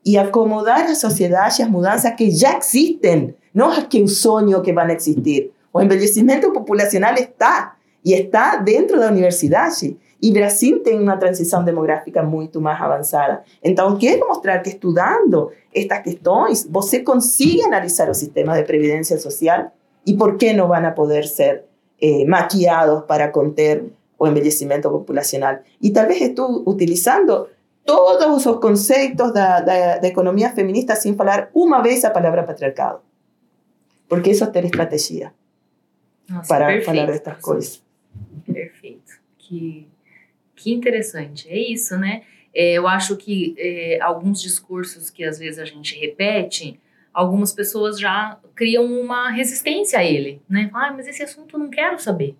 e 0.05 0.17
acomodar 0.17 0.85
a 0.85 0.95
sociedade 0.95 1.61
às 1.61 1.69
mudanças 1.69 2.13
que 2.15 2.31
já 2.31 2.57
existem, 2.57 3.35
não 3.53 3.69
as 3.69 3.83
que 3.85 3.99
eu 3.99 4.07
sonho 4.07 4.61
que 4.61 4.73
vão 4.73 4.89
existir. 4.89 5.51
O 5.71 5.81
envelhecimento 5.81 6.51
populacional 6.51 7.13
está, 7.15 7.75
e 8.03 8.13
está 8.13 8.57
dentro 8.57 8.99
da 8.99 9.07
universidade. 9.07 9.97
E 10.21 10.31
Brasil 10.31 10.81
tem 10.81 10.99
uma 10.99 11.17
transição 11.17 11.63
demográfica 11.63 12.23
muito 12.23 12.61
mais 12.61 12.81
avançada. 12.81 13.43
Então, 13.63 13.97
quero 13.97 14.27
mostrar 14.27 14.59
que 14.59 14.69
estudando 14.69 15.51
estas 15.73 15.99
questões, 15.99 16.67
você 16.69 17.01
consegue 17.01 17.63
analisar 17.63 18.09
o 18.09 18.13
sistema 18.13 18.55
de 18.55 18.63
previdência 18.63 19.17
social 19.17 19.71
e 20.05 20.15
por 20.15 20.37
que 20.37 20.53
não 20.53 20.67
vão 20.67 20.91
poder 20.93 21.25
ser 21.25 21.65
eh, 22.01 22.25
maquiados 22.25 23.03
para 23.05 23.29
conter 23.29 23.83
o 24.17 24.27
envelhecimento 24.27 24.89
populacional. 24.89 25.57
E 25.81 25.91
talvez 25.91 26.21
estou 26.21 26.63
utilizando 26.65 27.47
todos 27.85 28.45
os 28.45 28.55
conceitos 28.59 29.33
da, 29.33 29.59
da, 29.59 29.97
da 29.97 30.07
economia 30.07 30.49
feminista 30.49 30.95
sem 30.95 31.15
falar 31.15 31.49
uma 31.53 31.81
vez 31.81 32.05
a 32.05 32.11
palavra 32.11 32.43
patriarcado. 32.43 32.99
Porque 34.15 34.31
isso 34.31 34.43
é 34.43 34.47
ter 34.47 34.65
estratégia 34.65 35.33
para 36.47 36.67
perfeito, 36.67 36.85
falar 36.85 37.05
destas 37.05 37.41
coisas. 37.41 37.83
Perfeito. 38.45 39.13
Que, 39.37 39.87
que 40.55 40.73
interessante. 40.73 41.49
É 41.49 41.57
isso, 41.57 41.97
né? 41.97 42.23
É, 42.53 42.73
eu 42.73 42.87
acho 42.87 43.17
que 43.17 43.55
é, 43.57 43.99
alguns 44.01 44.41
discursos 44.41 45.09
que 45.09 45.23
às 45.23 45.39
vezes 45.39 45.59
a 45.59 45.65
gente 45.65 45.99
repete, 45.99 46.79
algumas 47.13 47.51
pessoas 47.51 47.99
já 47.99 48.39
criam 48.55 48.85
uma 48.85 49.29
resistência 49.31 49.99
a 49.99 50.03
ele, 50.03 50.41
né? 50.47 50.69
Ah, 50.73 50.93
mas 50.95 51.07
esse 51.07 51.23
assunto 51.23 51.55
eu 51.55 51.59
não 51.59 51.69
quero 51.69 51.99
saber. 51.99 52.35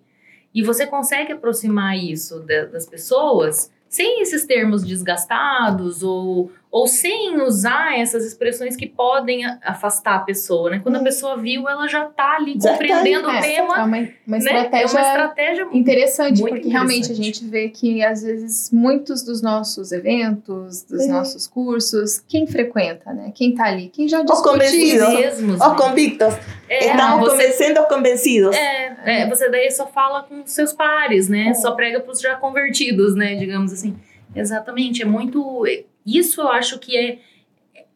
E 0.54 0.62
você 0.62 0.86
consegue 0.86 1.32
aproximar 1.32 1.98
isso 1.98 2.40
das 2.40 2.86
pessoas 2.86 3.72
sem 3.88 4.22
esses 4.22 4.44
termos 4.44 4.84
desgastados 4.84 6.02
ou, 6.02 6.50
ou 6.76 6.88
sem 6.88 7.40
usar 7.40 7.96
essas 8.00 8.24
expressões 8.26 8.74
que 8.74 8.84
podem 8.84 9.44
afastar 9.62 10.16
a 10.16 10.18
pessoa, 10.18 10.70
né? 10.70 10.80
Quando 10.82 10.96
a 10.96 11.02
pessoa 11.04 11.36
viu, 11.36 11.68
ela 11.68 11.86
já 11.86 12.06
tá 12.06 12.34
ali 12.34 12.54
Já 12.54 12.62
tá 12.62 12.70
compreendendo 12.70 13.30
É, 13.30 13.38
o 13.38 13.40
tema. 13.42 13.52
é 13.54 13.62
uma, 13.62 13.84
uma 13.86 13.96
né? 13.96 14.08
É 14.26 14.38
estratégia 14.38 14.98
uma 14.98 15.06
estratégia 15.08 15.68
interessante, 15.72 16.40
Muito 16.40 16.54
porque 16.56 16.68
realmente 16.68 17.12
a 17.12 17.14
interessante. 17.14 17.24
gente 17.38 17.44
vê 17.48 17.68
que 17.68 18.02
às 18.04 18.24
vezes 18.24 18.72
muitos 18.72 19.22
dos 19.22 19.40
nossos 19.40 19.92
eventos, 19.92 20.82
dos 20.82 21.02
É. 21.02 21.06
nossos 21.06 21.46
cursos, 21.46 22.18
quem 22.26 22.44
frequenta, 22.44 23.12
né? 23.12 23.30
Quem 23.32 23.54
tá 23.54 23.66
ali, 23.66 23.88
quem 23.88 24.08
já 24.08 24.18
Os 24.18 24.24
discutiu. 24.24 24.50
convencidos. 24.52 25.08
mesmos. 25.14 25.60
Os 25.60 25.68
né? 25.68 25.76
convictos. 25.76 26.34
É, 26.68 26.86
Estamos 26.90 27.20
você, 27.20 27.30
convencendo 27.30 27.80
os 27.82 27.86
convencidos. 27.86 28.56
é, 28.56 28.96
é, 29.22 29.28
você 29.28 29.48
daí 29.48 29.70
só 29.70 29.86
fala 29.86 30.24
com 30.24 30.44
seus 30.44 30.72
pares, 30.72 31.28
né? 31.28 31.54
Só 31.54 31.70
prega 31.70 32.00
para 32.00 32.10
os 32.10 32.20
já 32.20 32.34
convertidos, 32.34 33.14
né? 33.14 33.36
Digamos 33.36 33.72
assim. 33.72 33.94
Exatamente, 34.34 35.02
é 35.02 35.04
muito. 35.04 35.64
Isso 36.06 36.40
eu 36.40 36.48
acho 36.48 36.78
que 36.78 36.96
é. 36.96 37.18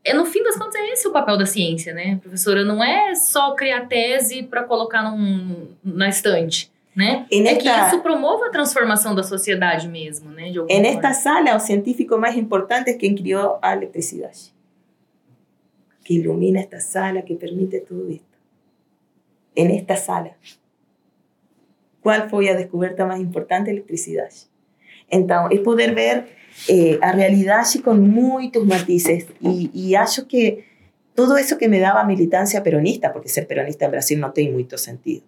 É, 0.05 0.15
no 0.15 0.25
fim 0.25 0.43
das 0.43 0.57
contas, 0.57 0.77
é 0.77 0.93
esse 0.93 1.07
o 1.07 1.13
papel 1.13 1.37
da 1.37 1.45
ciência, 1.45 1.93
né, 1.93 2.19
professora? 2.23 2.65
Não 2.65 2.83
é 2.83 3.15
só 3.15 3.55
criar 3.55 3.87
tese 3.89 4.43
para 4.45 4.63
colocar 4.65 5.03
num, 5.03 5.69
na 5.85 6.09
estante, 6.09 6.71
né? 6.97 7.27
En 7.31 7.47
É 7.47 7.57
que 7.57 7.69
esta- 7.69 7.89
isso 7.89 8.01
promova 8.01 8.47
a 8.47 8.51
transformação 8.51 9.15
da 9.15 9.23
sociedade 9.23 9.87
mesmo, 9.89 10.31
né? 10.31 10.51
De 10.51 10.59
alguma 10.59 10.73
En 10.79 10.85
forma. 10.85 10.97
esta 10.97 11.13
sala, 11.13 11.55
o 11.57 11.61
científico 11.61 12.17
más 12.17 12.37
importante 12.37 12.93
es 12.93 12.97
quien 12.97 13.15
crió 13.17 13.59
a 13.61 13.75
electricidad. 13.75 14.33
Que 16.05 16.15
ilumina 16.15 16.61
esta 16.61 16.81
sala, 16.81 17.21
que 17.23 17.35
permite 17.35 17.81
todo 17.81 18.09
esto. 18.09 18.25
En 19.55 19.71
esta 19.71 19.97
sala. 19.97 20.37
¿Cuál 22.01 22.31
fue 22.31 22.47
la 22.47 22.55
descubierta 22.55 23.05
más 23.05 23.21
importante? 23.21 23.71
Electricidad. 23.71 24.31
Entonces, 25.11 25.59
es 25.59 25.65
poder 25.65 25.95
ver 25.95 26.38
eh, 26.69 26.99
a 27.01 27.13
realidade 27.13 27.81
com 27.81 27.95
muitos 27.95 28.65
matizes. 28.65 29.27
E, 29.41 29.71
e 29.75 29.97
acho 29.97 30.25
que 30.27 30.65
tudo 31.15 31.37
isso 31.37 31.59
que 31.59 31.69
me 31.69 31.81
dava 31.81 32.05
militância 32.05 32.61
peronista, 32.61 33.11
porque 33.11 33.29
ser 33.29 33.47
peronista 33.47 33.85
em 33.85 33.91
Brasil 33.91 34.19
não 34.19 34.31
tem 34.31 34.53
muito 34.53 34.79
sentido. 34.79 35.25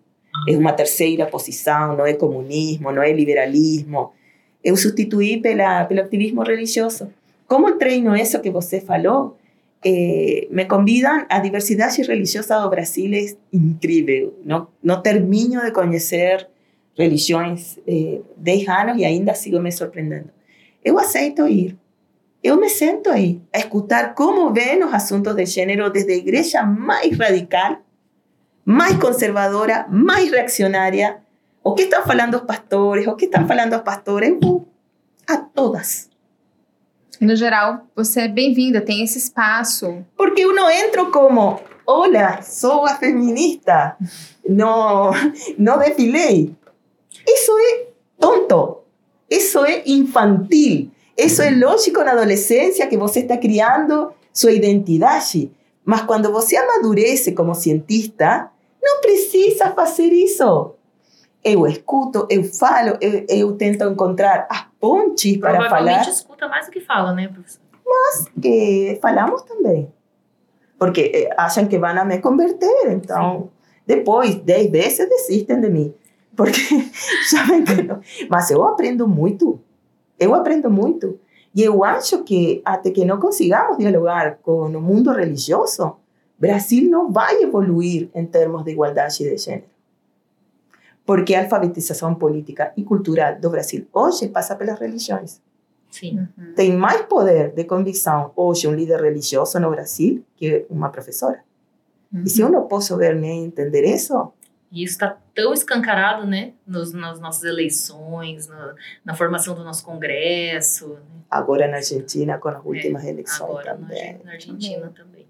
É 0.48 0.56
uma 0.56 0.72
terceira 0.72 1.26
posição, 1.26 1.96
não 1.96 2.06
é 2.06 2.14
comunismo, 2.14 2.92
não 2.92 3.02
é 3.02 3.12
liberalismo. 3.12 4.12
Eu 4.62 4.76
substituí 4.76 5.40
pela, 5.40 5.84
pelo 5.84 6.00
activismo 6.00 6.42
religioso. 6.42 7.10
Como 7.46 7.76
treino 7.76 8.14
isso 8.14 8.40
que 8.40 8.50
você 8.50 8.80
falou, 8.80 9.36
eh, 9.84 10.46
me 10.50 10.66
convidam, 10.66 11.26
a 11.28 11.40
diversidade 11.40 12.02
religiosa 12.02 12.60
do 12.60 12.70
Brasil 12.70 13.10
é 13.12 13.26
incrível. 13.52 14.34
Não, 14.44 14.68
não 14.82 15.02
termino 15.02 15.60
de 15.60 15.72
conhecer 15.72 16.46
religiões 16.96 17.78
eh, 17.86 18.20
10 18.36 18.68
anos 18.68 19.00
e 19.00 19.04
ainda 19.04 19.34
sigo 19.34 19.58
me 19.58 19.72
surpreendendo. 19.72 20.30
Eu 20.84 20.98
aceito 20.98 21.46
ir. 21.46 21.78
Eu 22.42 22.56
me 22.56 22.70
sento 22.70 23.10
aí 23.10 23.40
a 23.52 23.58
escutar 23.58 24.14
como 24.14 24.52
vêm 24.52 24.82
os 24.82 24.94
assuntos 24.94 25.36
de 25.36 25.44
gênero 25.44 25.90
desde 25.90 26.12
a 26.12 26.16
igreja 26.16 26.62
mais 26.62 27.16
radical, 27.18 27.78
mais 28.64 28.96
conservadora, 28.98 29.86
mais 29.90 30.30
reaccionária. 30.30 31.20
O 31.62 31.74
que 31.74 31.82
estão 31.82 32.02
falando 32.02 32.36
os 32.36 32.42
pastores, 32.42 33.06
o 33.06 33.14
que 33.14 33.26
estão 33.26 33.46
falando 33.46 33.76
os 33.76 33.82
pastores, 33.82 34.30
eu 34.30 34.40
vou 34.40 34.66
a 35.28 35.36
todas. 35.36 36.08
No 37.20 37.36
geral, 37.36 37.86
você 37.94 38.22
é 38.22 38.28
bem-vinda, 38.28 38.80
tem 38.80 39.04
esse 39.04 39.18
espaço. 39.18 40.02
Porque 40.16 40.40
eu 40.40 40.54
não 40.54 40.70
entro 40.70 41.10
como, 41.10 41.60
olha, 41.86 42.40
sou 42.40 42.86
a 42.86 42.94
feminista, 42.96 43.94
não, 44.48 45.10
não 45.58 45.78
desfilei. 45.78 46.54
Isso 47.28 47.52
é 47.58 47.86
tonto, 48.18 48.79
isso 49.30 49.64
é 49.64 49.82
infantil, 49.86 50.90
isso 51.16 51.40
é 51.42 51.50
lógico 51.50 52.02
na 52.02 52.12
adolescência 52.12 52.86
que 52.86 52.96
você 52.96 53.20
está 53.20 53.36
criando 53.36 54.12
sua 54.32 54.52
identidade. 54.52 55.52
Mas 55.84 56.02
quando 56.02 56.32
você 56.32 56.56
amadurece 56.56 57.32
como 57.32 57.54
cientista, 57.54 58.50
não 58.82 59.00
precisa 59.00 59.70
fazer 59.70 60.12
isso. 60.12 60.74
Eu 61.42 61.66
escuto, 61.66 62.26
eu 62.30 62.44
falo, 62.44 62.98
eu, 63.00 63.24
eu 63.28 63.52
tento 63.56 63.84
encontrar 63.84 64.46
as 64.50 64.66
pontes 64.78 65.36
para 65.38 65.58
Provavelmente 65.58 66.00
falar. 66.00 66.10
escuta 66.10 66.48
mais 66.48 66.66
do 66.66 66.72
que 66.72 66.80
fala, 66.80 67.12
né, 67.14 67.28
professor? 67.28 67.60
que 68.40 68.98
falamos 69.02 69.42
também. 69.42 69.92
Porque 70.78 71.12
eh, 71.14 71.34
acham 71.36 71.66
que 71.66 71.78
vão 71.78 71.90
a 71.90 72.04
me 72.04 72.18
converter. 72.18 72.92
Então, 72.92 73.50
depois, 73.86 74.36
dez 74.36 74.70
vezes 74.70 75.08
desistem 75.08 75.60
de 75.60 75.68
mim. 75.68 75.94
Porque 76.40 76.58
sabem 77.28 77.62
que 77.62 77.82
não. 77.82 78.00
Mas 78.30 78.50
eu 78.50 78.64
aprendo 78.64 79.06
muito. 79.06 79.60
Eu 80.18 80.34
aprendo 80.34 80.70
muito. 80.70 81.20
E 81.54 81.62
eu 81.62 81.84
acho 81.84 82.24
que 82.24 82.62
até 82.64 82.90
que 82.90 83.04
não 83.04 83.20
consigamos 83.20 83.76
dialogar 83.76 84.38
com 84.38 84.62
o 84.62 84.80
mundo 84.80 85.12
religioso, 85.12 85.96
Brasil 86.38 86.90
não 86.90 87.12
vai 87.12 87.42
evoluir 87.42 88.08
em 88.14 88.24
termos 88.24 88.64
de 88.64 88.70
igualdade 88.70 89.18
de 89.18 89.36
gênero. 89.36 89.64
Porque 91.04 91.34
a 91.34 91.42
alfabetização 91.42 92.14
política 92.14 92.72
e 92.74 92.84
cultural 92.84 93.38
do 93.38 93.50
Brasil 93.50 93.86
hoje 93.92 94.26
passa 94.28 94.56
pelas 94.56 94.80
religiões. 94.80 95.42
Sim. 95.90 96.26
tem 96.54 96.72
mais 96.72 97.02
poder 97.02 97.52
de 97.52 97.64
convicção 97.64 98.30
hoje 98.36 98.68
um 98.68 98.72
líder 98.72 99.02
religioso 99.02 99.58
no 99.58 99.70
Brasil 99.70 100.24
que 100.36 100.64
uma 100.70 100.88
professora. 100.88 101.40
Uhum. 102.14 102.22
E 102.24 102.30
se 102.30 102.40
eu 102.40 102.48
não 102.48 102.68
posso 102.68 102.96
ver 102.96 103.16
nem 103.16 103.44
entender 103.44 103.84
isso, 103.84 104.32
E 104.72 104.84
isso 104.84 104.92
está 104.94 105.16
tão 105.34 105.52
escancarado, 105.52 106.26
né? 106.26 106.52
Nos, 106.66 106.92
nas 106.92 107.18
nossas 107.18 107.42
eleições, 107.44 108.46
na, 108.46 108.74
na 109.04 109.14
formação 109.14 109.54
do 109.54 109.64
nosso 109.64 109.84
Congresso, 109.84 110.90
né? 110.94 111.00
agora 111.28 111.66
na 111.68 111.78
Argentina 111.78 112.38
com 112.38 112.48
as 112.48 112.64
últimas 112.64 113.04
eleições 113.04 113.40
agora 113.50 113.74
na, 113.74 113.78
também. 113.80 113.98
Argen- 114.00 114.20
na 114.24 114.32
Argentina 114.32 114.92
também. 114.96 115.26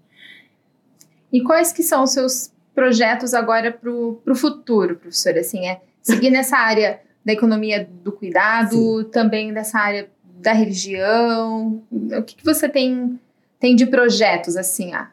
E 1.33 1.41
quais 1.43 1.71
que 1.71 1.81
são 1.81 2.03
os 2.03 2.11
seus 2.11 2.51
projetos 2.75 3.33
agora 3.33 3.71
para 3.71 3.89
o 3.89 4.35
futuro, 4.35 4.95
professora? 4.97 5.39
Assim, 5.39 5.67
é 5.67 5.81
seguir 6.01 6.29
nessa 6.29 6.57
área 6.57 7.01
da 7.25 7.33
economia 7.33 7.87
do 8.03 8.11
cuidado, 8.11 9.05
também 9.05 9.51
dessa 9.53 9.79
área 9.79 10.09
da 10.23 10.53
religião. 10.53 11.81
O 11.91 12.23
que, 12.23 12.35
que 12.35 12.45
você 12.45 12.67
tem, 12.69 13.19
tem 13.59 13.75
de 13.75 13.85
projetos, 13.87 14.55
assim, 14.57 14.93
a, 14.93 15.09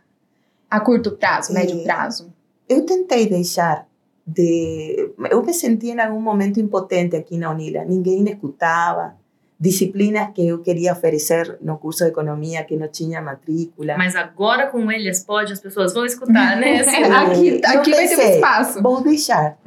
a 0.70 0.80
curto 0.80 1.12
prazo, 1.12 1.52
médio 1.54 1.80
É. 1.80 1.84
prazo? 1.84 2.32
Eu 2.68 2.84
tentei 2.84 3.26
deixar 3.28 3.86
de. 4.28 5.10
Eu 5.30 5.42
me 5.42 5.54
senti 5.54 5.88
em 5.88 6.00
algum 6.00 6.20
momento 6.20 6.60
impotente 6.60 7.16
aqui 7.16 7.38
na 7.38 7.50
Unila. 7.50 7.84
Ninguém 7.84 8.22
me 8.22 8.32
escutava. 8.32 9.16
Disciplinas 9.60 10.30
que 10.32 10.46
eu 10.46 10.60
queria 10.60 10.92
oferecer 10.92 11.58
no 11.60 11.78
curso 11.78 12.04
de 12.04 12.10
economia 12.10 12.62
que 12.62 12.76
não 12.76 12.86
tinha 12.86 13.20
matrícula. 13.20 13.96
Mas 13.98 14.14
agora 14.14 14.68
com 14.68 14.92
eles 14.92 15.24
pode, 15.24 15.52
as 15.52 15.58
pessoas 15.58 15.92
vão 15.92 16.06
escutar, 16.06 16.56
né? 16.56 16.78
Assim, 16.80 17.02
aqui 17.02 17.48
eu 17.48 17.80
aqui 17.80 17.90
vai 17.90 18.06
ter 18.06 18.16
um 18.16 18.34
espaço. 18.34 18.80
Vou 18.80 19.02
deixar 19.02 19.58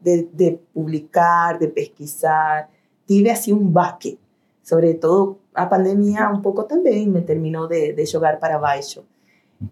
de, 0.00 0.28
de 0.32 0.58
publicar, 0.72 1.58
de 1.58 1.66
pesquisar. 1.66 2.68
Tive 3.04 3.28
assim 3.28 3.52
um 3.52 3.66
baque. 3.66 4.16
Sobretudo 4.62 5.40
a 5.52 5.66
pandemia 5.66 6.28
um 6.28 6.40
pouco 6.40 6.62
também 6.62 7.08
me 7.08 7.22
terminou 7.22 7.66
de, 7.66 7.92
de 7.94 8.06
jogar 8.06 8.38
para 8.38 8.58
baixo. 8.58 9.04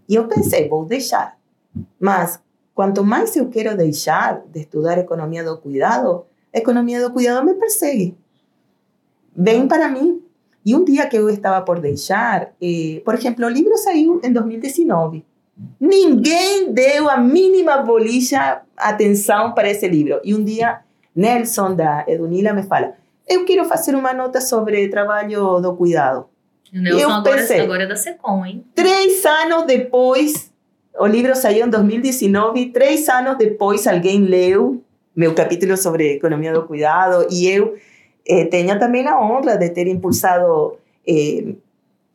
E 0.09 0.17
eu 0.17 0.27
pensei, 0.27 0.69
vou 0.69 0.85
deixar. 0.85 1.37
Mas, 2.01 2.41
quanto 2.75 3.05
mais 3.05 3.37
eu 3.37 3.49
quero 3.49 3.77
deixar 3.77 4.43
de 4.53 4.61
estudar 4.61 4.99
economia 4.99 5.45
do 5.45 5.57
cuidado, 5.59 6.27
a 6.55 6.59
economia 6.59 7.01
do 7.01 7.13
cuidado 7.13 7.45
me 7.47 7.55
persegue. 7.55 8.17
Vem 9.37 9.67
para 9.67 9.89
mim. 9.89 10.21
E 10.67 10.75
um 10.75 10.85
dia 10.85 11.07
que 11.07 11.17
eu 11.17 11.29
estava 11.29 11.63
por 11.63 11.79
deixar, 11.79 12.53
eh, 12.61 13.03
por 13.05 13.15
exemplo, 13.15 13.45
o 13.45 13.49
livro 13.49 13.77
saiu 13.77 14.21
em 14.25 14.33
2019. 14.33 15.25
Ninguém 15.79 16.73
deu 16.73 17.09
a 17.09 17.19
mínima 17.19 17.79
bolija 17.79 18.63
atenção 18.77 19.53
para 19.53 19.69
esse 19.71 19.87
livro. 19.87 20.21
E 20.25 20.35
um 20.35 20.43
dia, 20.43 20.81
Nelson 21.15 21.75
da 21.75 22.05
Edunila 22.09 22.53
me 22.53 22.63
fala: 22.63 22.95
Eu 23.29 23.45
quero 23.45 23.65
fazer 23.67 23.95
uma 23.95 24.13
nota 24.15 24.41
sobre 24.41 24.89
trabalho 24.89 25.61
do 25.61 25.77
cuidado. 25.77 26.27
O 26.73 26.79
Nelson 26.81 26.99
Eu 27.01 27.11
agora, 27.11 27.37
pensei. 27.37 27.61
agora 27.61 27.83
é 27.85 27.87
da 27.87 27.95
Secom, 27.97 28.45
hein? 28.45 28.65
Três 28.75 29.25
anos 29.27 29.65
depois, 29.67 30.51
o 30.99 31.07
livro 31.07 31.35
saiu 31.35 31.67
em 31.67 31.71
2019, 31.71 32.67
três 32.71 33.09
anos 33.09 33.37
depois 33.39 33.87
alguém 33.87 34.21
leu 34.21 34.81
meu 35.17 35.35
capítulo 35.35 35.77
sobre 35.77 36.15
economia 36.15 36.53
do 36.53 36.63
cuidado 36.65 37.27
e 37.31 37.49
eu 37.49 37.75
eh, 38.27 38.45
tenho 38.47 38.79
também 38.79 39.07
a 39.07 39.21
honra 39.21 39.57
de 39.57 39.69
ter 39.71 39.87
impulsado 39.87 40.75
eh, 41.07 41.55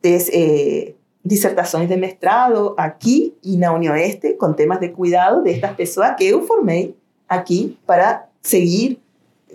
des- 0.02 0.30
eh, 0.32 0.92
dissertações 1.24 1.88
de 1.88 1.96
mestrado 1.96 2.74
aqui 2.76 3.34
e 3.44 3.56
na 3.56 3.72
Unioeste 3.72 4.34
com 4.34 4.52
temas 4.52 4.80
de 4.80 4.88
cuidado 4.90 5.42
destas 5.42 5.72
pessoas 5.76 6.14
que 6.16 6.24
eu 6.24 6.42
formei 6.46 6.94
aqui 7.28 7.76
para 7.86 8.26
seguir 8.42 8.98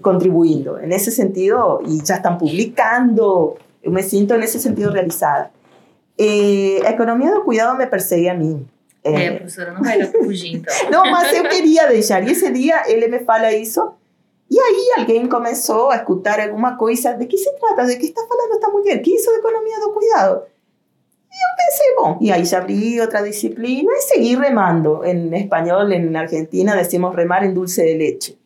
contribuindo. 0.02 0.78
Nesse 0.80 1.12
sentido, 1.12 1.82
e 1.88 2.06
já 2.06 2.18
estão 2.18 2.38
publicando, 2.38 3.56
eu 3.84 3.92
me 3.92 4.04
sinto 4.04 4.36
nesse 4.38 4.60
sentido 4.60 4.92
realizada. 4.92 5.50
Eh, 6.18 6.80
a 6.86 6.92
economia 6.92 7.34
do 7.34 7.42
cuidado 7.42 7.78
me 7.78 7.86
persegue 7.88 8.30
a 8.30 8.34
mim. 8.34 8.66
É, 9.06 9.26
Eh, 9.26 9.32
professora, 9.36 9.72
não 9.72 9.84
vai 9.84 10.00
dar 10.00 10.08
pra 10.08 10.24
fugir, 10.24 10.56
então. 10.56 10.74
não, 10.90 11.12
mas 11.12 11.32
eu 11.32 11.48
queria 11.48 11.88
deixar. 11.88 12.24
E 12.28 12.32
esse 12.32 12.52
dia 12.52 12.84
ele 12.92 13.08
me 13.08 13.20
fala 13.20 13.54
isso. 13.54 13.94
E 14.50 14.60
aí 14.60 14.94
alguém 14.98 15.28
começou 15.28 15.92
a 15.92 15.98
escutar 15.98 16.40
alguma 16.40 16.76
coisa. 16.76 17.14
De 17.14 17.26
que 17.28 17.38
se 17.38 17.52
trata? 17.60 17.86
De 17.86 17.98
que 17.98 18.08
está 18.08 18.26
falando 18.28 18.54
esta 18.54 18.70
mulher? 18.70 19.00
Que 19.02 19.12
isso 19.16 19.32
de 19.32 19.38
economia 19.38 19.80
do 19.80 19.92
cuidado? 19.92 20.44
E 21.32 21.36
eu 21.36 21.56
pensei, 21.58 21.96
bom, 21.96 22.18
e 22.22 22.32
aí 22.32 22.46
já 22.46 22.60
abri 22.60 23.00
outra 23.02 23.22
disciplina 23.22 23.92
e 23.92 24.02
segui 24.02 24.36
remando. 24.36 25.04
Em 25.04 25.36
espanhol, 25.36 25.88
em 25.92 26.16
Argentina, 26.16 26.76
decimos 26.76 27.16
remar 27.16 27.44
em 27.46 27.54
dulce 27.54 27.84
de 27.84 27.94
leite. 27.96 28.40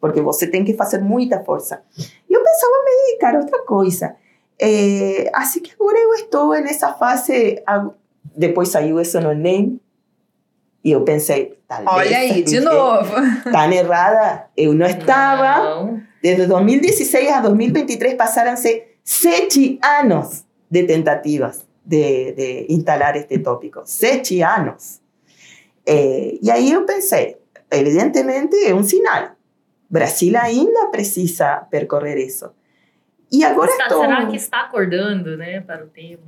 Porque 0.00 0.20
você 0.22 0.46
tem 0.46 0.64
que 0.64 0.74
fazer 0.74 1.00
muita 1.00 1.44
força. 1.44 1.82
E 2.28 2.32
eu 2.32 2.42
pensava 2.42 2.72
me 2.84 3.06
dedicar 3.06 3.34
a 3.36 3.38
outra 3.40 3.62
coisa. 3.62 4.16
Eh, 4.58 5.30
assim 5.34 5.60
que 5.60 5.72
agora 5.78 5.98
eu 5.98 6.14
estou 6.14 6.50
nessa 6.60 6.92
fase. 6.94 7.62
Depois 8.36 8.68
saiu 8.70 8.98
isso 9.00 9.20
no 9.20 9.32
Enem. 9.32 9.78
E 10.82 10.92
eu 10.92 11.02
pensei, 11.02 11.58
talvez. 11.68 11.88
Olha 11.88 12.18
aí, 12.18 12.42
de 12.42 12.60
novo. 12.60 13.12
Errada 13.72 14.46
eu 14.56 14.72
não 14.72 14.86
estava. 14.86 15.62
Não. 15.62 16.02
Desde 16.22 16.46
2016 16.46 17.28
a 17.28 17.40
2023 17.40 18.14
passaram-se 18.14 18.84
sete 19.04 19.78
anos 19.82 20.44
de 20.70 20.84
tentativas 20.84 21.66
de, 21.84 22.32
de 22.32 22.66
instalar 22.70 23.16
este 23.16 23.38
tópico. 23.38 23.82
Sete 23.84 24.42
anos. 24.42 25.00
Eh, 25.86 26.38
e 26.42 26.50
aí 26.50 26.72
eu 26.72 26.84
pensei, 26.84 27.36
evidentemente 27.70 28.56
é 28.64 28.74
um 28.74 28.82
sinal. 28.82 29.30
Brasil 29.88 30.38
ainda 30.38 30.86
precisa 30.86 31.66
percorrer 31.70 32.16
isso. 32.18 32.50
E 33.32 33.44
agora 33.44 33.70
Está- 33.70 33.84
estou... 33.84 34.00
Será 34.00 34.26
que 34.26 34.36
está 34.36 34.60
acordando, 34.62 35.36
né, 35.36 35.60
para 35.60 35.84
o 35.84 35.88
tema? 35.88 36.22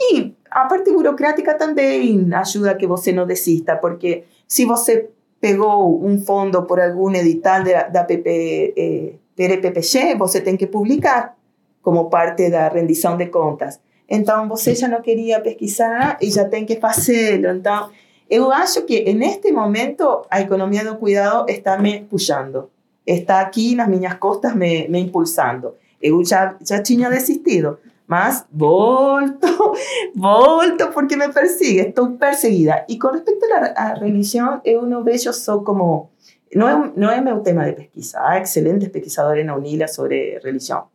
E 0.00 0.34
a 0.50 0.66
parte 0.66 0.92
burocrática 0.92 1.54
também 1.54 2.28
ajuda 2.32 2.76
que 2.76 2.86
você 2.86 3.12
não 3.12 3.26
desista, 3.26 3.76
porque 3.76 4.24
se 4.46 4.64
você 4.64 5.10
pegou 5.40 6.04
um 6.04 6.20
fundo 6.24 6.62
por 6.64 6.80
algum 6.80 7.14
edital 7.14 7.62
da, 7.64 7.88
da 7.88 8.04
PP, 8.04 8.74
eh, 8.76 9.12
PRPPG, 9.36 10.16
que 10.56 10.66
publicar 10.66 11.36
como 11.82 12.10
parte 12.10 12.50
da 12.50 12.68
rendição 12.68 13.16
de 13.16 13.26
contas. 13.26 13.80
Então, 14.08 14.48
você 14.48 14.74
já 14.74 14.88
não 14.88 15.00
queria 15.00 15.40
pesquisar 15.40 16.18
e 16.20 16.30
já 16.30 16.44
tem 16.44 16.64
que 16.64 16.76
fazê-lo. 16.76 17.48
Então, 17.48 17.90
eu 18.28 18.50
acho 18.50 18.82
que 18.82 19.12
neste 19.12 19.52
momento 19.52 20.22
a 20.30 20.40
economia 20.40 20.84
do 20.84 20.96
cuidado 20.96 21.48
está 21.48 21.78
me 21.78 22.00
puxando. 22.00 22.70
Está 23.06 23.40
aqui 23.40 23.74
nas 23.74 23.88
minhas 23.88 24.14
costas 24.14 24.54
me, 24.54 24.88
me 24.88 24.98
impulsando. 25.00 25.74
Eu 26.00 26.24
já, 26.24 26.56
já 26.64 26.82
tinha 26.82 27.08
desistido, 27.08 27.78
mas 28.08 28.46
volto 28.50 29.46
volto 30.16 30.90
porque 30.94 31.14
me 31.14 31.28
persigue, 31.28 31.80
estou 31.80 32.12
perseguida. 32.12 32.86
E 32.88 32.98
com 32.98 33.08
respeito 33.08 33.44
à, 33.52 33.74
à 33.76 33.94
religião, 33.94 34.62
eu 34.64 34.86
não 34.86 35.04
vejo 35.04 35.30
só 35.32 35.58
como. 35.60 36.08
Não 36.54 36.66
é, 36.66 36.92
não 36.96 37.10
é 37.10 37.20
meu 37.20 37.40
tema 37.40 37.66
de 37.66 37.72
pesquisa. 37.72 38.18
Há 38.20 38.40
excelentes 38.40 38.88
pesquisadores 38.88 39.44
na 39.44 39.54
UNILA 39.54 39.86
sobre 39.86 40.40
religião. 40.42 40.86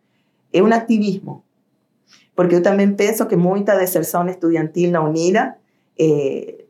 É 0.51 0.63
um 0.63 0.73
ativismo. 0.73 1.43
Porque 2.35 2.55
eu 2.55 2.63
também 2.63 2.91
penso 2.95 3.27
que 3.27 3.35
muita 3.35 3.77
deserção 3.77 4.27
estudantil 4.27 4.89
na 4.89 5.03
UNILA 5.03 5.55
eh, 5.99 6.65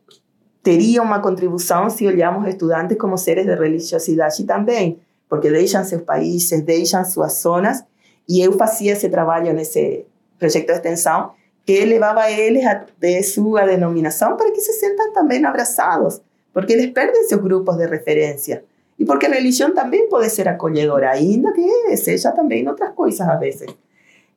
teria 0.62 1.02
uma 1.02 1.20
contribuição 1.20 1.88
se 1.88 2.06
olhamos 2.06 2.46
estudantes 2.46 2.98
como 2.98 3.16
seres 3.16 3.46
de 3.46 3.54
religiosidade 3.54 4.44
também. 4.44 4.98
Porque 5.26 5.48
deixam 5.48 5.82
seus 5.84 6.02
países, 6.02 6.60
deixam 6.60 7.02
suas 7.02 7.32
zonas. 7.40 7.82
E 8.28 8.42
eu 8.42 8.52
fazia 8.52 8.92
esse 8.92 9.08
trabalho 9.08 9.54
nesse 9.54 10.04
projeto 10.44 10.66
de 10.66 10.72
extensão 10.72 11.32
que 11.64 11.84
levava 11.84 12.30
eles 12.30 12.64
até 12.66 13.22
sua 13.22 13.64
denominação 13.64 14.36
para 14.36 14.52
que 14.52 14.60
se 14.60 14.74
sintam 14.74 15.12
também 15.12 15.44
abraçados, 15.44 16.20
porque 16.52 16.74
eles 16.74 16.90
perdem 16.90 17.24
seus 17.24 17.40
grupos 17.40 17.76
de 17.76 17.86
referência. 17.86 18.64
E 18.98 19.04
porque 19.04 19.26
a 19.26 19.30
religião 19.30 19.72
também 19.74 20.08
pode 20.08 20.30
ser 20.30 20.46
acolhedora, 20.46 21.10
ainda 21.10 21.52
que 21.52 21.96
seja 21.96 22.30
também 22.32 22.68
outras 22.68 22.94
coisas 22.94 23.26
a 23.26 23.36
vezes. 23.36 23.74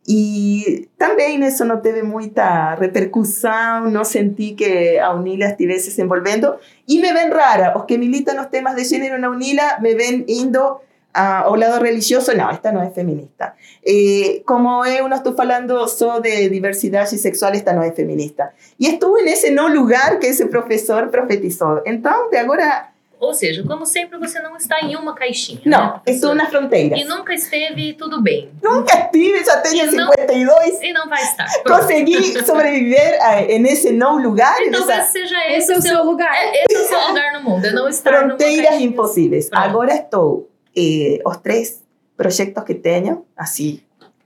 E 0.07 0.87
também 0.97 1.43
isso 1.45 1.65
não 1.65 1.81
teve 1.81 2.01
muita 2.01 2.75
repercussão, 2.75 3.91
não 3.91 4.05
senti 4.05 4.53
que 4.53 4.97
a 4.97 5.13
UNILA 5.13 5.47
estivesse 5.47 5.91
se 5.91 6.01
envolvendo. 6.01 6.55
E 6.87 7.01
me 7.01 7.11
ven 7.11 7.29
rara, 7.29 7.77
os 7.77 7.83
que 7.83 7.97
militam 7.97 8.35
nos 8.35 8.45
temas 8.47 8.73
de 8.75 8.85
gênero 8.85 9.19
na 9.19 9.29
UNILA 9.29 9.79
me 9.81 9.93
ven 9.95 10.23
indo 10.29 10.79
a, 11.13 11.39
ao 11.43 11.55
lado 11.55 11.83
religioso, 11.83 12.33
não, 12.35 12.49
esta 12.49 12.71
não 12.71 12.81
é 12.83 12.89
feminista. 12.91 13.53
Eh, 13.85 14.41
como 14.45 14.85
eu 14.85 15.07
não 15.07 15.17
estou 15.17 15.33
falando 15.33 15.87
só 15.87 16.19
de 16.19 16.49
diversidade 16.49 17.17
sexual, 17.17 17.51
esta 17.53 17.73
não 17.73 17.81
é 17.81 17.91
feminista. 17.91 18.51
E 18.79 18.87
estuve 18.89 19.23
nesse 19.23 19.49
no 19.49 19.67
lugar 19.67 20.19
que 20.19 20.27
esse 20.27 20.45
professor 20.47 21.07
profetizou. 21.07 21.81
Então, 21.85 22.29
de 22.29 22.37
agora, 22.37 22.89
Ou 23.19 23.33
seja, 23.33 23.63
como 23.63 23.83
sempre, 23.83 24.19
você 24.19 24.39
não 24.41 24.55
está 24.55 24.79
em 24.81 24.95
uma 24.95 25.15
caixinha. 25.15 25.59
né, 25.65 25.75
não, 25.75 25.89
professora? 25.93 26.11
estou 26.15 26.35
nas 26.35 26.49
fronteiras. 26.49 26.99
E 26.99 27.03
nunca 27.03 27.33
esteve 27.33 27.93
tudo 27.93 28.21
bem. 28.21 28.51
Nunca 28.61 28.95
estive, 28.99 29.43
já 29.43 29.57
tenho 29.61 29.85
E 29.91 29.95
não- 29.95 30.11
52. 30.11 30.81
E 30.83 30.93
não 30.93 31.09
vai 31.09 31.23
estar. 31.23 31.47
Pronto. 31.63 31.79
Consegui 31.81 32.45
sobreviver 32.45 33.17
a, 33.23 33.41
nesse 33.57 33.91
não 33.91 34.21
lugar, 34.21 34.61
Então 34.61 34.85
nessa 34.85 35.11
seja 35.11 35.35
esse, 35.47 35.57
Esse 35.57 35.73
é 35.73 35.77
o 35.77 35.81
seu 35.81 36.03
lugar. 36.05 36.31
É, 36.31 36.63
esse 36.65 36.75
é 36.75 36.79
o 36.79 36.87
seu 36.87 37.07
lugar 37.07 37.33
no 37.33 37.41
mundo. 37.49 37.65
É 37.65 37.71
não 37.71 37.89
estar 37.89 38.19
fronteiras 38.19 38.79
impossíveis. 38.79 39.49
Pronto. 39.49 39.63
Agora 39.63 39.95
estou, 39.95 40.47
eh, 40.77 41.21
os 41.25 41.37
três 41.37 41.83
projetos 42.15 42.63
que 42.63 42.75
tenho, 42.75 43.25
assim, 43.35 43.79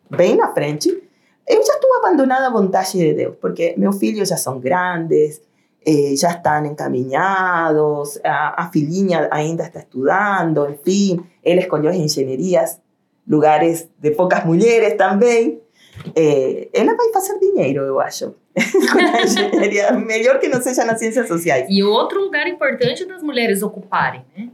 bem 0.10 0.36
na 0.36 0.54
frente, 0.54 0.90
eu 1.48 1.66
já 1.66 1.74
estou 1.74 1.94
abandonada 1.96 2.48
à 2.48 2.50
vontade 2.50 2.92
de 2.98 3.14
Deus, 3.14 3.36
porque 3.40 3.74
meus 3.78 3.98
filhos 3.98 4.30
já 4.30 4.38
são 4.38 4.60
grandes, 4.60 5.42
eh, 5.86 6.14
já 6.16 6.32
estão 6.32 6.66
encaminhados, 6.66 8.20
a, 8.24 8.64
a 8.64 8.72
filhinha 8.72 9.30
ainda 9.32 9.64
está 9.64 9.80
estudando, 9.80 10.70
enfim, 10.70 11.24
ele 11.44 11.62
escolheu 11.62 11.90
as 11.90 11.98
engenharias, 11.98 12.80
lugares 13.28 13.90
de 13.98 14.12
poucas 14.12 14.46
mulheres 14.46 14.96
também. 14.96 15.62
Eh, 16.16 16.70
ela 16.74 16.96
vai 16.96 17.12
fazer 17.12 17.40
dinheiro, 17.40 17.82
eu 17.84 18.00
acho, 18.00 18.34
com 18.92 19.00
a 19.00 19.22
engenharia, 19.22 19.92
melhor 20.00 20.40
que 20.40 20.48
não 20.48 20.62
seja 20.62 20.84
nas 20.86 21.00
ciências 21.00 21.28
sociais. 21.28 21.68
E 21.70 21.84
outro 21.84 22.22
lugar 22.22 22.48
importante 22.48 23.06
das 23.06 23.22
mulheres 23.22 23.62
ocuparem, 23.62 24.26
né? 24.36 24.50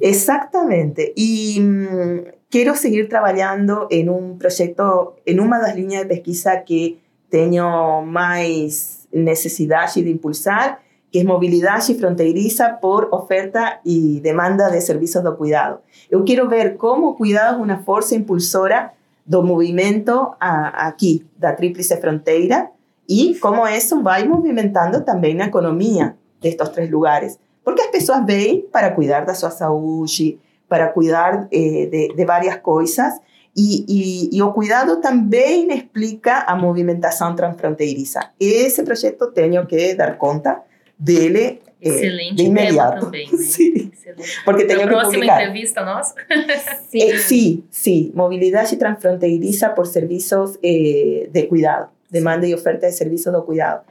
Exactamente. 0.00 1.12
Y 1.16 1.60
mm, 1.60 2.18
quiero 2.50 2.74
seguir 2.74 3.08
trabajando 3.08 3.86
en 3.90 4.08
un 4.08 4.38
proyecto, 4.38 5.16
en 5.26 5.40
una 5.40 5.58
de 5.58 5.68
las 5.68 5.76
líneas 5.76 6.02
de 6.02 6.08
pesquisa 6.08 6.64
que 6.64 6.98
tengo 7.28 8.02
más 8.02 9.06
necesidad 9.12 9.92
de 9.94 10.10
impulsar, 10.10 10.78
que 11.10 11.20
es 11.20 11.24
movilidad 11.24 11.82
y 11.88 11.94
fronteriza 11.94 12.80
por 12.80 13.08
oferta 13.12 13.80
y 13.84 14.20
demanda 14.20 14.70
de 14.70 14.80
servicios 14.80 15.22
de 15.22 15.34
cuidado. 15.36 15.82
Yo 16.10 16.24
quiero 16.24 16.48
ver 16.48 16.76
cómo 16.76 17.16
cuidado 17.16 17.56
es 17.56 17.62
una 17.62 17.78
fuerza 17.78 18.14
impulsora 18.14 18.94
do 19.24 19.42
movimento 19.42 20.36
a, 20.40 20.86
aquí, 20.86 21.24
da 21.38 21.56
Tríplice 21.56 21.96
Fronteira, 21.96 22.72
y 23.06 23.38
cómo 23.38 23.66
eso 23.66 24.02
va 24.02 24.24
movimentando 24.24 25.04
también 25.04 25.38
la 25.38 25.46
economía 25.46 26.16
de 26.40 26.48
estos 26.48 26.72
tres 26.72 26.90
lugares. 26.90 27.38
Porque 27.64 27.82
as 27.82 27.88
pessoas 27.90 28.24
vêm 28.26 28.60
para 28.70 28.90
cuidar 28.90 29.24
da 29.24 29.34
sua 29.34 29.50
saúde, 29.50 30.38
para 30.68 30.88
cuidar 30.88 31.48
eh, 31.50 31.86
de, 31.90 32.14
de 32.14 32.24
várias 32.24 32.56
coisas, 32.58 33.14
E, 33.56 33.84
e, 33.88 34.36
e, 34.36 34.42
o 34.42 34.52
cuidado 34.52 35.00
também 35.00 35.70
explica 35.72 36.42
a 36.44 36.56
movimentação 36.56 37.36
transfronteiriça. 37.36 38.18
Esse 38.40 38.82
projeto 38.82 39.30
tenho 39.30 39.64
que 39.64 39.94
dar 39.94 40.18
conta 40.18 40.60
dele 40.98 41.60
Excelente 41.80 42.34
de 42.34 42.42
imediato. 42.46 42.90
tema 42.94 43.00
também, 43.02 43.28
né? 43.30 43.38
Sim. 43.38 43.92
Excelente. 43.92 44.42
Porque 44.44 44.64
tenho 44.64 44.80
Pra 44.80 44.88
que 44.88 44.92
próxima 44.94 45.12
publicar. 45.14 45.40
entrevista 45.42 45.84
nossa? 45.84 46.14
Sim. 46.90 46.98
Eh, 47.00 47.18
sí, 47.18 47.64
sí, 47.70 48.10
movilidad 48.16 48.66
transfronteriza 48.76 49.72
por 49.76 49.86
servicios 49.86 50.58
eh, 50.60 51.28
de 51.32 51.46
cuidado, 51.46 51.90
demanda 52.10 52.48
y 52.48 52.54
oferta 52.54 52.86
de 52.86 52.92
servicios 52.92 53.32
de 53.32 53.40
cuidado. 53.44 53.82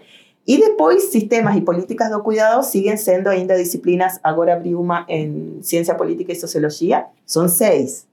E 0.45 0.57
depois, 0.57 1.03
sistemas 1.03 1.55
e 1.55 1.61
políticas 1.61 2.09
do 2.09 2.21
cuidado 2.21 2.63
siguen 2.63 2.97
sendo 2.97 3.29
ainda 3.29 3.55
disciplinas, 3.55 4.19
agora 4.21 4.53
abri 4.53 4.75
uma 4.75 5.05
em 5.07 5.59
ciência 5.61 5.95
política 5.95 6.33
e 6.33 6.35
sociologia, 6.35 7.05
são 7.25 7.47
seis. 7.47 8.05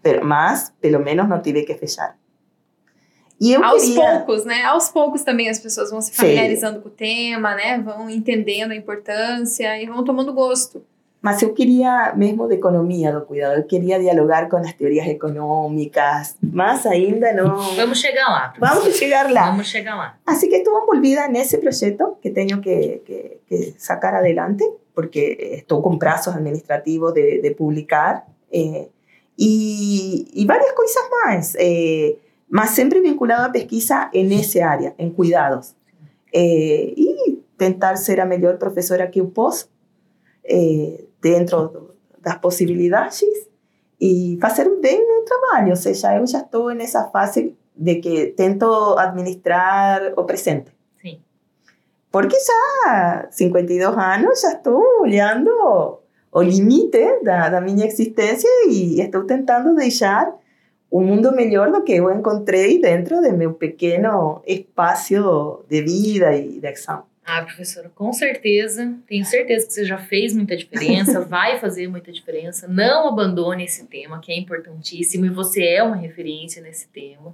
Pero, 0.00 0.24
mas, 0.24 0.72
pelo 0.80 1.00
menos, 1.00 1.28
não 1.28 1.42
tive 1.42 1.64
que 1.64 1.74
fechar. 1.74 2.16
E 3.40 3.52
eu 3.52 3.62
Aos 3.62 3.82
queria... 3.82 4.00
poucos, 4.00 4.44
né? 4.44 4.62
Aos 4.62 4.88
poucos 4.88 5.22
também 5.22 5.48
as 5.48 5.58
pessoas 5.58 5.90
vão 5.90 6.00
se 6.00 6.10
Sim. 6.10 6.16
familiarizando 6.16 6.80
com 6.80 6.88
o 6.88 6.92
tema, 6.92 7.54
né? 7.54 7.78
Vão 7.78 8.08
entendendo 8.08 8.70
a 8.70 8.76
importância 8.76 9.82
e 9.82 9.86
vão 9.86 10.04
tomando 10.04 10.32
gosto. 10.32 10.84
Mas 11.26 11.36
eu 11.44 11.50
queria 11.58 11.92
mesmo 12.22 12.42
de 12.50 12.54
economia 12.60 13.08
do 13.16 13.22
cuidado, 13.28 13.54
eu 13.60 13.66
queria 13.72 13.96
dialogar 14.06 14.42
com 14.50 14.56
as 14.58 14.72
teorias 14.78 15.06
econômicas, 15.16 16.36
mas 16.60 16.86
ainda 16.86 17.32
não... 17.32 17.56
Vamos 17.82 17.98
chegar 18.04 18.28
lá. 18.36 18.42
professora. 18.52 18.74
Vamos 18.80 18.96
chegar 19.00 19.26
lá. 19.36 19.44
Vamos 19.50 19.66
chegar 19.74 19.94
lá. 19.96 20.08
Así 20.24 20.48
que 20.48 20.56
estuve 20.60 20.78
envolvida 20.82 21.26
en 21.26 21.34
ese 21.36 21.56
proyecto 21.58 22.04
que 22.22 22.30
tengo 22.30 22.60
que, 22.60 23.02
que- 23.06 23.40
que 23.48 23.56
sacar 23.78 24.14
adelante 24.14 24.64
porque 24.94 25.22
estoy 25.58 25.80
con 25.82 25.98
plazos 25.98 26.34
administrativos 26.34 27.12
de, 27.18 27.40
de 27.44 27.50
publicar 27.60 28.24
eh, 28.50 28.88
y, 29.36 30.28
y 30.32 30.46
varias 30.46 30.72
cosas 30.72 31.02
más, 31.24 31.56
eh, 31.58 32.18
más 32.48 32.70
siempre 32.74 33.00
vinculado 33.00 33.44
a 33.46 33.52
pesquisa 33.52 34.10
en 34.12 34.32
ese 34.32 34.62
área, 34.62 34.94
en 34.98 35.10
cuidados. 35.10 35.74
Eh, 36.32 36.92
y 36.96 37.40
tentar 37.56 37.96
ser 37.98 38.20
a 38.20 38.26
mejor 38.26 38.58
profesora 38.58 39.10
que 39.10 39.20
eu 39.20 39.28
posso 39.40 39.68
eh, 40.44 41.05
dentro 41.20 41.68
do- 41.68 41.90
das 42.20 42.36
possibilidades 42.38 43.22
e 44.00 44.36
fazer 44.40 44.68
bem 44.80 45.06
meu 45.06 45.24
trabalho, 45.24 45.70
ou 45.70 45.76
seja, 45.76 46.16
eu 46.16 46.26
já 46.26 46.40
estou 46.40 46.74
nessa 46.74 47.04
fase 47.04 47.56
de 47.74 47.94
que 47.96 48.28
tento 48.36 48.64
administrar 48.98 50.12
o 50.16 50.24
presente. 50.24 50.70
Sim. 51.00 51.20
Porque 52.10 52.36
já 52.38 53.26
52 53.30 53.96
anos, 53.96 54.40
já 54.40 54.52
estou 54.54 54.82
olhando 55.02 55.50
o 56.32 56.42
limite 56.42 57.22
da, 57.22 57.48
da 57.48 57.60
minha 57.60 57.86
existência 57.86 58.48
e 58.68 59.00
estou 59.00 59.24
tentando 59.24 59.74
deixar 59.74 60.34
um 60.92 61.02
mundo 61.02 61.32
melhor 61.32 61.70
do 61.72 61.82
que 61.82 61.92
eu 61.92 62.10
encontrei 62.12 62.80
dentro 62.80 63.20
de 63.20 63.32
meu 63.32 63.54
pequeno 63.54 64.42
espaço 64.46 65.64
de 65.68 65.82
vida 65.82 66.34
e 66.36 66.60
de 66.60 66.66
ação. 66.68 67.02
Ah, 67.26 67.42
professora, 67.42 67.90
com 67.92 68.12
certeza. 68.12 68.94
Tenho 69.08 69.24
certeza 69.24 69.66
que 69.66 69.72
você 69.72 69.84
já 69.84 69.98
fez 69.98 70.32
muita 70.32 70.56
diferença, 70.56 71.20
vai 71.26 71.58
fazer 71.58 71.88
muita 71.88 72.12
diferença. 72.12 72.68
Não 72.68 73.08
abandone 73.08 73.64
esse 73.64 73.84
tema, 73.86 74.20
que 74.20 74.30
é 74.30 74.38
importantíssimo, 74.38 75.26
e 75.26 75.28
você 75.30 75.64
é 75.64 75.82
uma 75.82 75.96
referência 75.96 76.62
nesse 76.62 76.86
tema. 76.88 77.32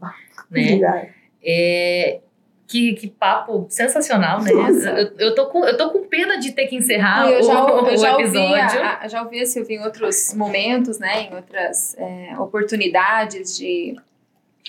Né? 0.51 0.62
Obrigada. 0.64 1.09
É, 1.45 2.20
que, 2.66 2.95
que 2.95 3.07
papo 3.09 3.66
sensacional, 3.68 4.40
né? 4.43 4.51
Nossa. 4.51 4.88
Eu, 4.90 5.12
eu, 5.18 5.34
tô 5.34 5.47
com, 5.49 5.62
eu 5.66 5.76
tô 5.76 5.90
com 5.90 6.05
pena 6.09 6.38
de 6.38 6.53
ter 6.53 6.68
que 6.68 6.76
encerrar 6.76 7.28
eu 7.30 7.43
já, 7.43 7.64
o, 7.66 7.86
eu 7.86 7.95
o 7.95 7.97
já 7.99 8.12
ouvi, 8.16 8.24
episódio. 8.38 8.80
a, 8.80 8.99
a- 9.03 9.09
já 9.09 9.22
ouvi 9.22 9.40
a 9.43 9.47
Silvia 9.47 9.76
em 9.76 9.82
outros 9.84 10.32
momentos, 10.32 10.99
né? 10.99 11.24
Em 11.24 11.34
outras 11.34 11.95
é, 11.99 12.34
oportunidades 12.38 13.59
de, 13.59 13.97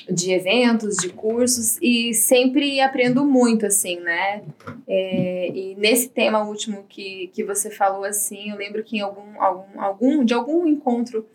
de 0.10 0.32
eventos, 0.32 0.98
de 0.98 1.10
cursos, 1.10 1.78
e 1.82 2.14
sempre 2.14 2.82
aprendo 2.82 3.24
muito, 3.26 3.66
assim, 3.66 4.00
né? 4.00 4.42
É, 4.88 5.52
e 5.54 5.76
nesse 5.76 6.10
tema 6.10 6.44
último 6.44 6.84
que, 6.90 7.30
que 7.34 7.44
você 7.44 7.70
falou, 7.70 8.04
assim, 8.04 8.50
eu 8.50 8.58
lembro 8.58 8.84
que 8.84 8.98
em 8.98 9.02
algum, 9.02 9.42
algum, 9.42 9.82
algum 9.82 10.26
de 10.26 10.34
algum 10.34 10.68
encontro 10.68 11.26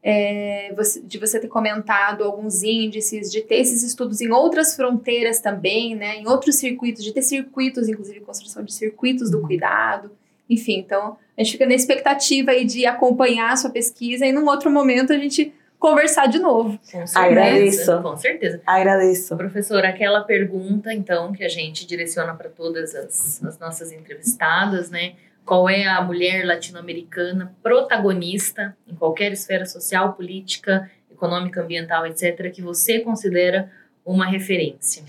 é, 0.00 0.72
você- 0.76 1.00
de 1.00 1.18
você 1.18 1.40
ter 1.40 1.48
comentado 1.48 2.22
alguns 2.22 2.62
índices, 2.62 3.30
de 3.30 3.42
ter 3.42 3.56
esses 3.56 3.82
estudos 3.82 4.20
em 4.20 4.30
outras 4.30 4.76
fronteiras 4.76 5.40
também, 5.40 5.94
né, 5.96 6.16
em 6.18 6.26
outros 6.28 6.54
circuitos, 6.56 7.02
de 7.02 7.12
ter 7.12 7.22
circuitos, 7.22 7.88
inclusive 7.88 8.20
construção 8.20 8.62
de 8.62 8.72
circuitos 8.72 9.28
do 9.30 9.40
cuidado, 9.40 10.10
enfim, 10.48 10.78
então 10.78 11.16
a 11.36 11.42
gente 11.42 11.52
fica 11.52 11.66
na 11.66 11.74
expectativa 11.74 12.52
aí 12.52 12.64
de 12.64 12.86
acompanhar 12.86 13.52
a 13.52 13.56
sua 13.56 13.70
pesquisa 13.70 14.24
e 14.24 14.32
num 14.32 14.46
outro 14.46 14.70
momento 14.70 15.12
a 15.12 15.18
gente 15.18 15.52
conversar 15.78 16.26
de 16.26 16.38
novo. 16.38 16.78
Com 16.78 17.06
certeza. 17.06 17.20
Agradeço. 17.20 18.02
Com 18.02 18.16
certeza. 18.16 18.60
Agradeço. 18.66 19.36
Professora, 19.36 19.88
aquela 19.88 20.22
pergunta, 20.22 20.92
então, 20.92 21.32
que 21.32 21.44
a 21.44 21.48
gente 21.48 21.86
direciona 21.86 22.34
para 22.34 22.48
todas 22.48 22.94
as, 22.94 23.42
as 23.44 23.58
nossas 23.58 23.92
entrevistadas, 23.92 24.90
né? 24.90 25.14
Qual 25.44 25.68
é 25.68 25.86
a 25.86 26.02
mulher 26.02 26.44
latino-americana 26.44 27.54
protagonista 27.62 28.76
em 28.86 28.94
qualquer 28.94 29.32
esfera 29.32 29.64
social, 29.64 30.12
política, 30.12 30.90
econômica, 31.10 31.62
ambiental, 31.62 32.06
etc., 32.06 32.52
que 32.52 32.60
você 32.60 33.00
considera 33.00 33.70
uma 34.04 34.26
referência? 34.26 35.04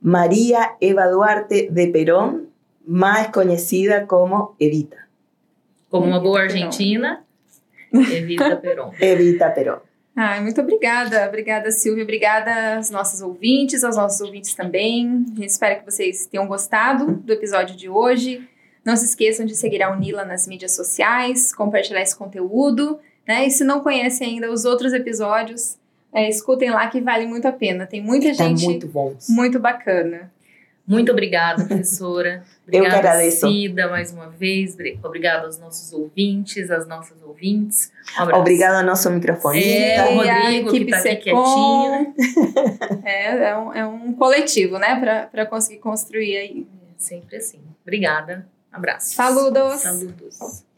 María 0.00 0.76
Eva 0.80 1.08
Duarte 1.08 1.68
de 1.70 1.88
Perón, 1.88 2.50
más 2.86 3.28
conocida 3.28 4.06
como 4.06 4.54
Evita. 4.58 5.08
Como 5.88 6.06
uma 6.06 6.20
boa 6.20 6.44
Evita 6.44 6.54
Peron. 6.54 6.66
argentina, 6.66 7.24
Evita 7.92 8.56
Peron. 8.60 8.92
Evita 9.00 9.54
Perón. 9.54 9.89
Ai, 10.22 10.38
muito 10.42 10.60
obrigada. 10.60 11.26
Obrigada, 11.26 11.70
Silvia. 11.70 12.02
Obrigada 12.04 12.76
aos 12.76 12.90
nossos 12.90 13.22
ouvintes, 13.22 13.82
aos 13.82 13.96
nossos 13.96 14.20
ouvintes 14.20 14.54
também. 14.54 15.24
A 15.32 15.40
gente 15.40 15.48
espera 15.48 15.76
que 15.76 15.90
vocês 15.90 16.26
tenham 16.26 16.46
gostado 16.46 17.12
do 17.12 17.32
episódio 17.32 17.74
de 17.74 17.88
hoje. 17.88 18.46
Não 18.84 18.94
se 18.98 19.06
esqueçam 19.06 19.46
de 19.46 19.56
seguir 19.56 19.82
a 19.82 19.90
Unila 19.90 20.22
nas 20.22 20.46
mídias 20.46 20.76
sociais, 20.76 21.54
compartilhar 21.54 22.02
esse 22.02 22.14
conteúdo, 22.14 22.98
né? 23.26 23.46
E 23.46 23.50
se 23.50 23.64
não 23.64 23.80
conhecem 23.80 24.34
ainda 24.34 24.52
os 24.52 24.66
outros 24.66 24.92
episódios, 24.92 25.78
é, 26.12 26.28
escutem 26.28 26.68
lá 26.68 26.86
que 26.88 27.00
vale 27.00 27.24
muito 27.26 27.48
a 27.48 27.52
pena. 27.52 27.86
Tem 27.86 28.02
muita 28.02 28.28
Está 28.28 28.44
gente 28.44 28.62
muito 28.66 28.88
bons. 28.88 29.26
muito 29.30 29.58
bacana. 29.58 30.30
Muito 30.90 31.12
obrigada, 31.12 31.64
professora. 31.64 32.42
Eu 32.66 32.72
que 32.72 32.78
Obrigada, 32.78 32.98
agradeço. 32.98 33.48
Cida, 33.48 33.88
mais 33.88 34.12
uma 34.12 34.28
vez. 34.28 34.76
Obrigada 35.02 35.46
aos 35.46 35.58
nossos 35.58 35.92
ouvintes, 35.92 36.70
às 36.70 36.86
nossas 36.86 37.22
ouvintes. 37.22 37.92
Um 38.18 38.22
abraço. 38.22 38.40
Obrigado 38.40 38.74
ao 38.76 38.82
nosso 38.84 39.10
microfonista. 39.10 39.68
É, 39.68 40.08
o 40.08 40.16
Rodrigo, 40.16 40.70
que 40.70 40.76
equipe 40.76 40.90
tá 40.90 40.98
aqui 40.98 41.24
Secom. 41.24 42.14
É, 43.04 43.50
é, 43.50 43.56
um, 43.56 43.72
é 43.72 43.86
um 43.86 44.12
coletivo, 44.12 44.78
né? 44.78 45.28
Para 45.30 45.46
conseguir 45.46 45.78
construir 45.78 46.36
aí. 46.36 46.66
Sempre 46.96 47.36
assim. 47.36 47.60
Obrigada. 47.82 48.46
Abraço. 48.72 49.14
Saludos. 49.14 49.80
Saludos. 49.80 50.69